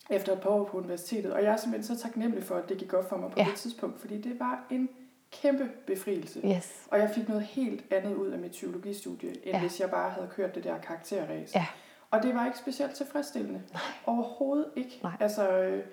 Efter 0.09 0.33
et 0.33 0.41
par 0.41 0.49
år 0.49 0.63
på 0.63 0.77
universitetet. 0.77 1.33
Og 1.33 1.43
jeg 1.43 1.51
er 1.51 1.57
simpelthen 1.57 1.97
så 1.97 2.03
taknemmelig 2.03 2.43
for, 2.43 2.55
at 2.55 2.69
det 2.69 2.77
gik 2.77 2.93
op 2.93 3.09
for 3.09 3.17
mig 3.17 3.31
på 3.31 3.39
ja. 3.39 3.45
det 3.45 3.55
tidspunkt, 3.55 3.99
fordi 3.99 4.21
det 4.21 4.39
var 4.39 4.65
en 4.69 4.89
kæmpe 5.31 5.69
befrielse. 5.87 6.41
Yes. 6.45 6.87
Og 6.91 6.99
jeg 6.99 7.09
fik 7.15 7.27
noget 7.27 7.43
helt 7.43 7.93
andet 7.93 8.13
ud 8.15 8.27
af 8.27 8.39
mit 8.39 8.51
psykologistudie, 8.51 9.29
end 9.29 9.39
ja. 9.45 9.59
hvis 9.59 9.79
jeg 9.79 9.89
bare 9.89 10.09
havde 10.09 10.27
kørt 10.27 10.55
det 10.55 10.63
der 10.63 10.77
karakterræs. 10.77 11.55
Ja. 11.55 11.65
Og 12.11 12.23
det 12.23 12.35
var 12.35 12.45
ikke 12.45 12.57
specielt 12.57 12.95
tilfredsstillende. 12.95 13.61
Nej. 13.73 13.81
Overhovedet 14.05 14.67
ikke. 14.75 14.99
Nej. 15.03 15.11
Altså, 15.19 15.51
øh, 15.51 15.83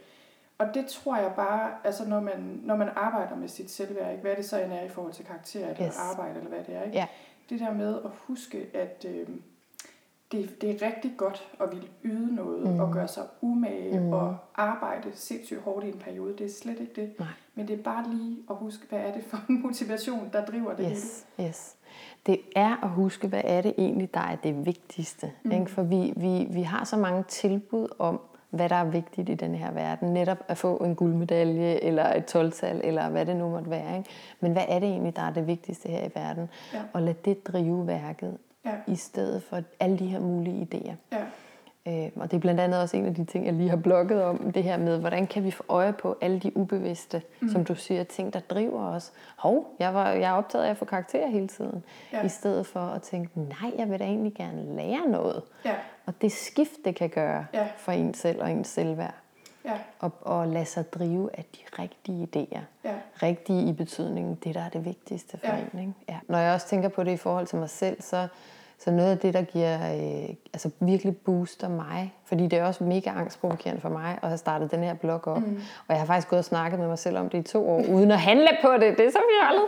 og 0.59 0.66
det 0.75 0.87
tror 0.87 1.16
jeg 1.16 1.33
bare, 1.37 1.71
altså 1.85 2.09
når 2.09 2.21
man, 2.21 2.61
når 2.62 2.77
man 2.77 2.88
arbejder 2.97 3.37
med 3.37 3.49
sit 3.49 3.71
selvværd, 3.71 4.11
ikke, 4.11 4.23
hvad 4.23 4.37
det 4.37 4.45
så 4.45 4.62
end 4.62 4.73
er 4.73 4.83
i 4.83 4.88
forhold 4.88 5.12
til 5.12 5.25
karakter 5.25 5.69
eller 5.69 5.87
yes. 5.87 5.99
arbejde, 5.99 6.38
eller 6.38 6.49
hvad 6.51 6.64
det 6.66 6.77
er. 6.77 6.83
Ikke? 6.83 6.97
Ja. 6.97 7.07
Det 7.51 7.61
der 7.61 7.73
med 7.73 7.97
at 8.05 8.11
huske, 8.27 8.66
at 8.75 9.07
øh, 9.09 9.29
det, 10.33 10.61
det 10.61 10.71
er 10.71 10.87
rigtig 10.87 11.12
godt 11.16 11.49
at 11.61 11.71
ville 11.71 11.88
yde 12.05 12.35
noget, 12.35 12.75
mm. 12.75 12.81
og 12.81 12.92
gøre 12.92 13.09
sig 13.09 13.25
umage, 13.40 14.01
mm. 14.01 14.12
og 14.12 14.37
arbejde 14.55 15.11
sindssygt 15.14 15.61
hårdt 15.61 15.85
i 15.85 15.88
en 15.88 15.99
periode. 15.99 16.37
Det 16.38 16.47
er 16.47 16.51
slet 16.51 16.81
ikke 16.81 17.01
det. 17.01 17.19
Nej. 17.19 17.29
Men 17.55 17.69
det 17.69 17.79
er 17.79 17.83
bare 17.83 18.11
lige 18.11 18.38
at 18.51 18.57
huske, 18.57 18.87
hvad 18.88 18.99
er 18.99 19.12
det 19.12 19.25
for 19.25 19.38
en 19.49 19.62
motivation, 19.66 20.31
der 20.33 20.45
driver 20.45 20.75
det 20.75 20.88
yes. 20.90 21.27
hele. 21.37 21.49
Yes. 21.49 21.77
det 22.27 22.40
er 22.57 22.85
at 22.85 22.90
huske, 22.90 23.29
hvad 23.29 23.42
er 23.45 23.61
det 23.61 23.75
egentlig, 23.79 24.14
der 24.14 24.21
er 24.21 24.37
det 24.37 24.66
vigtigste. 24.66 25.33
Mm. 25.42 25.51
Ikke? 25.51 25.71
For 25.71 25.83
vi, 25.83 26.12
vi, 26.16 26.47
vi 26.51 26.62
har 26.62 26.85
så 26.85 26.97
mange 26.97 27.23
tilbud 27.23 27.88
om, 27.99 28.21
hvad 28.57 28.69
der 28.69 28.77
er 28.77 28.85
vigtigt 28.85 29.29
i 29.29 29.35
den 29.35 29.55
her 29.55 29.71
verden. 29.71 30.14
Netop 30.14 30.38
at 30.49 30.59
få 30.59 30.77
en 30.77 30.95
guldmedalje, 30.95 31.85
eller 31.85 32.14
et 32.14 32.25
12 32.25 32.53
eller 32.62 33.09
hvad 33.09 33.27
det 33.27 33.37
nu 33.37 33.49
måtte 33.49 33.71
være. 33.71 33.99
Ikke? 33.99 34.11
Men 34.40 34.53
hvad 34.53 34.64
er 34.69 34.79
det 34.79 34.88
egentlig, 34.88 35.16
der 35.16 35.23
er 35.23 35.33
det 35.33 35.47
vigtigste 35.47 35.88
her 35.88 36.05
i 36.05 36.11
verden? 36.14 36.49
Ja. 36.75 36.79
Og 36.92 37.03
lad 37.03 37.14
det 37.25 37.47
drive 37.47 37.87
værket, 37.87 38.38
ja. 38.64 38.73
i 38.87 38.97
stedet 38.97 39.42
for 39.42 39.61
alle 39.81 39.99
de 39.99 40.07
her 40.07 40.21
mulige 40.21 40.69
idéer. 40.73 40.95
Ja. 41.12 41.25
Øh, 41.87 42.11
og 42.16 42.31
det 42.31 42.37
er 42.37 42.40
blandt 42.40 42.61
andet 42.61 42.81
også 42.81 42.96
en 42.96 43.07
af 43.07 43.14
de 43.14 43.25
ting, 43.25 43.46
jeg 43.46 43.55
lige 43.55 43.68
har 43.68 43.77
blogget 43.77 44.22
om, 44.22 44.53
det 44.53 44.62
her 44.62 44.77
med, 44.77 44.99
hvordan 44.99 45.27
kan 45.27 45.44
vi 45.44 45.51
få 45.51 45.64
øje 45.68 45.92
på 45.92 46.18
alle 46.20 46.40
de 46.40 46.57
ubevidste, 46.57 47.22
mm. 47.40 47.49
som 47.49 47.64
du 47.64 47.75
siger, 47.75 48.05
ting, 48.05 48.33
der 48.33 48.40
driver 48.40 48.87
os. 48.87 49.12
Hov, 49.37 49.75
jeg, 49.79 49.94
var, 49.94 50.11
jeg 50.11 50.31
er 50.31 50.33
optaget 50.33 50.64
af 50.64 50.70
at 50.70 50.77
få 50.77 50.85
karakterer 50.85 51.29
hele 51.29 51.49
tiden, 51.49 51.85
ja. 52.12 52.25
i 52.25 52.29
stedet 52.29 52.66
for 52.66 52.81
at 52.81 53.03
tænke, 53.03 53.40
nej, 53.40 53.72
jeg 53.79 53.90
vil 53.90 53.99
da 53.99 54.05
egentlig 54.05 54.35
gerne 54.35 54.77
lære 54.77 55.09
noget. 55.09 55.42
Ja. 55.64 55.75
Og 56.07 56.14
det 56.20 56.33
skift, 56.33 56.85
det 56.85 56.94
kan 56.94 57.09
gøre 57.09 57.46
ja. 57.55 57.68
for 57.77 57.92
en 57.92 58.14
selv 58.14 58.42
og 58.42 58.51
ens 58.51 58.68
selvværd. 58.68 59.14
Ja. 59.64 59.79
Og, 59.99 60.12
og 60.20 60.49
lade 60.49 60.64
sig 60.64 60.92
drive 60.92 61.31
af 61.35 61.44
de 61.44 61.83
rigtige 61.83 62.29
idéer. 62.35 62.61
Ja. 62.85 62.94
Rigtige 63.22 63.68
i 63.68 63.72
betydningen, 63.72 64.35
det 64.35 64.55
der 64.55 64.61
er 64.61 64.68
det 64.68 64.85
vigtigste 64.85 65.38
for 65.38 65.46
ja. 65.46 65.59
en. 65.72 65.81
Ikke? 65.81 65.92
Ja. 66.09 66.18
Når 66.29 66.38
jeg 66.38 66.55
også 66.55 66.68
tænker 66.68 66.88
på 66.88 67.05
det 67.05 67.11
i 67.11 67.16
forhold 67.16 67.46
til 67.46 67.59
mig 67.59 67.70
selv, 67.70 68.03
så 68.03 68.29
så 68.79 68.91
noget 68.91 69.11
af 69.11 69.19
det, 69.19 69.35
der 69.35 69.43
giver, 69.43 69.75
øh, 69.75 70.35
altså 70.53 70.71
virkelig 70.81 71.17
booster 71.17 71.69
mig, 71.69 72.15
fordi 72.25 72.47
det 72.47 72.59
er 72.59 72.65
også 72.65 72.85
mega 72.85 73.11
angstprovokerende 73.11 73.81
for 73.81 73.89
mig 73.89 74.19
at 74.23 74.29
have 74.29 74.39
startet 74.39 74.71
den 74.71 74.83
her 74.83 74.95
blog 74.95 75.27
op. 75.27 75.39
Mm. 75.43 75.57
Og 75.57 75.95
jeg 75.95 75.99
har 75.99 76.07
faktisk 76.07 76.29
gået 76.29 76.39
og 76.39 76.45
snakket 76.45 76.81
med 76.81 76.89
mig 76.89 76.99
selv 76.99 77.19
om 77.19 77.29
det 77.29 77.39
i 77.39 77.43
to 77.43 77.71
år, 77.71 77.83
uden 77.89 78.11
at 78.11 78.21
handle 78.21 78.49
på 78.62 78.73
det. 78.73 78.99
Det 78.99 79.07
er 79.07 79.11
så 79.11 79.19
fjollet. 79.33 79.67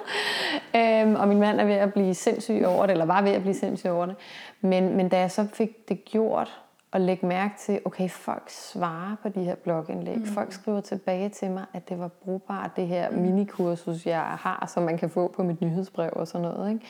Øhm, 0.77 1.15
og 1.15 1.29
min 1.29 1.41
mand 1.41 1.61
er 1.61 1.65
ved 1.65 1.75
at 1.75 1.93
blive 1.93 2.15
sindssyg 2.15 2.63
over 2.67 2.87
det, 2.87 2.93
eller 2.93 3.05
var 3.05 3.23
ved 3.23 3.31
at 3.31 3.41
blive 3.41 3.55
sindssyg 3.55 3.91
over 3.91 4.07
det. 4.07 4.17
Men, 4.61 4.97
men 4.97 5.09
da 5.09 5.19
jeg 5.19 5.31
så 5.31 5.47
fik 5.53 5.89
det 5.89 6.05
gjort, 6.05 6.61
og 6.91 7.01
lægge 7.01 7.27
mærke 7.27 7.55
til, 7.59 7.81
okay, 7.85 8.09
folk 8.09 8.51
svarer 8.51 9.17
på 9.23 9.29
de 9.29 9.45
her 9.45 9.55
blogindlæg. 9.55 10.17
Mm. 10.17 10.27
Folk 10.27 10.53
skriver 10.53 10.81
tilbage 10.81 11.29
til 11.29 11.51
mig, 11.51 11.65
at 11.73 11.89
det 11.89 11.99
var 11.99 12.09
brugbart, 12.09 12.71
det 12.77 12.87
her 12.87 13.11
mm. 13.11 13.19
minikursus, 13.19 14.07
jeg 14.07 14.21
har, 14.21 14.71
som 14.75 14.83
man 14.83 14.99
kan 14.99 15.11
få 15.11 15.33
på 15.37 15.43
mit 15.43 15.61
nyhedsbrev 15.61 16.11
og 16.13 16.29
sådan 16.29 16.49
noget. 16.49 16.73
Ikke? 16.73 16.87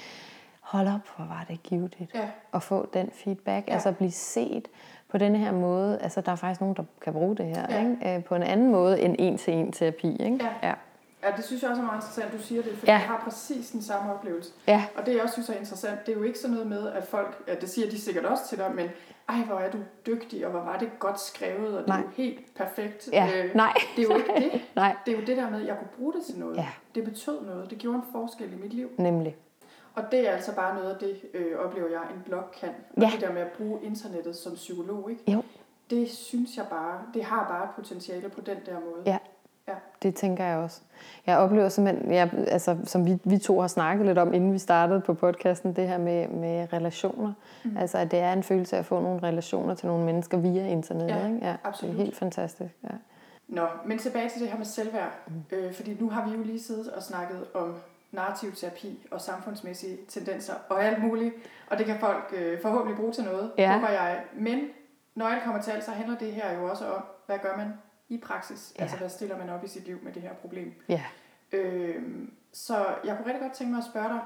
Hold 0.69 0.89
op, 0.89 1.17
hvor 1.17 1.25
var 1.25 1.45
det 1.49 1.63
givetigt 1.63 2.15
ja. 2.15 2.29
at 2.55 2.63
få 2.63 2.89
den 2.95 3.11
feedback. 3.13 3.69
Ja. 3.69 3.73
Altså 3.73 3.89
at 3.89 3.97
blive 3.97 4.11
set 4.11 4.69
på 5.09 5.19
denne 5.19 5.39
her 5.39 5.53
måde. 5.53 5.99
Altså 5.99 6.21
der 6.21 6.33
er 6.33 6.37
faktisk 6.37 6.61
nogen, 6.61 6.77
der 6.77 6.83
kan 7.01 7.13
bruge 7.13 7.37
det 7.37 7.47
her. 7.47 7.67
Ja. 7.71 7.81
Ikke? 7.81 8.17
Øh, 8.17 8.25
på 8.25 8.35
en 8.35 8.43
anden 8.43 8.71
måde 8.71 9.01
end 9.01 9.17
en-til-en 9.19 9.73
terapi. 9.73 10.17
Ikke? 10.17 10.39
Ja. 10.45 10.69
ja. 10.69 10.75
Ja, 11.23 11.31
det 11.37 11.45
synes 11.45 11.63
jeg 11.63 11.71
også 11.71 11.83
er 11.83 11.87
meget 11.87 11.99
interessant, 11.99 12.33
du 12.33 12.39
siger 12.39 12.63
det, 12.63 12.79
for 12.79 12.87
ja. 12.87 12.93
jeg 12.93 13.01
har 13.01 13.21
præcis 13.25 13.71
den 13.71 13.83
samme 13.83 14.13
oplevelse. 14.15 14.53
Ja. 14.67 14.85
Og 14.97 15.07
det 15.07 15.15
jeg 15.15 15.23
også 15.23 15.33
synes 15.33 15.49
er 15.49 15.55
interessant, 15.55 16.07
det 16.07 16.13
er 16.13 16.17
jo 16.17 16.23
ikke 16.23 16.39
sådan 16.39 16.55
noget 16.55 16.67
med, 16.69 16.89
at 16.93 17.07
folk, 17.07 17.43
ja, 17.49 17.55
det 17.55 17.69
siger 17.69 17.91
de 17.91 18.01
sikkert 18.01 18.25
også 18.25 18.49
til 18.49 18.59
dig, 18.59 18.73
men 18.75 18.89
ej, 19.29 19.37
hvor 19.37 19.57
er 19.59 19.71
du 19.71 19.79
dygtig, 20.07 20.45
og 20.47 20.51
hvor 20.51 20.61
var 20.61 20.79
det 20.79 20.89
godt 20.99 21.21
skrevet, 21.21 21.73
og 21.75 21.79
det 21.79 21.89
Nej. 21.89 21.99
er 21.99 22.03
jo 22.03 22.09
helt 22.17 22.55
perfekt. 22.57 23.09
Ja. 23.13 23.29
Øh, 23.37 23.55
Nej. 23.55 23.73
Det 23.97 24.03
er 24.05 24.15
jo 24.15 24.17
ikke 24.17 24.33
det. 24.53 24.61
Nej. 24.77 24.97
Det 25.07 25.15
er 25.15 25.19
jo 25.21 25.27
det 25.27 25.37
der 25.37 25.51
med, 25.51 25.61
at 25.61 25.67
jeg 25.67 25.77
kunne 25.79 25.91
bruge 25.99 26.13
det 26.13 26.23
til 26.25 26.39
noget. 26.39 26.57
Ja. 26.57 26.69
Det 26.95 27.05
betød 27.05 27.47
noget. 27.47 27.71
Det 27.71 27.79
gjorde 27.79 27.97
en 27.97 28.05
forskel 28.13 28.53
i 28.53 28.57
mit 28.63 28.73
liv. 28.75 28.91
Nemlig. 28.99 29.37
Og 29.99 30.05
det 30.11 30.29
er 30.29 30.33
altså 30.33 30.55
bare 30.55 30.75
noget 30.75 30.91
af 30.91 30.99
det, 30.99 31.17
øh, 31.35 31.59
oplever 31.59 31.89
jeg, 31.89 32.03
en 32.15 32.23
blog 32.27 32.43
kan. 32.61 32.69
Og 32.97 33.03
ja. 33.03 33.11
det 33.15 33.21
der 33.21 33.33
med 33.33 33.43
at 33.43 33.53
bruge 33.59 33.79
internettet 33.83 34.37
som 34.37 34.55
psykolog, 34.55 35.11
ikke? 35.11 35.33
Jo. 35.33 35.43
Det 35.91 36.11
synes 36.11 36.57
jeg 36.57 36.65
bare, 36.71 37.01
det 37.15 37.25
har 37.25 37.49
bare 37.49 37.69
potentiale 37.77 38.29
på 38.29 38.41
den 38.41 38.57
der 38.67 38.75
måde. 38.75 39.03
Ja. 39.07 39.19
Ja. 39.69 39.75
Det 40.03 40.15
tænker 40.15 40.45
jeg 40.45 40.59
også. 40.59 40.81
Jeg 41.27 41.39
oplever 41.39 41.69
simpelthen, 41.69 42.13
jeg, 42.13 42.31
altså, 42.47 42.77
som 42.85 43.07
vi, 43.07 43.19
vi 43.25 43.39
to 43.39 43.61
har 43.61 43.69
snakket 43.69 44.07
lidt 44.07 44.19
om, 44.19 44.35
inden 44.35 44.53
vi 44.53 44.59
startede 44.59 45.01
på 45.01 45.15
podcasten, 45.15 45.77
det 45.77 45.89
her 45.89 45.99
med, 45.99 46.29
med 46.29 46.73
relationer. 46.73 47.33
Mm. 47.65 47.77
Altså, 47.77 47.99
at 47.99 48.11
det 48.11 48.19
er 48.19 48.33
en 48.33 48.43
følelse 48.43 48.77
af 48.77 48.81
at 48.81 48.87
få 48.87 49.01
nogle 49.01 49.23
relationer 49.23 49.75
til 49.75 49.87
nogle 49.87 50.05
mennesker 50.05 50.39
via 50.39 50.67
internettet. 50.67 51.17
Ja, 51.17 51.27
ikke? 51.27 51.39
Ja, 51.43 51.57
absolut. 51.65 51.93
Det 51.93 52.01
er 52.01 52.05
helt 52.05 52.17
fantastisk. 52.17 52.75
Ja. 52.85 52.95
Nå, 53.49 53.67
men 53.87 53.99
tilbage 53.99 54.29
til 54.29 54.41
det 54.41 54.49
her 54.49 54.59
med 54.59 54.67
selvværd. 54.67 55.13
Mm. 55.27 55.57
Øh, 55.57 55.73
fordi 55.73 55.97
nu 56.01 56.11
har 56.11 56.29
vi 56.29 56.37
jo 56.37 56.43
lige 56.43 56.61
siddet 56.61 56.89
og 56.89 57.03
snakket 57.03 57.45
om 57.55 57.75
narrativ 58.13 58.53
terapi 58.53 59.07
og 59.11 59.21
samfundsmæssige 59.21 59.99
tendenser 60.09 60.55
og 60.69 60.85
alt 60.85 61.03
muligt. 61.03 61.35
Og 61.67 61.79
det 61.79 61.87
kan 61.87 62.01
folk 62.01 62.35
øh, 62.37 62.63
forhåbentlig 62.63 62.97
bruge 62.97 63.13
til 63.13 63.25
noget, 63.25 63.53
ja. 63.59 63.73
håber 63.75 63.89
jeg. 63.89 64.25
Men 64.35 64.69
når 65.15 65.27
alt 65.27 65.45
kommer 65.45 65.63
til 65.63 65.71
alt, 65.71 65.85
så 65.85 65.91
handler 65.91 66.19
det 66.19 66.33
her 66.33 66.59
jo 66.59 66.71
også 66.71 66.87
om, 66.87 67.03
hvad 67.27 67.39
gør 67.39 67.57
man 67.57 67.73
i 68.09 68.19
praksis? 68.19 68.73
Ja. 68.77 68.83
Altså, 68.83 68.97
hvad 68.97 69.09
stiller 69.09 69.39
man 69.39 69.49
op 69.49 69.65
i 69.65 69.69
sit 69.69 69.87
liv 69.87 69.99
med 70.03 70.13
det 70.13 70.23
her 70.23 70.35
problem? 70.35 70.73
Ja. 70.89 71.05
Øh, 71.53 72.03
så 72.53 72.87
jeg 73.05 73.17
kunne 73.17 73.27
rigtig 73.27 73.43
godt 73.43 73.53
tænke 73.53 73.71
mig 73.71 73.79
at 73.79 73.85
spørge 73.85 74.09
dig, 74.09 74.21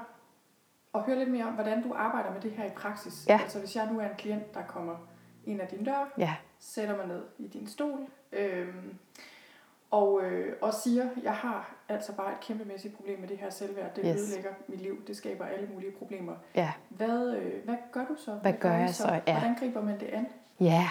og 0.93 1.03
høre 1.03 1.19
lidt 1.19 1.31
mere 1.31 1.45
om, 1.45 1.53
hvordan 1.53 1.83
du 1.83 1.93
arbejder 1.93 2.33
med 2.33 2.41
det 2.41 2.51
her 2.51 2.65
i 2.65 2.69
praksis. 2.69 3.25
Ja. 3.27 3.39
Altså, 3.41 3.59
hvis 3.59 3.75
jeg 3.75 3.89
nu 3.91 3.99
er 3.99 4.09
en 4.09 4.15
klient, 4.17 4.53
der 4.53 4.63
kommer 4.63 4.95
ind 5.45 5.61
ad 5.61 5.67
din 5.67 5.83
dør, 5.83 6.13
ja. 6.17 6.35
sætter 6.59 6.97
mig 6.97 7.07
ned 7.07 7.21
i 7.37 7.47
din 7.47 7.67
stol, 7.67 7.99
øh, 8.31 8.67
og, 9.93 10.23
øh, 10.23 10.53
og 10.61 10.73
siger, 10.73 11.05
jeg 11.23 11.33
har 11.33 11.75
altså 11.89 12.11
bare 12.11 12.31
et 12.31 12.39
kæmpemæssigt 12.39 12.95
problem 12.95 13.19
med 13.19 13.27
det 13.27 13.37
her 13.37 13.49
selvværd. 13.49 13.95
Det 13.95 14.03
yes. 14.05 14.21
ødelægger 14.21 14.49
mit 14.67 14.81
liv. 14.81 15.07
Det 15.07 15.17
skaber 15.17 15.45
alle 15.45 15.67
mulige 15.73 15.91
problemer. 15.91 16.33
Ja. 16.55 16.71
Hvad, 16.89 17.35
øh, 17.35 17.65
hvad 17.65 17.75
gør 17.91 18.05
du 18.05 18.15
så? 18.17 18.31
Hvad, 18.31 18.41
hvad 18.41 18.53
gør, 18.53 18.73
jeg 18.73 18.89
så? 18.89 19.03
så? 19.03 19.21
Ja. 19.27 19.39
Hvordan 19.39 19.55
griber 19.59 19.81
man 19.81 19.99
det 19.99 20.05
an? 20.05 20.27
Ja, 20.59 20.89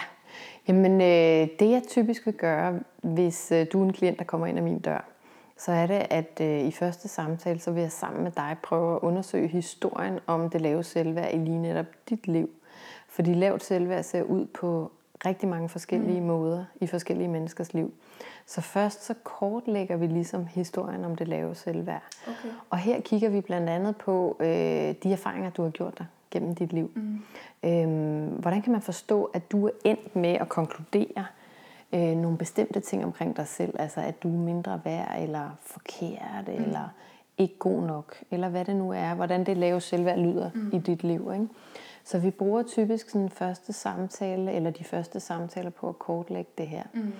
jamen 0.67 1.01
øh, 1.01 1.47
det 1.59 1.71
jeg 1.71 1.83
typisk 1.87 2.25
vil 2.25 2.33
gøre, 2.33 2.79
hvis 3.01 3.51
øh, 3.51 3.65
du 3.73 3.79
er 3.79 3.85
en 3.85 3.93
klient, 3.93 4.19
der 4.19 4.25
kommer 4.25 4.47
ind 4.47 4.57
ad 4.57 4.63
min 4.63 4.79
dør, 4.79 5.05
så 5.57 5.71
er 5.71 5.87
det, 5.87 6.07
at 6.09 6.41
øh, 6.41 6.59
i 6.59 6.71
første 6.71 7.07
samtale, 7.07 7.59
så 7.59 7.71
vil 7.71 7.81
jeg 7.81 7.91
sammen 7.91 8.23
med 8.23 8.31
dig 8.31 8.57
prøve 8.63 8.95
at 8.95 8.99
undersøge 9.01 9.47
historien 9.47 10.19
om 10.27 10.49
det 10.49 10.61
lave 10.61 10.83
selvværd 10.83 11.33
i 11.33 11.37
lige 11.37 11.61
netop 11.61 11.85
dit 12.09 12.27
liv. 12.27 12.49
Fordi 13.07 13.33
lavt 13.33 13.63
selvværd 13.63 14.03
ser 14.03 14.23
ud 14.23 14.45
på 14.45 14.91
rigtig 15.25 15.49
mange 15.49 15.69
forskellige 15.69 16.21
mm. 16.21 16.27
måder 16.27 16.65
i 16.81 16.87
forskellige 16.87 17.27
menneskers 17.27 17.73
liv. 17.73 17.93
Så 18.45 18.61
først 18.61 19.05
så 19.05 19.13
kortlægger 19.23 19.97
vi 19.97 20.07
ligesom 20.07 20.45
historien 20.45 21.05
om 21.05 21.15
det 21.15 21.27
lave 21.27 21.55
selvværd. 21.55 22.03
Okay. 22.27 22.55
Og 22.69 22.77
her 22.77 23.01
kigger 23.01 23.29
vi 23.29 23.41
blandt 23.41 23.69
andet 23.69 23.97
på 23.97 24.37
øh, 24.39 24.47
de 25.03 25.11
erfaringer, 25.11 25.49
du 25.49 25.63
har 25.63 25.69
gjort 25.69 25.97
dig 25.97 26.05
gennem 26.31 26.55
dit 26.55 26.73
liv. 26.73 26.91
Mm. 26.95 27.21
Øhm, 27.63 28.25
hvordan 28.25 28.61
kan 28.61 28.71
man 28.71 28.81
forstå, 28.81 29.23
at 29.23 29.51
du 29.51 29.65
er 29.65 29.71
endt 29.85 30.15
med 30.15 30.33
at 30.33 30.49
konkludere 30.49 31.25
øh, 31.93 32.15
nogle 32.17 32.37
bestemte 32.37 32.79
ting 32.79 33.05
omkring 33.05 33.37
dig 33.37 33.47
selv? 33.47 33.75
Altså 33.79 33.99
at 33.99 34.23
du 34.23 34.27
er 34.27 34.39
mindre 34.39 34.81
værd, 34.83 35.21
eller 35.21 35.49
forkert, 35.61 36.47
mm. 36.47 36.63
eller 36.63 36.89
ikke 37.37 37.57
god 37.59 37.81
nok, 37.81 38.23
eller 38.31 38.49
hvad 38.49 38.65
det 38.65 38.75
nu 38.75 38.91
er. 38.91 39.13
Hvordan 39.13 39.43
det 39.43 39.57
lave 39.57 39.81
selvværd 39.81 40.19
lyder 40.19 40.49
mm. 40.53 40.71
i 40.73 40.79
dit 40.79 41.03
liv. 41.03 41.31
Ikke? 41.33 41.47
Så 42.03 42.19
vi 42.19 42.31
bruger 42.31 42.63
typisk 42.63 43.09
sådan 43.09 43.29
første 43.29 43.73
samtale, 43.73 44.51
eller 44.51 44.71
de 44.71 44.83
første 44.83 45.19
samtaler 45.19 45.69
på 45.69 45.89
at 45.89 45.99
kortlægge 45.99 46.51
det 46.57 46.67
her. 46.67 46.83
Mm. 46.93 47.13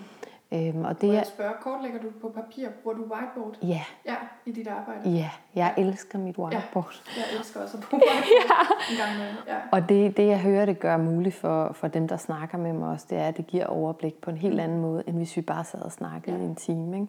Øhm, 0.52 0.86
og 0.86 1.02
det 1.02 1.10
Må 1.10 1.14
jeg 1.14 1.26
spørge, 1.26 1.54
kortlægger 1.62 2.00
du 2.00 2.08
på 2.22 2.30
papir? 2.30 2.70
Bruger 2.84 2.98
du 2.98 3.04
whiteboard? 3.04 3.58
Ja. 3.64 3.82
Ja, 4.06 4.16
i 4.46 4.52
dit 4.52 4.68
arbejde? 4.68 5.10
Ja, 5.10 5.30
jeg 5.56 5.74
ja. 5.78 5.84
elsker 5.84 6.20
mit 6.20 6.38
whiteboard. 6.38 7.04
Ja, 7.18 7.22
jeg 7.22 7.38
elsker 7.38 7.62
også 7.62 7.78
at 7.78 7.84
bruge 7.90 8.02
whiteboard 8.12 8.68
ja. 8.90 8.94
en 8.94 8.98
gang 8.98 9.18
med. 9.18 9.28
Ja. 9.48 9.58
Og 9.72 9.90
det, 9.90 10.18
det, 10.18 10.28
jeg 10.28 10.40
hører, 10.40 10.66
det 10.66 10.80
gør 10.80 10.98
muligt 10.98 11.36
for, 11.36 11.74
for 11.74 11.88
dem, 11.88 12.08
der 12.08 12.18
snakker 12.18 12.58
med 12.58 12.74
mig 12.74 12.90
også, 12.90 13.06
det 13.10 13.18
er, 13.18 13.28
at 13.28 13.38
det 13.38 13.48
giver 13.48 13.66
overblik 13.66 14.22
på 14.22 14.30
en 14.30 14.38
helt 14.38 14.60
anden 14.60 14.82
måde, 14.82 15.04
end 15.08 15.18
hvis 15.18 15.38
vi 15.38 15.42
bare 15.42 15.64
sad 15.64 15.82
og 15.82 15.92
snakkede 15.92 16.36
ja. 16.36 16.42
i 16.42 16.46
en 16.46 16.56
time. 16.56 16.96
Ikke? 16.96 17.08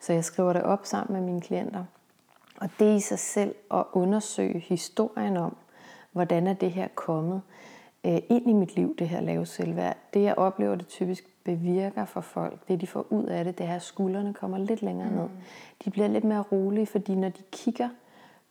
Så 0.00 0.12
jeg 0.12 0.24
skriver 0.24 0.52
det 0.52 0.62
op 0.62 0.86
sammen 0.86 1.16
med 1.16 1.26
mine 1.26 1.40
klienter. 1.40 1.84
Og 2.60 2.70
det 2.78 2.96
i 2.96 3.00
sig 3.00 3.18
selv 3.18 3.54
at 3.74 3.84
undersøge 3.92 4.58
historien 4.58 5.36
om, 5.36 5.56
hvordan 6.12 6.46
er 6.46 6.52
det 6.52 6.70
her 6.70 6.88
kommet 6.94 7.42
øh, 8.06 8.18
ind 8.28 8.50
i 8.50 8.52
mit 8.52 8.76
liv, 8.76 8.96
det 8.98 9.08
her 9.08 9.20
lave 9.20 9.46
selvværd. 9.46 9.96
Det 10.14 10.22
jeg 10.22 10.38
oplever, 10.38 10.74
det 10.74 10.88
typisk 10.88 11.24
bevirker 11.56 12.04
for 12.04 12.20
folk, 12.20 12.68
det 12.68 12.80
de 12.80 12.86
får 12.86 13.06
ud 13.10 13.24
af 13.24 13.44
det, 13.44 13.58
det 13.58 13.66
er, 13.66 13.74
at 13.74 13.82
skuldrene 13.82 14.34
kommer 14.34 14.58
lidt 14.58 14.82
længere 14.82 15.10
ned. 15.10 15.22
Mm. 15.22 15.30
De 15.84 15.90
bliver 15.90 16.08
lidt 16.08 16.24
mere 16.24 16.40
rolige, 16.52 16.86
fordi 16.86 17.14
når 17.14 17.28
de 17.28 17.42
kigger 17.52 17.88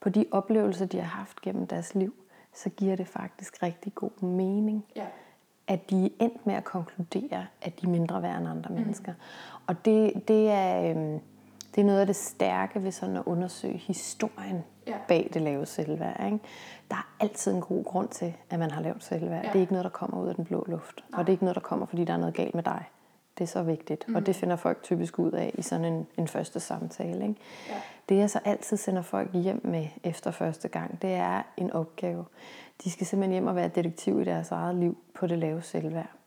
på 0.00 0.08
de 0.08 0.24
oplevelser, 0.30 0.86
de 0.86 0.96
har 1.00 1.18
haft 1.18 1.40
gennem 1.40 1.66
deres 1.66 1.94
liv, 1.94 2.14
så 2.54 2.70
giver 2.70 2.96
det 2.96 3.06
faktisk 3.06 3.62
rigtig 3.62 3.94
god 3.94 4.22
mening. 4.22 4.84
Ja. 4.96 5.06
At 5.66 5.90
de 5.90 6.04
er 6.04 6.08
endt 6.20 6.46
med 6.46 6.54
at 6.54 6.64
konkludere, 6.64 7.46
at 7.62 7.80
de 7.80 7.86
er 7.86 7.90
mindre 7.90 8.22
værd 8.22 8.38
end 8.38 8.48
andre 8.48 8.68
mm. 8.70 8.80
mennesker. 8.80 9.14
Og 9.66 9.84
det, 9.84 10.28
det 10.28 10.50
er... 10.50 10.96
Øh, 10.96 11.20
det 11.74 11.80
er 11.80 11.84
noget 11.84 12.00
af 12.00 12.06
det 12.06 12.16
stærke 12.16 12.82
ved 12.82 12.92
sådan 12.92 13.16
at 13.16 13.22
undersøge 13.26 13.76
historien 13.76 14.64
ja. 14.86 14.96
bag 15.08 15.30
det 15.34 15.42
lave 15.42 15.66
selvværd. 15.66 16.24
Ikke? 16.24 16.38
Der 16.90 16.96
er 16.96 17.14
altid 17.20 17.54
en 17.54 17.60
god 17.60 17.84
grund 17.84 18.08
til, 18.08 18.34
at 18.50 18.58
man 18.58 18.70
har 18.70 18.82
lavt 18.82 19.04
selvværd. 19.04 19.44
Ja. 19.44 19.48
Det 19.48 19.56
er 19.56 19.60
ikke 19.60 19.72
noget, 19.72 19.84
der 19.84 19.90
kommer 19.90 20.22
ud 20.22 20.28
af 20.28 20.34
den 20.34 20.44
blå 20.44 20.64
luft. 20.68 21.04
Nej. 21.10 21.20
Og 21.20 21.26
det 21.26 21.32
er 21.32 21.34
ikke 21.34 21.44
noget, 21.44 21.54
der 21.54 21.60
kommer, 21.60 21.86
fordi 21.86 22.04
der 22.04 22.12
er 22.12 22.16
noget 22.18 22.34
galt 22.34 22.54
med 22.54 22.62
dig. 22.62 22.84
Det 23.38 23.44
er 23.44 23.48
så 23.48 23.62
vigtigt. 23.62 24.08
Mm. 24.08 24.14
Og 24.14 24.26
det 24.26 24.36
finder 24.36 24.56
folk 24.56 24.82
typisk 24.82 25.18
ud 25.18 25.32
af 25.32 25.54
i 25.58 25.62
sådan 25.62 25.84
en, 25.84 26.06
en 26.18 26.28
første 26.28 26.60
samtale. 26.60 27.22
Ikke? 27.22 27.40
Ja. 27.68 27.74
Det 28.08 28.16
jeg 28.16 28.30
så 28.30 28.40
altid 28.44 28.76
sender 28.76 29.02
folk 29.02 29.34
hjem 29.34 29.60
med 29.64 29.86
efter 30.04 30.30
første 30.30 30.68
gang, 30.68 31.02
det 31.02 31.10
er 31.10 31.42
en 31.56 31.72
opgave. 31.72 32.24
De 32.84 32.90
skal 32.90 33.06
simpelthen 33.06 33.32
hjem 33.32 33.46
og 33.46 33.56
være 33.56 33.68
detektiv 33.68 34.20
i 34.20 34.24
deres 34.24 34.50
eget 34.50 34.74
liv 34.74 34.98
på 35.14 35.26
det 35.26 35.38
lave 35.38 35.62
selvværd. 35.62 36.19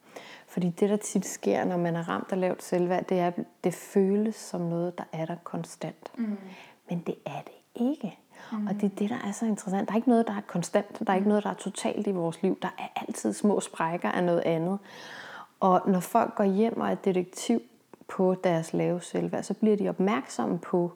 Fordi 0.54 0.70
det, 0.70 0.90
der 0.90 0.98
tit 0.98 1.26
sker, 1.26 1.66
når 1.66 1.78
man 1.78 1.96
er 1.96 2.10
ramt 2.10 2.32
af 2.32 2.40
lavt 2.40 2.64
selvværd, 2.64 3.06
det 3.06 3.20
er, 3.20 3.32
det 3.64 3.74
føles 3.74 4.36
som 4.36 4.62
noget, 4.62 4.98
der 4.98 5.04
er 5.12 5.26
der 5.26 5.36
konstant. 5.44 6.12
Mm. 6.18 6.38
Men 6.90 7.04
det 7.08 7.16
er 7.26 7.42
det 7.46 7.86
ikke. 7.88 8.20
Mm. 8.52 8.68
Og 8.68 8.74
det 8.74 8.84
er 8.84 8.96
det, 8.96 9.10
der 9.10 9.18
er 9.28 9.32
så 9.32 9.46
interessant. 9.46 9.88
Der 9.88 9.94
er 9.94 9.96
ikke 9.96 10.10
noget, 10.10 10.28
der 10.28 10.34
er 10.34 10.42
konstant. 10.48 11.00
Der 11.00 11.12
er 11.12 11.16
ikke 11.16 11.28
noget, 11.28 11.44
der 11.44 11.50
er 11.50 11.54
totalt 11.54 12.08
i 12.08 12.12
vores 12.12 12.42
liv. 12.42 12.58
Der 12.62 12.68
er 12.78 13.02
altid 13.08 13.34
små 13.34 13.60
sprækker 13.60 14.12
af 14.12 14.24
noget 14.24 14.42
andet. 14.42 14.80
Og 15.60 15.82
når 15.88 16.00
folk 16.00 16.36
går 16.36 16.44
hjem 16.44 16.82
og 16.82 16.92
er 16.92 16.96
detektiv 16.96 17.62
på 18.08 18.36
deres 18.44 18.74
lave 18.74 19.02
selvværd, 19.02 19.44
så 19.44 19.54
bliver 19.54 19.78
de 19.78 19.90
opmærksomme 19.90 20.60
på 20.60 20.92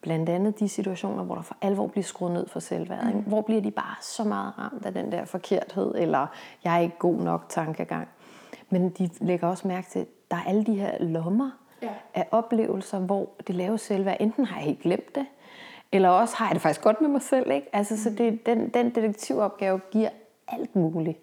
blandt 0.00 0.28
andet 0.28 0.58
de 0.58 0.68
situationer, 0.68 1.24
hvor 1.24 1.34
der 1.34 1.42
for 1.42 1.56
alvor 1.60 1.86
bliver 1.86 2.04
skruet 2.04 2.32
ned 2.32 2.48
for 2.48 2.60
selvværd. 2.60 3.14
Mm. 3.14 3.20
Hvor 3.20 3.42
bliver 3.42 3.60
de 3.60 3.70
bare 3.70 3.96
så 4.00 4.24
meget 4.24 4.58
ramt 4.58 4.86
af 4.86 4.94
den 4.94 5.12
der 5.12 5.24
forkerthed, 5.24 5.94
eller 5.94 6.26
jeg 6.64 6.76
er 6.76 6.80
ikke 6.80 6.98
god 6.98 7.16
nok 7.16 7.44
tankegang. 7.48 8.08
Men 8.70 8.88
de 8.88 9.10
lægger 9.20 9.48
også 9.48 9.68
mærke 9.68 9.90
til, 9.90 9.98
at 9.98 10.06
der 10.30 10.36
er 10.36 10.44
alle 10.46 10.64
de 10.64 10.74
her 10.74 11.02
lommer 11.04 11.50
ja. 11.82 11.90
af 12.14 12.28
oplevelser, 12.30 12.98
hvor 12.98 13.28
det 13.46 13.54
lave 13.54 13.78
selvværd, 13.78 14.16
enten 14.20 14.44
har 14.44 14.56
jeg 14.56 14.64
helt 14.64 14.80
glemt 14.80 15.14
det, 15.14 15.26
eller 15.92 16.08
også 16.08 16.36
har 16.36 16.46
jeg 16.46 16.54
det 16.54 16.62
faktisk 16.62 16.82
godt 16.82 17.00
med 17.00 17.08
mig 17.08 17.22
selv. 17.22 17.50
Ikke? 17.50 17.68
Altså, 17.72 17.94
mm. 17.94 17.98
Så 17.98 18.10
det, 18.10 18.46
den, 18.46 18.68
den 18.68 18.94
detektivopgave 18.94 19.80
giver 19.90 20.08
alt 20.48 20.76
muligt. 20.76 21.18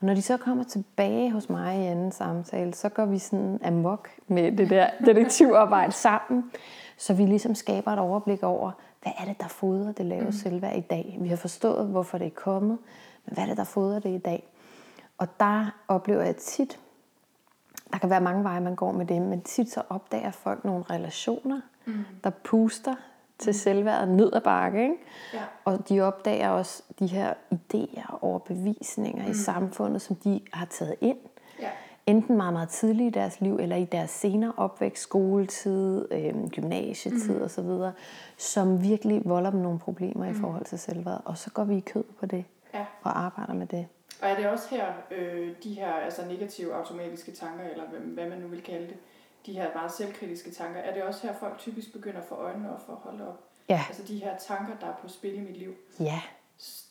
Og 0.00 0.06
når 0.06 0.14
de 0.14 0.22
så 0.22 0.36
kommer 0.36 0.64
tilbage 0.64 1.30
hos 1.32 1.48
mig 1.48 1.82
i 1.82 1.86
anden 1.86 2.12
samtale, 2.12 2.74
så 2.74 2.88
går 2.88 3.04
vi 3.04 3.18
sådan 3.18 3.60
amok 3.64 4.08
med 4.26 4.52
det 4.52 4.70
der 4.70 4.86
detektivarbejde 5.06 5.92
sammen, 5.92 6.50
så 6.96 7.14
vi 7.14 7.22
ligesom 7.22 7.54
skaber 7.54 7.90
et 7.90 7.98
overblik 7.98 8.42
over, 8.42 8.70
hvad 9.02 9.12
er 9.18 9.24
det, 9.24 9.40
der 9.40 9.48
fodrer 9.48 9.92
det 9.92 10.06
lave 10.06 10.24
mm. 10.24 10.32
selvværd 10.32 10.76
i 10.76 10.80
dag. 10.80 11.16
Vi 11.20 11.28
har 11.28 11.36
forstået, 11.36 11.86
hvorfor 11.86 12.18
det 12.18 12.26
er 12.26 12.30
kommet, 12.30 12.78
men 13.26 13.34
hvad 13.34 13.44
er 13.44 13.48
det, 13.48 13.56
der 13.56 13.64
fodrer 13.64 13.98
det 13.98 14.10
i 14.10 14.18
dag? 14.18 14.53
Og 15.18 15.40
der 15.40 15.70
oplever 15.88 16.22
jeg 16.22 16.36
tit, 16.36 16.80
der 17.92 17.98
kan 17.98 18.10
være 18.10 18.20
mange 18.20 18.44
veje, 18.44 18.60
man 18.60 18.74
går 18.74 18.92
med 18.92 19.06
det, 19.06 19.22
men 19.22 19.42
tit 19.42 19.70
så 19.70 19.82
opdager 19.88 20.30
folk 20.30 20.64
nogle 20.64 20.84
relationer, 20.90 21.60
mm. 21.86 22.04
der 22.24 22.30
puster 22.30 22.94
til 23.38 23.50
mm. 23.50 23.54
selvværdet 23.54 24.08
ned 24.08 24.32
ad 24.32 24.40
bakke. 24.40 24.82
Ikke? 24.82 24.96
Ja. 25.34 25.42
Og 25.64 25.88
de 25.88 26.00
opdager 26.00 26.48
også 26.48 26.82
de 26.98 27.06
her 27.06 27.34
idéer 27.54 28.12
og 28.12 28.22
overbevisninger 28.22 29.24
mm. 29.24 29.30
i 29.30 29.34
samfundet, 29.34 30.02
som 30.02 30.16
de 30.16 30.40
har 30.52 30.66
taget 30.66 30.94
ind. 31.00 31.18
Ja. 31.60 31.70
Enten 32.06 32.36
meget, 32.36 32.52
meget 32.52 32.68
tidligt 32.68 33.16
i 33.16 33.18
deres 33.18 33.40
liv, 33.40 33.56
eller 33.56 33.76
i 33.76 33.84
deres 33.84 34.10
senere 34.10 34.52
opvækst, 34.56 35.02
skoletid, 35.02 36.12
øh, 36.12 36.48
gymnasietid 36.48 37.38
mm. 37.38 37.42
osv., 37.42 37.92
som 38.38 38.82
virkelig 38.82 39.22
volder 39.24 39.50
dem 39.50 39.60
nogle 39.60 39.78
problemer 39.78 40.24
mm. 40.24 40.30
i 40.30 40.34
forhold 40.34 40.64
til 40.64 40.78
selvværd. 40.78 41.22
Og 41.24 41.38
så 41.38 41.50
går 41.50 41.64
vi 41.64 41.76
i 41.76 41.80
kød 41.80 42.04
på 42.20 42.26
det 42.26 42.44
ja. 42.74 42.84
og 43.02 43.18
arbejder 43.20 43.54
med 43.54 43.66
det. 43.66 43.86
Og 44.22 44.28
er 44.28 44.36
det 44.36 44.46
også 44.46 44.68
her, 44.70 44.92
øh, 45.10 45.54
de 45.64 45.74
her 45.74 45.92
altså 45.92 46.24
negative 46.24 46.74
automatiske 46.74 47.32
tanker, 47.32 47.64
eller 47.64 47.84
hvad, 47.88 48.00
hvad 48.00 48.28
man 48.28 48.38
nu 48.38 48.48
vil 48.48 48.62
kalde 48.62 48.86
det, 48.86 48.96
de 49.46 49.52
her 49.52 49.74
meget 49.74 49.92
selvkritiske 49.92 50.50
tanker, 50.50 50.80
er 50.80 50.94
det 50.94 51.02
også 51.02 51.26
her, 51.26 51.34
folk 51.34 51.58
typisk 51.58 51.92
begynder 51.92 52.20
at 52.20 52.26
få 52.28 52.34
øjnene 52.34 52.74
op 52.74 52.86
for 52.86 52.92
at 52.92 52.98
holde 52.98 53.28
op? 53.28 53.40
Ja. 53.68 53.84
Altså 53.88 54.02
de 54.02 54.18
her 54.18 54.38
tanker, 54.38 54.72
der 54.80 54.86
er 54.86 54.96
på 55.02 55.08
spil 55.08 55.34
i 55.34 55.40
mit 55.40 55.56
liv. 55.56 55.74
Ja. 56.00 56.20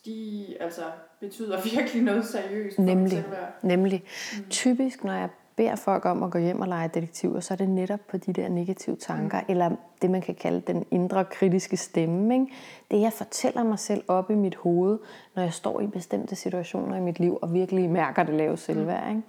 De 0.04 0.46
altså, 0.60 0.82
betyder 1.20 1.62
virkelig 1.74 2.02
noget 2.02 2.26
seriøst 2.26 2.76
for 2.76 2.82
Nemlig. 2.82 3.24
Nemlig. 3.62 4.04
Mm. 4.38 4.48
Typisk, 4.50 5.04
når 5.04 5.12
jeg 5.12 5.28
beder 5.56 5.76
folk 5.76 6.04
om 6.04 6.22
at 6.22 6.30
gå 6.30 6.38
hjem 6.38 6.60
og 6.60 6.68
lege 6.68 6.90
detektiver, 6.94 7.40
så 7.40 7.54
er 7.54 7.56
det 7.56 7.68
netop 7.68 8.00
på 8.08 8.16
de 8.16 8.32
der 8.32 8.48
negative 8.48 8.96
tanker, 8.96 9.40
mm. 9.40 9.46
eller 9.48 9.70
det 10.02 10.10
man 10.10 10.20
kan 10.20 10.34
kalde 10.34 10.60
den 10.60 10.84
indre 10.90 11.24
kritiske 11.24 11.76
stemme. 11.76 12.34
Ikke? 12.34 12.46
Det 12.90 13.00
jeg 13.00 13.12
fortæller 13.12 13.62
mig 13.62 13.78
selv 13.78 14.04
op 14.08 14.30
i 14.30 14.34
mit 14.34 14.54
hoved, 14.54 14.98
når 15.34 15.42
jeg 15.42 15.52
står 15.52 15.80
i 15.80 15.86
bestemte 15.86 16.36
situationer 16.36 16.96
i 16.96 17.00
mit 17.00 17.20
liv, 17.20 17.38
og 17.42 17.52
virkelig 17.52 17.90
mærker 17.90 18.22
det 18.22 18.34
lave 18.34 18.56
selvværd. 18.56 19.08
Ikke? 19.08 19.22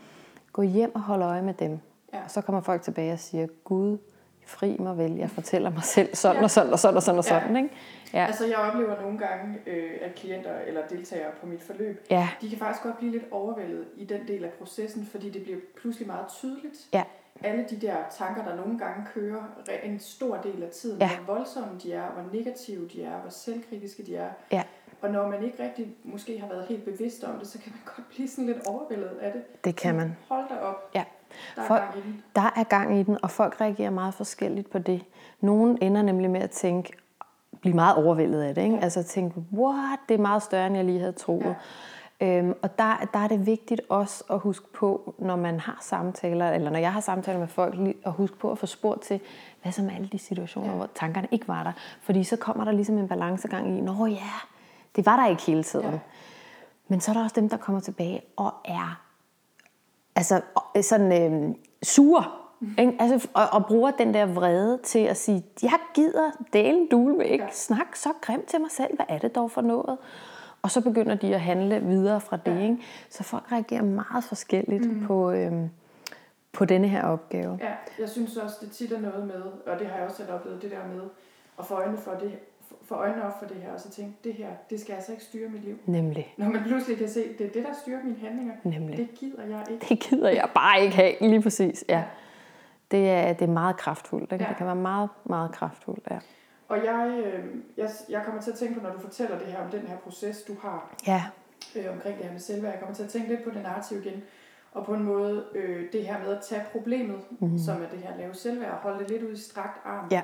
Gå 0.54 0.62
hjem 0.62 0.96
og 0.96 1.02
hold 1.02 1.22
øje 1.22 1.42
med 1.42 1.54
dem. 1.54 1.80
Ja. 2.14 2.24
Og 2.24 2.32
så 2.32 2.42
kommer 2.42 2.62
folk 2.62 2.82
tilbage 2.82 3.14
og 3.14 3.20
siger, 3.20 3.48
Gud, 3.64 3.98
fri 4.46 4.76
mig 4.80 4.98
vel, 4.98 5.16
jeg 5.16 5.30
fortæller 5.30 5.70
mig 5.70 5.84
selv 5.84 6.16
sådan 6.16 6.38
ja. 6.38 6.44
og 6.44 6.52
sådan 6.52 6.74
og 6.74 6.80
sådan 6.80 6.96
og 6.96 7.04
sådan 7.04 7.18
og 7.18 7.24
sådan. 7.24 7.56
Ikke? 7.56 7.70
Ja. 8.14 8.26
Altså 8.26 8.46
jeg 8.46 8.58
oplever 8.58 9.02
nogle 9.02 9.18
gange, 9.18 9.60
øh, 9.68 9.92
at 10.02 10.16
klienter 10.16 10.60
eller 10.68 10.88
deltagere 10.88 11.32
på 11.42 11.46
mit 11.46 11.64
forløb, 11.64 12.06
ja. 12.10 12.30
de 12.42 12.50
kan 12.50 12.58
faktisk 12.58 12.84
godt 12.84 12.98
blive 12.98 13.12
lidt 13.12 13.24
overvældet 13.32 13.86
i 13.98 14.06
den 14.06 14.28
del 14.28 14.44
af 14.44 14.50
processen, 14.50 15.08
fordi 15.12 15.30
det 15.30 15.44
bliver 15.44 15.58
pludselig 15.80 16.08
meget 16.08 16.28
tydeligt. 16.28 16.88
Ja. 16.94 17.04
Alle 17.44 17.66
de 17.70 17.76
der 17.76 17.96
tanker, 18.18 18.46
der 18.46 18.56
nogle 18.56 18.80
gange 18.80 19.06
kører 19.14 19.44
en 19.84 20.00
stor 20.00 20.38
del 20.38 20.64
af 20.64 20.70
tiden, 20.70 21.02
ja. 21.02 21.10
hvor 21.18 21.34
voldsomme 21.36 21.80
de 21.84 21.94
er, 21.94 22.12
hvor 22.12 22.24
negative 22.34 22.88
de 22.88 23.04
er, 23.04 23.22
hvor 23.22 23.30
selvkritiske 23.30 24.04
de 24.04 24.16
er. 24.16 24.30
Ja. 24.52 24.64
Og 25.02 25.12
når 25.12 25.28
man 25.28 25.44
ikke 25.44 25.64
rigtig 25.64 25.88
måske 26.04 26.40
har 26.40 26.48
været 26.48 26.66
helt 26.68 26.86
bevidst 26.86 27.24
om 27.24 27.40
det, 27.40 27.48
så 27.48 27.60
kan 27.60 27.72
man 27.72 27.82
godt 27.96 28.10
blive 28.10 28.28
sådan 28.28 28.46
lidt 28.46 28.68
overvældet 28.68 29.18
af 29.22 29.32
det. 29.32 29.64
Det 29.66 29.76
kan 29.76 29.96
man. 29.96 30.18
Hold 30.30 30.50
da 30.50 30.56
op. 30.56 30.92
Ja. 30.96 31.04
Der 31.56 31.62
er, 31.62 31.68
folk, 31.68 31.82
gang 31.82 31.98
i 31.98 32.02
den. 32.02 32.24
der 32.36 32.54
er 32.56 32.64
gang 32.64 33.00
i 33.00 33.04
den, 33.04 33.18
og 33.24 33.32
folk 33.32 33.62
reagerer 33.62 33.90
meget 33.90 34.14
forskelligt 34.14 34.70
på 34.72 34.80
det. 34.80 35.06
Nogle 35.42 35.84
ender 35.84 36.02
nemlig 36.02 36.30
med 36.30 36.42
at 36.42 36.52
tænke, 36.52 36.94
blive 37.62 37.76
meget 37.76 37.96
overvældet 37.96 38.42
af 38.42 38.56
det. 38.56 38.62
Ikke? 38.62 38.76
Ja. 38.76 38.82
Altså 38.82 39.04
tænke, 39.04 39.44
what, 39.54 40.00
det 40.10 40.16
er 40.16 40.22
meget 40.22 40.44
større, 40.44 40.68
end 40.68 40.76
jeg 40.76 40.86
lige 40.86 41.00
havde 41.00 41.12
troet. 41.12 41.46
Ja. 41.46 41.56
Øhm, 42.22 42.54
og 42.62 42.78
der, 42.78 43.10
der 43.14 43.20
er 43.20 43.28
det 43.28 43.46
vigtigt 43.46 43.82
også 43.90 44.24
at 44.30 44.40
huske 44.40 44.74
på, 44.74 45.16
når 45.20 45.36
man 45.36 45.60
har 45.60 45.78
samtaler, 45.82 46.52
eller 46.52 46.72
når 46.72 46.80
jeg 46.80 46.94
har 46.94 47.00
samtaler 47.00 47.40
med 47.40 47.48
folk, 47.48 47.76
at 48.06 48.12
huske 48.12 48.38
på 48.38 48.52
at 48.52 48.58
få 48.58 48.66
spurgt 48.66 49.02
til, 49.02 49.20
hvad 49.62 49.72
som 49.72 49.90
alle 49.90 50.08
de 50.12 50.20
situationer, 50.20 50.70
ja. 50.70 50.76
hvor 50.76 50.90
tankerne 50.96 51.28
ikke 51.32 51.48
var 51.48 51.64
der. 51.64 51.72
Fordi 52.02 52.24
så 52.24 52.36
kommer 52.36 52.64
der 52.66 52.72
ligesom 52.72 52.98
en 52.98 53.08
balancegang 53.08 53.78
i, 53.78 53.82
nå 53.82 54.06
ja, 54.06 54.32
det 54.96 55.06
var 55.06 55.16
der 55.16 55.28
ikke 55.28 55.42
hele 55.42 55.64
tiden. 55.64 55.92
Ja. 55.92 56.00
Men 56.88 57.02
så 57.02 57.12
er 57.12 57.14
der 57.14 57.24
også 57.24 57.36
dem, 57.36 57.50
der 57.50 57.58
kommer 57.58 57.82
tilbage 57.82 58.22
og 58.36 58.54
er 58.66 59.05
altså 60.16 60.42
sådan 60.82 61.34
øh, 61.34 61.56
sure. 61.84 62.24
Mm. 62.60 62.76
Ikke? 62.80 62.94
Altså, 63.00 63.30
og, 63.34 63.44
og 63.52 63.66
bruger 63.66 63.92
den 63.92 64.14
der 64.14 64.26
vrede 64.26 64.80
til 64.84 65.00
at 65.00 65.18
sige, 65.18 65.44
jeg 65.62 65.80
gider 65.94 66.32
delen 66.54 66.88
dule 66.92 67.16
med 67.16 67.26
ikke 67.26 67.44
ja. 67.44 67.52
snakke 67.52 68.00
så 68.00 68.10
grimt 68.22 68.46
til 68.46 68.62
mig 68.62 68.72
selv. 68.72 68.96
Hvad 68.96 69.06
er 69.10 69.18
det 69.18 69.36
dog 69.36 69.52
for 69.52 69.62
noget? 69.62 69.98
Og 70.62 70.72
så 70.72 70.82
begynder 70.82 71.16
de 71.16 71.36
at 71.36 71.42
handle 71.42 71.80
videre 71.80 72.22
fra 72.22 72.38
det. 72.38 72.56
Ja. 72.56 72.62
Ikke? 72.62 72.78
Så 73.10 73.24
folk 73.24 73.52
reagerer 73.52 73.84
meget 73.84 74.24
forskelligt 74.24 74.92
mm. 74.92 75.06
på, 75.06 75.32
øh, 75.32 75.54
på 76.52 76.66
denne 76.66 76.88
her 76.88 77.04
opgave. 77.04 77.60
Ja, 77.62 77.74
jeg 78.00 78.10
synes 78.10 78.38
også, 78.38 78.56
det 78.62 78.72
tit 78.72 78.92
er 78.92 79.00
noget 79.00 79.28
med, 79.28 79.42
og 79.74 79.80
det 79.80 79.88
har 79.88 79.98
jeg 79.98 80.06
også 80.06 80.18
selv 80.18 80.34
oplevet, 80.34 80.62
det 80.62 80.72
der 80.72 80.88
med 80.96 81.02
at 81.60 81.66
få 81.66 81.74
øjne 81.74 81.98
for 81.98 82.12
det, 82.12 82.32
få 82.84 82.96
øjnene 82.96 83.26
op 83.26 83.40
for 83.40 83.46
det 83.46 83.58
her, 83.58 83.74
og 83.74 83.80
så 83.80 83.90
tænke, 83.90 84.18
det 84.24 84.34
her, 84.34 84.50
det 84.70 84.80
skal 84.80 84.94
altså 84.94 85.12
ikke 85.12 85.24
styre 85.24 85.50
mit 85.50 85.64
liv. 85.64 85.78
Nemlig. 85.86 86.34
Når 86.38 86.50
man 86.50 86.64
pludselig 86.64 86.98
kan 86.98 87.10
se, 87.10 87.38
det 87.38 87.46
er 87.46 87.52
det, 87.52 87.64
der 87.64 87.74
styrer 87.82 88.04
mine 88.04 88.18
handlinger. 88.18 88.54
Nemlig. 88.64 88.98
Det 88.98 89.10
gider 89.16 89.44
jeg 89.44 89.66
ikke. 89.72 89.86
Det 89.90 90.00
gider 90.00 90.30
jeg 90.30 90.50
bare 90.56 90.82
ikke 90.82 90.96
have, 90.96 91.14
lige 91.22 91.42
præcis. 91.42 91.86
Ja. 91.90 92.04
Det, 92.92 93.10
er, 93.10 93.34
det 93.34 93.48
er 93.48 93.52
meget 93.52 93.78
kraftfuldt. 93.78 94.32
Ikke? 94.32 94.44
Ja. 94.44 94.50
Det 94.50 94.58
kan 94.58 94.66
være 94.66 94.76
meget, 94.76 95.10
meget 95.24 95.52
kraftfuldt, 95.52 96.08
ja. 96.12 96.18
Og 96.68 96.78
jeg, 96.86 97.24
øh, 97.26 97.46
jeg, 97.78 97.90
jeg 98.10 98.22
kommer 98.26 98.42
til 98.42 98.52
at 98.52 98.58
tænke 98.58 98.80
på, 98.80 98.88
når 98.88 98.94
du 98.94 99.00
fortæller 99.00 99.38
det 99.38 99.48
her 99.48 99.64
om 99.64 99.72
den 99.72 99.88
her 99.88 99.98
proces, 99.98 100.42
du 100.42 100.54
har 100.62 100.96
ja. 101.08 101.24
øh, 101.76 101.92
omkring 101.92 102.18
det 102.18 102.26
her 102.26 102.32
med 102.32 102.40
selvværd, 102.40 102.72
jeg 102.72 102.80
kommer 102.80 102.96
til 102.96 103.04
at 103.04 103.10
tænke 103.10 103.30
lidt 103.30 103.44
på 103.44 103.50
det 103.50 103.64
narrativ 103.64 103.98
igen, 104.06 104.24
og 104.72 104.86
på 104.86 104.94
en 104.94 105.04
måde 105.04 105.46
øh, 105.56 105.92
det 105.92 106.08
her 106.08 106.20
med 106.20 106.36
at 106.36 106.42
tage 106.44 106.62
problemet, 106.72 107.20
mm-hmm. 107.30 107.58
som 107.58 107.82
er 107.84 107.88
det 107.88 108.00
her 108.00 108.18
lave 108.18 108.34
selvværd, 108.34 108.72
og 108.72 108.78
holde 108.78 109.00
det 109.00 109.10
lidt 109.10 109.24
ud 109.24 109.32
i 109.32 109.38
strakt 109.38 109.82
arm. 109.86 110.08
Ja 110.12 110.22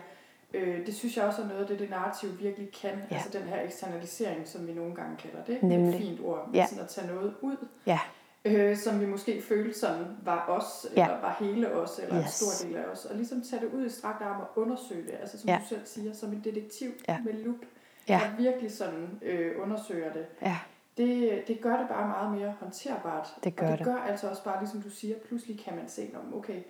Øh, 0.53 0.85
det 0.85 0.95
synes 0.95 1.17
jeg 1.17 1.25
også 1.25 1.41
er 1.41 1.47
noget 1.47 1.61
af 1.61 1.67
det, 1.67 1.79
det 1.79 1.89
narrativ 1.89 2.39
virkelig 2.39 2.71
kan. 2.71 2.91
Ja. 3.11 3.15
Altså 3.15 3.29
den 3.39 3.47
her 3.47 3.61
eksternalisering, 3.61 4.47
som 4.47 4.67
vi 4.67 4.73
nogle 4.73 4.95
gange 4.95 5.17
kalder 5.17 5.43
det. 5.43 5.63
Nemlig. 5.63 5.95
Et 5.95 6.01
fint 6.01 6.19
ord. 6.23 6.49
Ja. 6.53 6.65
Sådan 6.65 6.83
at 6.83 6.89
tage 6.89 7.07
noget 7.07 7.33
ud. 7.41 7.67
Ja. 7.85 7.99
Øh, 8.45 8.77
som 8.77 8.99
vi 9.01 9.05
måske 9.05 9.41
følte 9.41 9.79
sådan 9.79 10.05
var 10.23 10.45
os, 10.49 10.85
ja. 10.95 11.03
eller 11.03 11.21
var 11.21 11.37
hele 11.39 11.71
os, 11.71 11.99
eller 11.99 12.19
yes. 12.19 12.25
en 12.25 12.31
stor 12.31 12.67
del 12.67 12.75
af 12.75 12.85
os. 12.85 13.05
Og 13.05 13.15
ligesom 13.15 13.41
tage 13.41 13.61
det 13.61 13.73
ud 13.73 13.85
i 13.85 13.89
strakt 13.89 14.21
arm 14.21 14.41
og 14.41 14.61
undersøge 14.61 15.03
det. 15.03 15.17
Altså 15.21 15.39
som 15.39 15.49
ja. 15.49 15.59
du 15.63 15.67
selv 15.67 15.85
siger, 15.85 16.13
som 16.13 16.33
en 16.33 16.41
detektiv 16.43 16.91
ja. 17.07 17.17
med 17.25 17.33
lup, 17.33 17.55
ja. 18.09 18.21
der 18.23 18.43
virkelig 18.43 18.71
sådan 18.71 19.19
øh, 19.21 19.61
undersøger 19.61 20.13
det. 20.13 20.25
Ja. 20.41 20.57
Det, 20.97 21.43
det 21.47 21.61
gør 21.61 21.77
det 21.77 21.87
bare 21.87 22.07
meget 22.07 22.39
mere 22.39 22.53
håndterbart. 22.59 23.27
Det 23.43 23.55
gør 23.55 23.65
og 23.65 23.71
det. 23.71 23.79
det 23.79 23.87
gør 23.87 23.97
altså 23.97 24.29
også 24.29 24.43
bare, 24.43 24.59
ligesom 24.59 24.81
du 24.81 24.89
siger, 24.89 25.15
pludselig 25.27 25.59
kan 25.59 25.75
man 25.75 25.89
se, 25.89 26.09
om 26.15 26.33
okay, 26.33 26.61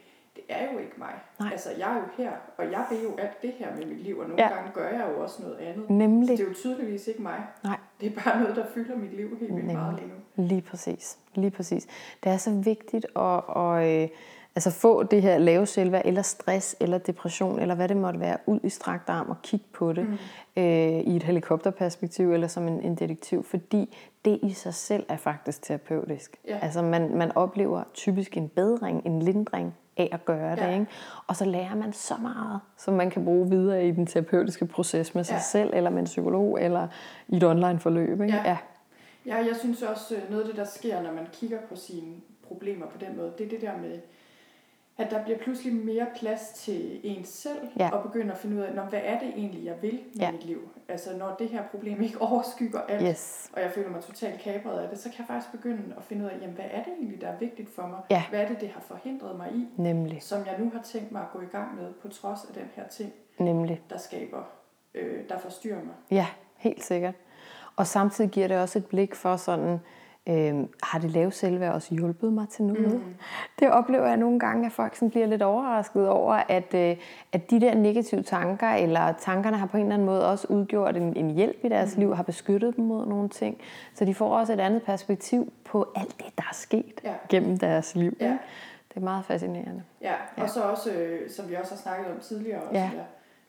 det 0.47 0.55
er 0.55 0.73
jo 0.73 0.79
ikke 0.79 0.93
mig. 0.97 1.13
Nej. 1.39 1.49
Altså, 1.51 1.69
jeg 1.79 1.91
er 1.91 1.95
jo 1.95 2.23
her, 2.23 2.31
og 2.57 2.71
jeg 2.71 2.85
vil 2.91 2.99
jo 3.03 3.15
alt 3.17 3.41
det 3.41 3.53
her 3.59 3.75
med 3.75 3.85
mit 3.85 4.03
liv, 4.03 4.17
og 4.17 4.27
nogle 4.27 4.43
ja. 4.43 4.53
gange 4.53 4.71
gør 4.73 4.89
jeg 4.89 5.07
jo 5.15 5.23
også 5.23 5.41
noget 5.41 5.57
andet. 5.57 5.89
Nemlig. 5.89 6.27
Så 6.27 6.31
det 6.31 6.43
er 6.43 6.47
jo 6.47 6.53
tydeligvis 6.53 7.07
ikke 7.07 7.21
mig. 7.21 7.43
Nej. 7.63 7.77
Det 8.01 8.11
er 8.11 8.21
bare 8.23 8.39
noget, 8.41 8.55
der 8.55 8.65
fylder 8.73 8.97
mit 8.97 9.13
liv 9.13 9.37
helt 9.39 9.55
vildt 9.55 9.73
meget 9.73 9.95
lige 9.99 10.07
nu. 10.07 10.43
Lige 10.43 10.61
præcis. 10.61 11.17
Lige 11.35 11.51
præcis. 11.51 11.87
Det 12.23 12.31
er 12.31 12.37
så 12.37 12.51
vigtigt 12.51 13.05
at, 13.15 13.41
at, 13.55 14.03
øh, 14.03 14.09
altså 14.55 14.71
få 14.71 15.03
det 15.03 15.21
her 15.21 15.37
lave 15.37 15.65
selvværd, 15.65 16.01
eller 16.05 16.21
stress, 16.21 16.75
eller 16.79 16.97
depression, 16.97 17.59
eller 17.59 17.75
hvad 17.75 17.87
det 17.87 17.97
måtte 17.97 18.19
være, 18.19 18.37
ud 18.45 18.59
i 18.63 18.69
strakt 18.69 19.09
arm 19.09 19.29
og 19.29 19.41
kigge 19.41 19.65
på 19.73 19.93
det 19.93 20.09
mm. 20.09 20.17
øh, 20.63 20.99
i 20.99 21.15
et 21.15 21.23
helikopterperspektiv, 21.23 22.33
eller 22.33 22.47
som 22.47 22.67
en, 22.67 22.81
en 22.81 22.95
detektiv, 22.95 23.43
fordi 23.43 23.97
det 24.25 24.39
i 24.43 24.53
sig 24.53 24.73
selv 24.73 25.05
er 25.09 25.17
faktisk 25.17 25.61
terapeutisk. 25.61 26.37
Ja. 26.47 26.59
Altså 26.61 26.81
man, 26.81 27.17
man 27.17 27.31
oplever 27.35 27.83
typisk 27.93 28.37
en 28.37 28.49
bedring, 28.49 29.05
en 29.05 29.21
lindring, 29.21 29.73
af 30.01 30.09
at 30.11 30.25
gøre 30.25 30.49
ja. 30.49 30.67
det. 30.67 30.73
Ikke? 30.73 30.87
Og 31.27 31.35
så 31.35 31.45
lærer 31.45 31.75
man 31.75 31.93
så 31.93 32.13
meget, 32.21 32.59
som 32.77 32.93
man 32.93 33.09
kan 33.09 33.25
bruge 33.25 33.49
videre 33.49 33.87
i 33.87 33.91
den 33.91 34.05
terapeutiske 34.05 34.65
proces 34.65 35.15
med 35.15 35.23
sig 35.23 35.35
ja. 35.35 35.41
selv, 35.41 35.69
eller 35.73 35.89
med 35.89 35.99
en 35.99 36.05
psykolog, 36.05 36.61
eller 36.61 36.87
i 37.27 37.37
et 37.37 37.43
online 37.43 37.79
forløb. 37.79 38.21
Ikke? 38.21 38.33
Ja. 38.33 38.43
Ja. 38.45 38.57
ja, 39.25 39.35
jeg 39.35 39.55
synes 39.59 39.81
også, 39.81 40.15
øh, 40.15 40.29
noget 40.29 40.43
af 40.43 40.49
det, 40.49 40.57
der 40.57 40.65
sker, 40.65 41.01
når 41.01 41.11
man 41.11 41.27
kigger 41.33 41.57
på 41.69 41.75
sine 41.75 42.15
problemer 42.47 42.85
på 42.85 42.97
den 42.97 43.17
måde, 43.17 43.33
det 43.37 43.45
er 43.45 43.49
det 43.49 43.61
der 43.61 43.77
med, 43.77 43.99
at 45.01 45.11
der 45.11 45.23
bliver 45.23 45.37
pludselig 45.39 45.75
mere 45.75 46.07
plads 46.15 46.49
til 46.55 46.99
en 47.03 47.25
selv, 47.25 47.67
Ja. 47.79 47.89
og 47.89 48.03
begynde 48.03 48.31
at 48.31 48.37
finde 48.37 48.55
ud 48.57 48.61
af, 48.61 48.73
"Nå, 48.75 48.81
hvad 48.81 48.99
er 49.03 49.19
det 49.19 49.27
egentlig, 49.27 49.65
jeg 49.65 49.75
vil 49.81 49.93
med 49.93 50.21
Ja. 50.21 50.31
mit 50.31 50.45
liv? 50.45 50.69
Altså 50.87 51.17
når 51.17 51.35
det 51.39 51.49
her 51.49 51.63
problem 51.71 52.01
ikke 52.01 52.21
overskygger 52.31 52.81
alt, 52.81 53.07
Yes. 53.09 53.49
og 53.53 53.61
jeg 53.61 53.71
føler 53.71 53.89
mig 53.89 54.01
totalt 54.03 54.41
kabret 54.41 54.79
af 54.79 54.89
det, 54.89 54.99
så 54.99 55.09
kan 55.09 55.15
jeg 55.19 55.27
faktisk 55.27 55.51
begynde 55.51 55.93
at 55.97 56.03
finde 56.03 56.25
ud 56.25 56.29
af, 56.29 56.37
jamen, 56.41 56.55
hvad 56.55 56.65
er 56.71 56.83
det 56.83 56.93
egentlig, 56.99 57.21
der 57.21 57.27
er 57.27 57.37
vigtigt 57.37 57.69
for 57.75 57.87
mig? 57.87 57.99
Ja. 58.09 58.23
Hvad 58.29 58.39
er 58.39 58.47
det, 58.47 58.61
det 58.61 58.69
har 58.69 58.81
forhindret 58.81 59.37
mig 59.37 59.49
i, 59.55 59.67
Nemlig. 59.77 60.23
som 60.23 60.39
jeg 60.45 60.55
nu 60.59 60.69
har 60.75 60.81
tænkt 60.83 61.11
mig 61.11 61.21
at 61.21 61.27
gå 61.33 61.41
i 61.41 61.45
gang 61.51 61.75
med, 61.75 61.93
på 62.01 62.07
trods 62.07 62.39
af 62.49 62.53
den 62.53 62.69
her 62.75 62.87
ting, 62.87 63.13
Nemlig. 63.39 63.81
der 63.89 63.97
skaber, 63.97 64.43
øh, 64.93 65.29
der 65.29 65.37
forstyrrer 65.37 65.83
mig. 65.83 65.93
Ja, 66.11 66.25
helt 66.57 66.83
sikkert. 66.83 67.13
Og 67.75 67.87
samtidig 67.87 68.29
giver 68.31 68.47
det 68.47 68.57
også 68.57 68.79
et 68.79 68.85
blik 68.85 69.15
for 69.15 69.35
sådan, 69.35 69.65
øh, 69.73 69.79
har 70.84 70.99
det 71.01 71.11
lave 71.11 71.32
selvværd 71.32 71.74
også 71.74 71.95
hjulpet 71.95 72.34
mig 72.34 72.49
til 72.49 72.65
noget? 72.65 72.93
Mm. 72.93 73.15
Det 73.59 73.72
oplever 73.72 74.07
jeg 74.07 74.17
nogle 74.17 74.39
gange, 74.39 74.65
at 74.65 74.72
folk 74.72 74.95
sådan 74.95 75.09
bliver 75.09 75.26
lidt 75.28 75.41
overrasket 75.41 76.09
over, 76.09 76.34
at, 76.34 76.74
øh, 76.74 76.97
at 77.34 77.49
de 77.51 77.61
der 77.61 77.76
negative 77.76 78.24
tanker, 78.24 78.67
eller 78.67 79.13
tankerne 79.19 79.57
har 79.57 79.65
på 79.65 79.78
en 79.78 79.84
eller 79.84 79.93
anden 79.93 80.05
måde 80.05 80.32
også 80.32 80.47
udgjort 80.49 80.97
en, 80.97 81.17
en 81.17 81.32
hjælp 81.32 81.57
i 81.63 81.69
deres 81.69 81.95
mm. 81.95 81.99
liv, 81.99 82.15
har 82.15 82.24
beskyttet 82.24 82.76
dem 82.76 82.86
mod 82.86 83.05
nogle 83.05 83.30
ting. 83.30 83.57
Så 83.93 84.05
de 84.05 84.15
får 84.15 84.38
også 84.38 84.53
et 84.53 84.59
andet 84.59 84.84
perspektiv 84.84 85.53
på 85.65 85.91
alt 85.95 86.17
det, 86.17 86.38
der 86.38 86.43
er 86.49 86.53
sket 86.53 87.01
Ja. 87.03 87.13
gennem 87.30 87.57
deres 87.59 87.95
liv. 87.95 88.17
Ja. 88.19 88.38
Det 88.89 88.97
er 88.97 89.01
meget 89.01 89.26
fascinerende. 89.26 89.84
Ja, 90.01 90.13
og 90.38 90.49
så 90.49 90.61
også, 90.61 90.91
øh, 90.91 91.30
som 91.30 91.49
vi 91.49 91.55
også 91.55 91.72
har 91.72 91.78
snakket 91.80 92.07
om 92.13 92.19
tidligere, 92.19 92.61
også, 92.61 92.80
Ja. 92.80 92.89
ja. 92.95 93.01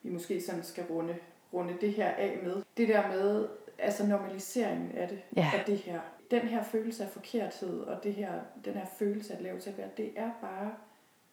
vi 0.03 0.11
måske 0.13 0.41
sådan 0.49 0.63
skal 0.63 0.85
runde, 0.91 1.15
runde 1.55 1.73
det 1.81 1.93
her 1.93 2.09
af 2.09 2.39
med. 2.45 2.63
Det 2.77 2.89
der 2.89 3.01
med, 3.17 3.47
altså 3.79 4.07
normaliseringen 4.07 4.91
af 4.97 5.09
det, 5.09 5.19
Ja. 5.37 5.51
af 5.59 5.65
det 5.67 5.77
her. 5.79 6.01
Den 6.33 6.41
her 6.49 6.63
følelse 6.63 7.05
af 7.05 7.11
forkerthed, 7.11 7.81
og 7.81 8.05
det 8.05 8.15
her, 8.15 8.33
den 8.65 8.75
her 8.75 8.87
følelse 8.99 9.35
af 9.35 9.43
lavt 9.43 9.63
selvværd, 9.63 9.97
det 9.97 10.11
er 10.17 10.31
bare 10.41 10.71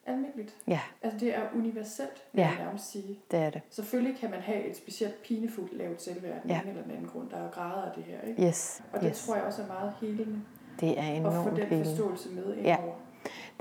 almindeligt. 0.06 0.56
Ja, 0.68 0.80
Altså 1.02 1.20
det 1.20 1.36
er 1.36 1.42
universelt, 1.56 2.24
vil 2.34 2.42
Ja. 2.42 2.48
jeg 2.48 2.58
nærmest 2.66 2.92
sige. 2.92 3.20
det 3.32 3.40
er 3.40 3.50
det. 3.50 3.62
Selvfølgelig 3.70 4.18
kan 4.20 4.32
man 4.32 4.40
have 4.40 4.64
et 4.66 4.78
specielt 4.78 5.24
pinefuldt 5.24 5.74
lavt 5.78 6.02
selvværd 6.02 6.38
af 6.44 6.50
Ja. 6.50 6.62
ene 6.62 6.70
eller 6.70 6.84
den 6.84 6.92
anden 6.92 7.08
grund. 7.08 7.30
Der 7.30 7.38
er 7.38 7.52
grader 7.52 7.82
af 7.82 7.92
det 7.96 8.04
her, 8.04 8.22
ikke? 8.22 8.44
Yes, 8.48 8.84
Og 8.94 9.02
det 9.02 9.10
yes. 9.10 9.26
tror 9.26 9.36
jeg 9.36 9.44
også 9.44 9.62
er 9.62 9.68
meget 9.68 9.94
helende 10.02 10.42
Det 10.80 11.00
er 11.00 11.04
at 11.04 11.34
få 11.34 11.40
enormt 11.50 11.56
den 11.72 11.86
forståelse 11.86 12.30
med 12.30 12.56
Ja. 12.58 12.78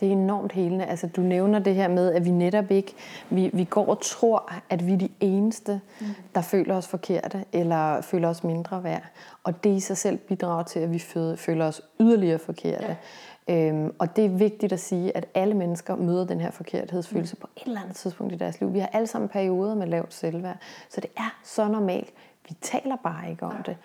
Det 0.01 0.09
er 0.09 0.13
enormt 0.13 0.53
helende. 0.53 0.85
Altså, 0.85 1.07
du 1.07 1.21
nævner 1.21 1.59
det 1.59 1.75
her 1.75 1.89
med, 1.89 2.13
at 2.13 2.25
vi 2.25 2.31
netop 2.31 2.71
ikke, 2.71 2.95
vi, 3.31 3.51
vi 3.53 3.65
går 3.65 3.87
og 3.87 4.01
tror, 4.01 4.53
at 4.71 4.87
vi 4.87 4.93
er 4.93 4.97
de 4.97 5.09
eneste, 5.21 5.81
mm. 6.01 6.07
der 6.35 6.41
føler 6.41 6.77
os 6.77 6.89
forkerte, 6.89 7.45
eller 7.53 8.01
føler 8.01 8.29
os 8.29 8.45
mindre 8.45 8.85
værd. 8.85 9.03
Og 9.45 9.65
det 9.65 9.71
i 9.71 9.81
sig 9.81 9.97
selv 9.97 10.19
bidrager 10.19 10.63
til, 10.63 10.81
at 10.81 10.93
vi 10.93 10.97
fø- 10.99 11.37
føler 11.37 11.67
os 11.67 11.83
yderligere 12.01 12.39
forkerte. 12.39 12.87
Ja. 13.49 13.67
Øhm, 13.69 13.95
og 13.99 14.17
det 14.17 14.25
er 14.25 14.29
vigtigt 14.29 14.73
at 14.73 14.81
sige, 14.81 15.17
at 15.17 15.27
alle 15.35 15.55
mennesker 15.55 15.97
møder 15.97 16.25
den 16.27 16.41
her 16.41 16.51
forkerthedsfølelse 16.51 17.35
mm. 17.37 17.41
på 17.41 17.49
et 17.57 17.67
eller 17.67 17.81
andet 17.81 17.97
tidspunkt 17.97 18.33
i 18.33 18.37
deres 18.37 18.61
liv. 18.61 18.75
Vi 18.75 18.79
har 18.79 18.91
alle 18.93 19.07
sammen 19.07 19.29
perioder 19.29 19.75
med 19.75 19.87
lavt 19.87 20.15
selvværd. 20.15 20.57
Så 20.91 21.01
det 21.01 21.11
er 21.17 21.39
så 21.45 21.69
normalt. 21.69 22.13
Vi 22.49 22.55
taler 22.63 22.97
bare 22.97 23.31
ikke 23.31 23.43
om 23.47 23.53
Nej. 23.53 23.63
det 23.63 23.77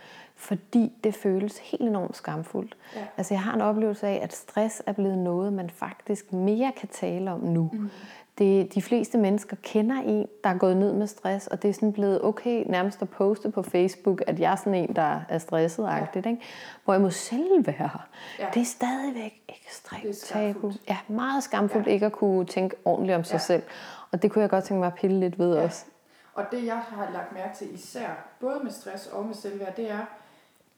fordi 0.43 0.91
det 1.03 1.15
føles 1.15 1.57
helt 1.57 1.81
enormt 1.81 2.15
skamfuldt. 2.17 2.77
Ja. 2.95 2.99
Altså 3.17 3.33
jeg 3.33 3.41
har 3.41 3.53
en 3.53 3.61
oplevelse 3.61 4.07
af, 4.07 4.19
at 4.23 4.33
stress 4.35 4.83
er 4.85 4.91
blevet 4.93 5.17
noget, 5.17 5.53
man 5.53 5.69
faktisk 5.69 6.33
mere 6.33 6.71
kan 6.77 6.89
tale 6.89 7.31
om 7.31 7.39
nu. 7.39 7.69
Mm. 7.73 7.89
Det, 8.37 8.73
de 8.73 8.81
fleste 8.81 9.17
mennesker 9.17 9.57
kender 9.61 9.95
en, 10.01 10.27
der 10.43 10.49
er 10.49 10.57
gået 10.57 10.77
ned 10.77 10.93
med 10.93 11.07
stress, 11.07 11.47
og 11.47 11.61
det 11.61 11.69
er 11.69 11.73
sådan 11.73 11.93
blevet 11.93 12.21
okay 12.21 12.63
nærmest 12.67 13.01
at 13.01 13.09
poste 13.09 13.51
på 13.51 13.63
Facebook, 13.63 14.21
at 14.27 14.39
jeg 14.39 14.51
er 14.51 14.55
sådan 14.55 14.73
en, 14.75 14.95
der 14.95 15.21
er 15.29 15.37
stresset 15.37 15.83
ja. 15.83 16.05
ikke? 16.15 16.37
Hvor 16.85 16.93
jeg 16.93 17.01
må 17.01 17.09
selv 17.09 17.67
være. 17.67 17.99
Ja. 18.39 18.47
Det 18.53 18.61
er 18.61 18.65
stadigvæk 18.65 19.41
ekstremt 19.49 20.17
tabu. 20.17 20.71
Ja, 20.89 20.97
meget 21.07 21.43
skamfuldt 21.43 21.87
Ja. 21.87 21.91
ikke 21.91 22.05
at 22.05 22.11
kunne 22.11 22.45
tænke 22.45 22.75
ordentligt 22.85 23.15
om 23.15 23.23
sig 23.23 23.33
Ja. 23.33 23.39
selv. 23.39 23.63
Og 24.11 24.21
det 24.21 24.31
kunne 24.31 24.41
jeg 24.41 24.49
godt 24.49 24.63
tænke 24.63 24.79
mig 24.79 24.87
at 24.87 24.93
pille 24.95 25.19
lidt 25.19 25.39
ved 25.39 25.55
Ja. 25.57 25.63
også. 25.63 25.85
Og 26.33 26.45
det, 26.51 26.65
jeg 26.65 26.75
har 26.77 27.09
lagt 27.13 27.33
mærke 27.33 27.57
til 27.57 27.73
især, 27.73 28.07
både 28.39 28.59
med 28.63 28.71
stress 28.71 29.07
og 29.07 29.25
med 29.25 29.33
selvværd, 29.35 29.75
det 29.75 29.91
er, 29.91 30.05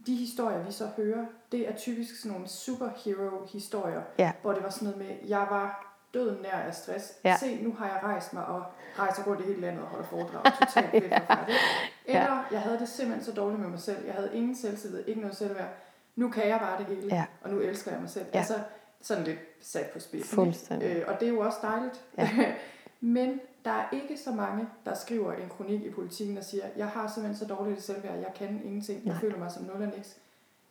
de 0.06 0.16
historier, 0.16 0.64
vi 0.64 0.72
så 0.72 0.90
hører, 0.98 1.26
det 1.52 1.70
er 1.70 1.76
typisk 1.76 2.16
sådan 2.22 2.32
nogle 2.32 2.48
superhero-historier, 2.48 4.02
Ja. 4.20 4.32
hvor 4.42 4.54
det 4.54 4.64
var 4.64 4.70
sådan 4.70 4.86
noget 4.88 4.98
med, 5.08 5.30
jeg 5.30 5.48
var 5.50 5.96
døden 6.14 6.42
nær 6.42 6.52
af 6.52 6.76
stress. 6.76 7.14
Ja. 7.24 7.38
Se, 7.40 7.64
nu 7.64 7.74
har 7.74 7.86
jeg 7.86 8.00
rejst 8.04 8.34
mig 8.34 8.46
og 8.46 8.64
rejser 9.00 9.24
rundt 9.24 9.42
i 9.42 9.46
hele 9.46 9.62
landet 9.62 9.82
og 9.84 9.88
holder 9.88 10.06
foredrag. 10.06 10.44
Totalt 10.60 10.92
fedt 10.92 11.04
forfærdeligt. 11.14 11.60
Eller, 12.06 12.48
jeg 12.52 12.62
havde 12.62 12.80
det 12.80 12.90
simpelthen 12.90 13.26
så 13.26 13.32
dårligt 13.42 13.62
med 13.62 13.70
mig 13.70 13.80
selv. 13.80 14.06
Jeg 14.06 14.14
havde 14.14 14.30
ingen 14.34 14.56
selvtillid, 14.56 15.04
ikke 15.08 15.22
noget 15.22 15.36
selvværd. 15.38 15.70
Nu 16.16 16.30
kan 16.30 16.48
jeg 16.48 16.60
bare 16.60 16.78
det 16.78 16.86
hele, 16.86 17.16
Ja. 17.16 17.26
og 17.42 17.50
nu 17.50 17.60
elsker 17.60 17.92
jeg 17.92 18.02
mig 18.02 18.10
selv. 18.10 18.26
Ja. 18.34 18.38
Altså, 18.38 18.54
sådan 19.02 19.24
lidt 19.24 19.40
sat 19.62 19.86
på 19.94 20.00
spidsen. 20.00 20.82
Øh, 20.82 21.04
og 21.08 21.20
det 21.20 21.28
er 21.28 21.32
jo 21.34 21.40
også 21.40 21.58
dejligt. 21.62 22.02
Ja. 22.18 22.54
Men 23.00 23.40
der 23.66 23.72
er 23.72 23.86
ikke 23.92 24.18
så 24.18 24.32
mange, 24.32 24.68
der 24.86 24.94
skriver 24.94 25.34
en 25.34 25.50
kronik 25.58 25.82
i 25.82 25.92
politikken 25.92 26.38
og 26.38 26.44
siger, 26.44 26.64
jeg 26.78 26.88
har 26.88 27.08
simpelthen 27.08 27.48
så 27.48 27.56
dårligt 27.56 27.78
et 27.78 27.84
selvværd, 27.84 28.18
jeg 28.18 28.34
kan 28.36 28.62
ingenting, 28.66 29.02
jeg 29.06 29.12
Nej. 29.12 29.22
føler 29.22 29.38
mig 29.38 29.52
som 29.52 29.64
nul 29.64 29.82
og 29.82 29.88
niks. 29.96 30.18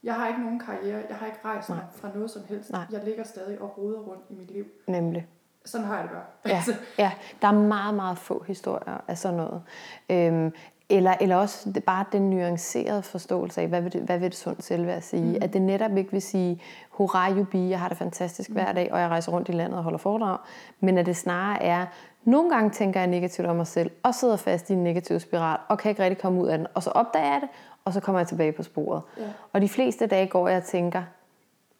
Jeg 0.03 0.15
har 0.15 0.29
ikke 0.29 0.41
nogen 0.41 0.59
karriere, 0.61 1.03
jeg 1.09 1.17
har 1.17 1.27
ikke 1.27 1.39
rejst 1.45 1.69
mig 1.69 1.87
fra 1.93 2.09
noget 2.15 2.31
som 2.31 2.43
helst. 2.49 2.71
Nej. 2.71 2.85
Jeg 2.91 3.05
ligger 3.05 3.25
stadig 3.25 3.61
og 3.61 3.79
roder 3.79 3.99
rundt 3.99 4.23
i 4.31 4.35
mit 4.35 4.51
liv. 4.51 4.65
Nemlig. 4.87 5.27
Sådan 5.65 5.87
har 5.87 5.95
jeg 5.95 6.03
det 6.03 6.11
bare. 6.13 6.25
Ja, 6.47 6.57
Altså, 6.57 6.75
ja, 6.99 7.13
der 7.43 7.49
er 7.49 7.53
meget, 7.53 7.95
meget 7.95 8.19
få 8.19 8.45
historier 8.47 9.01
af 9.09 9.19
sådan 9.19 9.37
noget. 9.37 9.63
Øhm, 10.11 10.53
eller, 10.89 11.15
eller 11.21 11.37
også 11.37 11.83
bare 11.87 12.05
den 12.13 12.31
nuancerede 12.31 13.03
forståelse 13.03 13.61
af, 13.61 13.69
hvad 13.69 13.81
vil 13.81 13.93
det, 13.93 14.01
hvad 14.01 14.19
vil 14.19 14.31
det 14.31 14.39
sundt 14.39 14.65
selvværd 14.65 15.03
sige? 15.03 15.33
Mm. 15.33 15.43
At 15.43 15.53
det 15.53 15.63
netop 15.63 15.97
ikke 15.97 16.11
vil 16.13 16.23
sige, 16.23 16.63
hurra 16.91 17.31
jubi, 17.31 17.69
jeg 17.69 17.81
har 17.81 17.89
det 17.89 17.99
fantastisk 17.99 18.51
hver 18.51 18.73
dag, 18.73 18.93
og 18.93 19.01
jeg 19.01 19.09
rejser 19.09 19.33
rundt 19.33 19.49
i 19.49 19.53
landet 19.53 19.79
og 19.79 19.85
holder 19.85 19.99
foredrag. 19.99 20.39
Men 20.81 20.99
at 20.99 21.07
det 21.07 21.17
snarere 21.17 21.63
er, 21.63 21.87
nogle 22.25 22.51
gange 22.51 22.71
tænker 22.71 23.01
jeg 23.01 23.07
negativt 23.07 23.47
om 23.49 23.57
mig 23.57 23.67
selv, 23.67 23.91
og 24.03 24.15
sidder 24.15 24.37
fast 24.37 24.71
i 24.71 24.73
en 24.73 24.85
negativ 24.85 25.21
spiral, 25.21 25.59
og 25.69 25.79
kan 25.79 25.89
ikke 25.91 26.03
rigtig 26.03 26.19
komme 26.19 26.41
ud 26.43 26.49
af 26.49 26.59
den. 26.59 26.67
Og 26.75 26.83
så 26.83 26.91
opdager 26.91 27.27
jeg 27.33 27.41
det, 27.41 27.49
og 27.85 27.93
så 27.93 28.01
kommer 28.01 28.19
jeg 28.21 28.29
tilbage 28.29 28.53
på 28.53 28.63
sporet. 28.63 29.03
Ja. 29.19 29.23
Og 29.53 29.61
de 29.61 29.69
fleste 29.69 30.07
dage 30.07 30.27
går 30.27 30.49
jeg 30.49 30.57
og 30.57 30.65
tænker, 30.65 31.03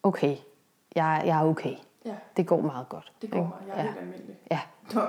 okay, 0.03 0.35
jeg, 0.95 1.21
jeg 1.25 1.39
er 1.41 1.43
okay. 1.45 1.73
ja, 2.05 2.11
Det 2.37 2.47
går 2.47 2.61
meget 2.61 2.89
godt. 2.89 3.11
det 3.21 3.31
går 3.31 3.39
ikke? 3.39 3.49
mig. 3.49 3.77
Jeg 3.77 3.79
er 3.79 3.83
ja. 3.83 3.89
helt 3.89 3.99
almindelig. 3.99 4.35
Ja, 4.51 4.59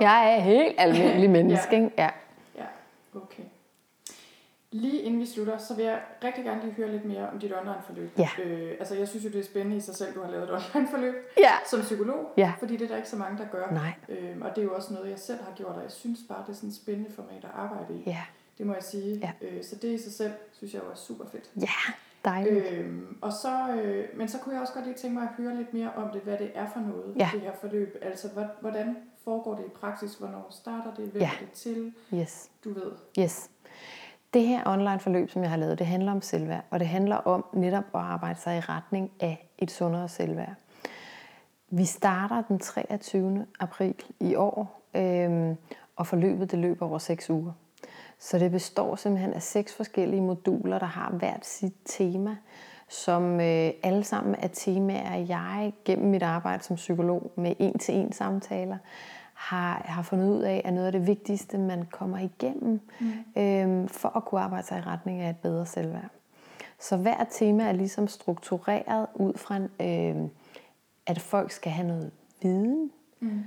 jeg 0.00 0.34
er 0.36 0.40
helt 0.40 0.74
almindelig 0.78 1.30
menneske, 1.42 1.76
Ja. 1.76 1.82
ikke? 1.82 1.92
Ja. 1.98 2.10
Ja, 2.58 2.64
okay. 3.14 3.42
Lige 4.80 5.02
inden 5.02 5.20
vi 5.20 5.26
slutter, 5.26 5.58
så 5.58 5.74
vil 5.74 5.84
jeg 5.84 6.00
rigtig 6.24 6.44
gerne 6.44 6.60
lige 6.62 6.72
høre 6.72 6.90
lidt 6.92 7.04
mere 7.04 7.28
om 7.28 7.38
dit 7.38 7.52
online-forløb. 7.56 8.10
Ja. 8.18 8.28
Øh, 8.44 8.70
altså, 8.78 8.94
jeg 8.94 9.08
synes 9.08 9.24
jo, 9.24 9.30
det 9.30 9.40
er 9.40 9.44
spændende 9.44 9.76
i 9.76 9.80
sig 9.80 9.94
selv, 9.94 10.14
du 10.14 10.22
har 10.22 10.30
lavet 10.30 10.44
et 10.44 10.50
online-forløb 10.74 11.14
Ja. 11.38 11.52
som 11.70 11.80
psykolog. 11.80 12.32
Ja. 12.36 12.52
Fordi 12.58 12.76
det 12.76 12.84
er 12.84 12.88
der 12.88 12.96
ikke 12.96 13.08
så 13.08 13.16
mange, 13.16 13.38
der 13.38 13.44
gør. 13.52 13.70
Nej. 13.70 13.92
Øhm, 14.08 14.42
og 14.42 14.50
det 14.50 14.58
er 14.58 14.62
jo 14.64 14.74
også 14.74 14.92
noget, 14.94 15.10
jeg 15.10 15.18
selv 15.18 15.38
har 15.42 15.52
gjort, 15.56 15.76
og 15.76 15.82
jeg 15.82 15.90
synes 15.92 16.18
bare, 16.28 16.42
det 16.46 16.52
er 16.52 16.56
sådan 16.56 16.68
et 16.68 16.76
spændende 16.76 17.10
format 17.12 17.44
at 17.44 17.50
arbejde 17.54 17.94
i. 17.94 18.02
Ja. 18.06 18.22
Det 18.58 18.66
må 18.66 18.74
jeg 18.74 18.82
sige. 18.82 19.16
Ja. 19.42 19.46
Øh, 19.48 19.64
så 19.64 19.76
det 19.76 19.88
i 19.88 19.98
sig 19.98 20.12
selv, 20.12 20.32
synes 20.52 20.74
jeg 20.74 20.82
jo 20.84 20.90
er 20.90 20.94
super 20.94 21.24
fedt. 21.32 21.50
Ja, 21.60 21.92
dejligt. 22.24 22.66
Øhm, 22.72 23.16
og 23.20 23.32
så, 23.32 23.68
øh, 23.82 24.04
men 24.18 24.28
så 24.28 24.38
kunne 24.38 24.52
jeg 24.54 24.62
også 24.62 24.72
godt 24.74 24.84
lige 24.86 24.96
tænke 24.96 25.14
mig 25.14 25.22
at 25.22 25.28
høre 25.44 25.56
lidt 25.56 25.74
mere 25.74 25.90
om 25.96 26.10
det, 26.10 26.20
hvad 26.20 26.38
det 26.38 26.50
er 26.54 26.66
for 26.72 26.80
noget, 26.80 27.14
Ja. 27.18 27.28
det 27.32 27.40
her 27.40 27.52
forløb. 27.60 27.96
Altså, 28.02 28.28
hvor- 28.28 28.50
hvordan 28.60 28.96
foregår 29.24 29.54
det 29.54 29.64
i 29.64 29.68
praksis? 29.68 30.14
Hvornår 30.14 30.46
starter 30.50 30.94
det? 30.94 31.04
Hvem 31.08 31.22
Ja. 31.22 31.30
er 31.34 31.38
det 31.40 31.50
til? 31.52 31.92
Yes. 32.14 32.50
Du 32.64 32.72
ved. 32.72 32.92
Yes. 33.18 33.50
Det 34.34 34.46
her 34.46 34.62
online 34.66 34.98
forløb, 34.98 35.30
som 35.30 35.42
jeg 35.42 35.50
har 35.50 35.56
lavet, 35.56 35.78
det 35.78 35.86
handler 35.86 36.12
om 36.12 36.22
selvværd, 36.22 36.64
og 36.70 36.80
det 36.80 36.88
handler 36.88 37.16
om 37.16 37.44
netop 37.52 37.84
at 37.94 38.00
arbejde 38.00 38.40
sig 38.40 38.56
i 38.56 38.60
retning 38.60 39.10
af 39.20 39.48
et 39.58 39.70
sundere 39.70 40.08
selvværd. 40.08 40.54
Vi 41.70 41.84
starter 41.84 42.42
den 42.48 42.58
23. 42.58 43.46
april 43.60 43.94
i 44.20 44.34
år, 44.34 44.82
øhm, 44.94 45.56
og 45.96 46.06
forløbet 46.06 46.50
det 46.50 46.58
løber 46.58 46.86
over 46.86 46.98
seks 46.98 47.30
uger. 47.30 47.52
Så 48.18 48.38
det 48.38 48.50
består 48.50 48.96
simpelthen 48.96 49.32
af 49.32 49.42
seks 49.42 49.74
forskellige 49.74 50.22
moduler, 50.22 50.78
der 50.78 50.86
har 50.86 51.10
hvert 51.10 51.46
sit 51.46 51.74
tema, 51.84 52.36
som 52.88 53.40
øh, 53.40 53.70
alle 53.82 54.04
sammen 54.04 54.34
er 54.38 54.48
temaer, 54.48 55.16
jeg 55.16 55.72
gennem 55.84 56.10
mit 56.10 56.22
arbejde 56.22 56.62
som 56.62 56.76
psykolog 56.76 57.32
med 57.36 57.54
en-til-en 57.58 58.12
samtaler 58.12 58.78
har, 59.36 59.82
har 59.84 60.02
fundet 60.02 60.30
ud 60.30 60.42
af, 60.42 60.62
er 60.64 60.70
noget 60.70 60.86
af 60.86 60.92
det 60.92 61.06
vigtigste, 61.06 61.58
man 61.58 61.86
kommer 61.92 62.18
igennem 62.18 62.80
mm. 63.00 63.42
øhm, 63.42 63.88
for 63.88 64.16
at 64.16 64.24
kunne 64.24 64.40
arbejde 64.40 64.66
sig 64.66 64.78
i 64.78 64.80
retning 64.80 65.20
af 65.20 65.30
et 65.30 65.36
bedre 65.36 65.66
selvværd. 65.66 66.10
Så 66.80 66.96
hver 66.96 67.24
tema 67.30 67.64
er 67.64 67.72
ligesom 67.72 68.08
struktureret 68.08 69.06
ud 69.14 69.34
fra, 69.34 69.58
øh, 69.80 70.28
at 71.06 71.20
folk 71.20 71.50
skal 71.50 71.72
have 71.72 71.88
noget 71.88 72.10
viden 72.42 72.90
mm. 73.20 73.44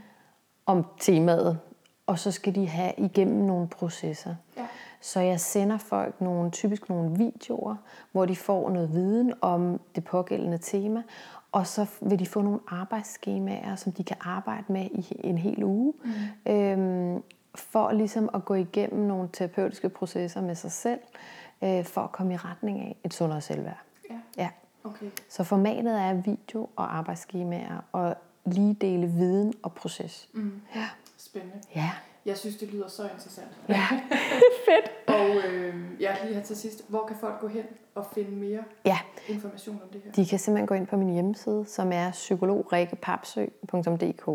om 0.66 0.86
temaet, 1.00 1.60
og 2.06 2.20
så 2.20 2.32
skal 2.32 2.56
de 2.56 2.68
have 2.68 2.94
igennem 2.98 3.46
nogle 3.46 3.68
processer. 3.68 4.36
Ja. 4.58 4.68
Så 5.02 5.20
jeg 5.20 5.40
sender 5.40 5.78
folk 5.78 6.22
nogle, 6.22 6.52
typisk 6.52 6.90
nogle 6.90 7.18
videoer, 7.18 7.76
hvor 8.12 8.26
de 8.26 8.36
får 8.36 8.70
noget 8.70 8.94
viden 8.94 9.34
om 9.42 9.80
det 9.96 10.04
pågældende 10.04 10.58
tema, 10.58 11.04
og 11.52 11.68
så 11.68 11.86
vil 12.02 12.20
de 12.20 12.26
få 12.26 12.42
nogle 12.42 12.60
arbejdsskemaer, 12.68 13.76
som 13.76 13.92
de 13.92 14.04
kan 14.04 14.18
arbejde 14.22 14.64
med 14.68 14.86
i 14.86 15.08
en 15.24 15.38
hel 15.38 15.64
uge, 15.64 15.94
mm. 16.46 16.52
øhm, 16.52 17.24
for 17.56 17.92
ligesom 17.92 18.30
at 18.34 18.46
gå 18.46 18.54
igennem 18.54 19.08
nogle 19.08 19.30
terapeutiske 19.34 19.90
processer 19.90 20.42
med 20.42 20.56
sig 20.56 20.72
selv, 20.72 21.00
øh, 21.64 21.86
for 21.86 22.02
at 22.02 22.12
komme 22.12 22.34
i 22.34 22.38
retning 22.38 22.80
af 22.80 22.96
et 23.04 23.14
sundere 23.14 23.42
selvværd. 23.42 23.78
Ja, 24.10 24.20
Ja. 24.38 24.50
okay. 24.84 25.06
Så 25.30 25.44
formatet 25.44 26.02
er 26.02 26.14
video 26.14 26.70
og 26.76 26.98
arbejdsskemaer, 26.98 27.84
og 27.92 28.16
lige 28.46 28.74
dele 28.74 29.08
viden 29.08 29.54
og 29.64 29.74
proces. 29.74 30.30
Mm. 30.34 30.62
Ja. 30.76 30.88
Spændende. 31.18 31.56
Ja. 31.76 31.90
Jeg 32.26 32.38
synes, 32.38 32.56
det 32.56 32.74
lyder 32.74 32.88
så 32.88 33.04
interessant. 33.04 33.48
Ja. 33.70 33.88
Fedt. 34.66 34.92
Og 35.08 35.30
øh, 35.52 35.76
jeg 36.00 36.18
lige 36.24 36.36
her 36.36 36.44
til 36.44 36.56
sidst, 36.56 36.90
hvor 36.90 37.06
kan 37.08 37.16
folk 37.20 37.40
gå 37.42 37.48
hen 37.48 37.64
og 37.96 38.06
finde 38.14 38.32
mere 38.32 38.64
ja. 38.86 38.98
information 39.28 39.80
om 39.84 39.90
det 39.94 40.02
her? 40.06 40.12
De 40.12 40.26
kan 40.26 40.40
simpelthen 40.40 40.68
gå 40.68 40.76
ind 40.76 40.88
på 40.88 40.98
min 40.98 41.14
hjemmeside, 41.14 41.66
som 41.68 41.92
er 41.92 42.12
psykologrikkepapsø.dk. 42.12 44.28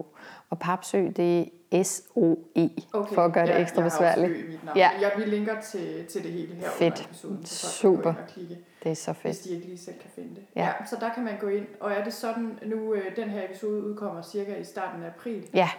Og 0.50 0.58
papsø, 0.60 1.08
det 1.16 1.48
er 1.72 1.82
S-O-E, 1.82 2.68
okay. 2.92 3.14
for 3.14 3.24
at 3.24 3.32
gøre 3.32 3.46
det 3.46 3.52
ja, 3.52 3.60
ekstra 3.62 3.82
jeg 3.82 3.90
besværligt. 3.90 4.60
Ja. 4.76 4.90
Jeg, 5.00 5.12
vi 5.16 5.22
linker 5.24 5.60
til, 5.60 6.06
til 6.06 6.22
det 6.22 6.32
hele 6.32 6.54
her 6.54 6.70
Fedt. 6.70 6.92
under 6.94 7.04
episoden, 7.04 7.44
så 7.44 7.66
Super. 7.68 8.14
kan 8.14 8.22
klikke, 8.34 8.58
Det 8.84 8.90
er 8.90 8.94
så 8.94 9.12
hvis 9.22 9.36
fedt. 9.36 9.44
de 9.44 9.50
ikke 9.54 9.66
lige 9.66 9.78
selv 9.78 9.96
kan 10.00 10.10
finde 10.14 10.34
det. 10.34 10.42
Ja. 10.56 10.64
Ja. 10.64 10.72
så 10.90 10.96
der 11.00 11.10
kan 11.14 11.24
man 11.24 11.34
gå 11.40 11.48
ind, 11.48 11.66
og 11.80 11.92
er 11.92 12.04
det 12.04 12.12
sådan, 12.14 12.58
nu 12.66 12.94
øh, 12.94 13.16
den 13.16 13.30
her 13.30 13.44
episode 13.44 13.82
udkommer 13.84 14.22
cirka 14.22 14.56
i 14.56 14.64
starten 14.64 15.02
af 15.02 15.06
april, 15.06 15.46
Ja, 15.54 15.70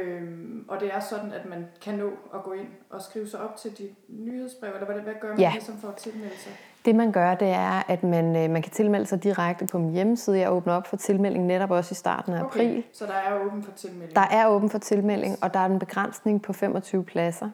Øhm, 0.00 0.64
og 0.68 0.80
det 0.80 0.94
er 0.94 1.00
sådan, 1.00 1.32
at 1.32 1.48
man 1.48 1.66
kan 1.84 1.94
nå 1.94 2.10
at 2.34 2.42
gå 2.42 2.52
ind 2.52 2.68
og 2.90 3.02
skrive 3.02 3.28
sig 3.28 3.40
op 3.40 3.56
til 3.56 3.78
de 3.78 3.88
nyhedsbrev, 4.08 4.70
eller 4.74 4.86
hvad, 4.86 4.96
hvad 5.00 5.14
gør 5.20 5.28
man 5.28 5.38
Ja. 5.38 5.50
ligesom 5.52 5.76
for 5.78 5.88
at 5.88 5.94
tilmelde 5.96 6.36
sig? 6.38 6.52
det 6.84 6.94
man 6.94 7.12
gør, 7.12 7.34
det 7.34 7.48
er, 7.48 7.82
at 7.90 8.02
man, 8.02 8.36
øh, 8.36 8.50
man 8.50 8.62
kan 8.62 8.72
tilmelde 8.72 9.06
sig 9.06 9.22
direkte 9.24 9.66
på 9.66 9.78
min 9.78 9.92
hjemmeside. 9.92 10.38
Jeg 10.38 10.52
åbner 10.52 10.72
op 10.74 10.86
for 10.86 10.96
tilmelding 10.96 11.46
netop 11.46 11.70
også 11.70 11.92
i 11.92 11.94
starten 11.94 12.34
af 12.34 12.40
april. 12.40 12.82
så 12.92 13.06
der 13.06 13.12
er 13.12 13.44
åben 13.44 13.62
for 13.62 13.72
tilmelding? 13.72 14.14
Der 14.16 14.26
er 14.30 14.46
åben 14.48 14.70
for 14.70 14.78
tilmelding, 14.78 15.36
og 15.42 15.54
der 15.54 15.60
er 15.60 15.66
en 15.66 15.78
begrænsning 15.78 16.42
på 16.42 16.52
25 16.52 17.04
pladser. 17.04 17.50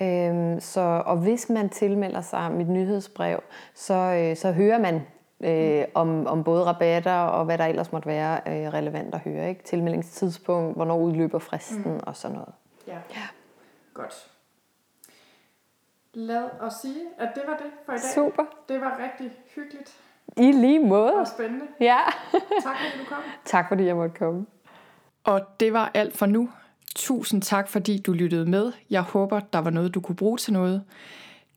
Okay. 0.00 0.30
Øhm, 0.52 0.60
så, 0.60 1.02
og 1.06 1.16
hvis 1.16 1.48
man 1.48 1.68
tilmelder 1.68 2.20
sig 2.20 2.52
mit 2.52 2.68
nyhedsbrev, 2.68 3.40
så, 3.74 3.94
øh, 3.94 4.36
så 4.36 4.52
hører 4.52 4.78
man 4.78 5.00
øh, 5.40 5.84
om, 5.94 6.26
om 6.26 6.44
både 6.44 6.64
rabatter 6.64 7.16
og 7.18 7.44
hvad 7.44 7.58
der 7.58 7.64
ellers 7.66 7.92
måtte 7.92 8.08
være 8.08 8.40
øh, 8.46 8.72
relevant 8.72 9.14
at 9.14 9.20
høre. 9.20 9.48
Ikke? 9.48 9.62
Tilmeldingstidspunkt, 9.62 10.76
hvornår 10.76 10.98
udløber 10.98 11.38
fristen 11.38 11.92
mm. 11.92 12.00
og 12.06 12.16
sådan 12.16 12.36
noget. 12.36 12.52
Ja. 12.86 12.98
ja. 13.10 13.22
Godt. 13.94 14.30
Lad 16.14 16.44
os 16.60 16.72
sige, 16.82 17.00
at 17.18 17.28
det 17.34 17.42
var 17.46 17.56
det 17.56 17.66
for 17.86 17.92
i 17.92 17.96
dag. 17.96 18.14
Super. 18.14 18.44
Det 18.68 18.80
var 18.80 19.00
rigtig 19.02 19.30
hyggeligt 19.54 19.96
I 20.36 20.52
lige 20.52 20.78
måde. 20.78 21.14
og 21.14 21.26
spændende. 21.26 21.66
Ja. 21.80 21.98
Tak 22.62 22.76
fordi 22.76 23.02
du 23.04 23.08
kom. 23.08 23.22
tak 23.44 23.68
fordi 23.68 23.84
jeg 23.84 23.96
måtte 23.96 24.16
komme. 24.18 24.46
Og 25.24 25.40
det 25.60 25.72
var 25.72 25.90
alt 25.94 26.16
for 26.16 26.26
nu. 26.26 26.50
Tusind 26.96 27.42
tak, 27.42 27.68
fordi 27.68 27.98
du 27.98 28.12
lyttede 28.12 28.50
med. 28.50 28.72
Jeg 28.90 29.02
håber, 29.02 29.40
der 29.40 29.58
var 29.58 29.70
noget, 29.70 29.94
du 29.94 30.00
kunne 30.00 30.16
bruge 30.16 30.38
til 30.38 30.52
noget. 30.52 30.84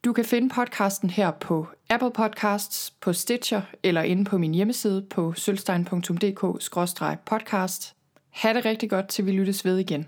Du 0.05 0.13
kan 0.13 0.25
finde 0.25 0.49
podcasten 0.49 1.09
her 1.09 1.31
på 1.31 1.67
Apple 1.89 2.11
Podcasts, 2.11 2.91
på 2.91 3.13
Stitcher 3.13 3.61
eller 3.83 4.01
inde 4.01 4.25
på 4.25 4.37
min 4.37 4.53
hjemmeside 4.53 5.05
på 5.09 5.33
sølvstein.dk-podcast. 5.33 7.93
Ha' 8.29 8.53
det 8.53 8.65
rigtig 8.65 8.89
godt, 8.89 9.07
til 9.07 9.25
vi 9.25 9.31
lyttes 9.31 9.65
ved 9.65 9.77
igen. 9.77 10.07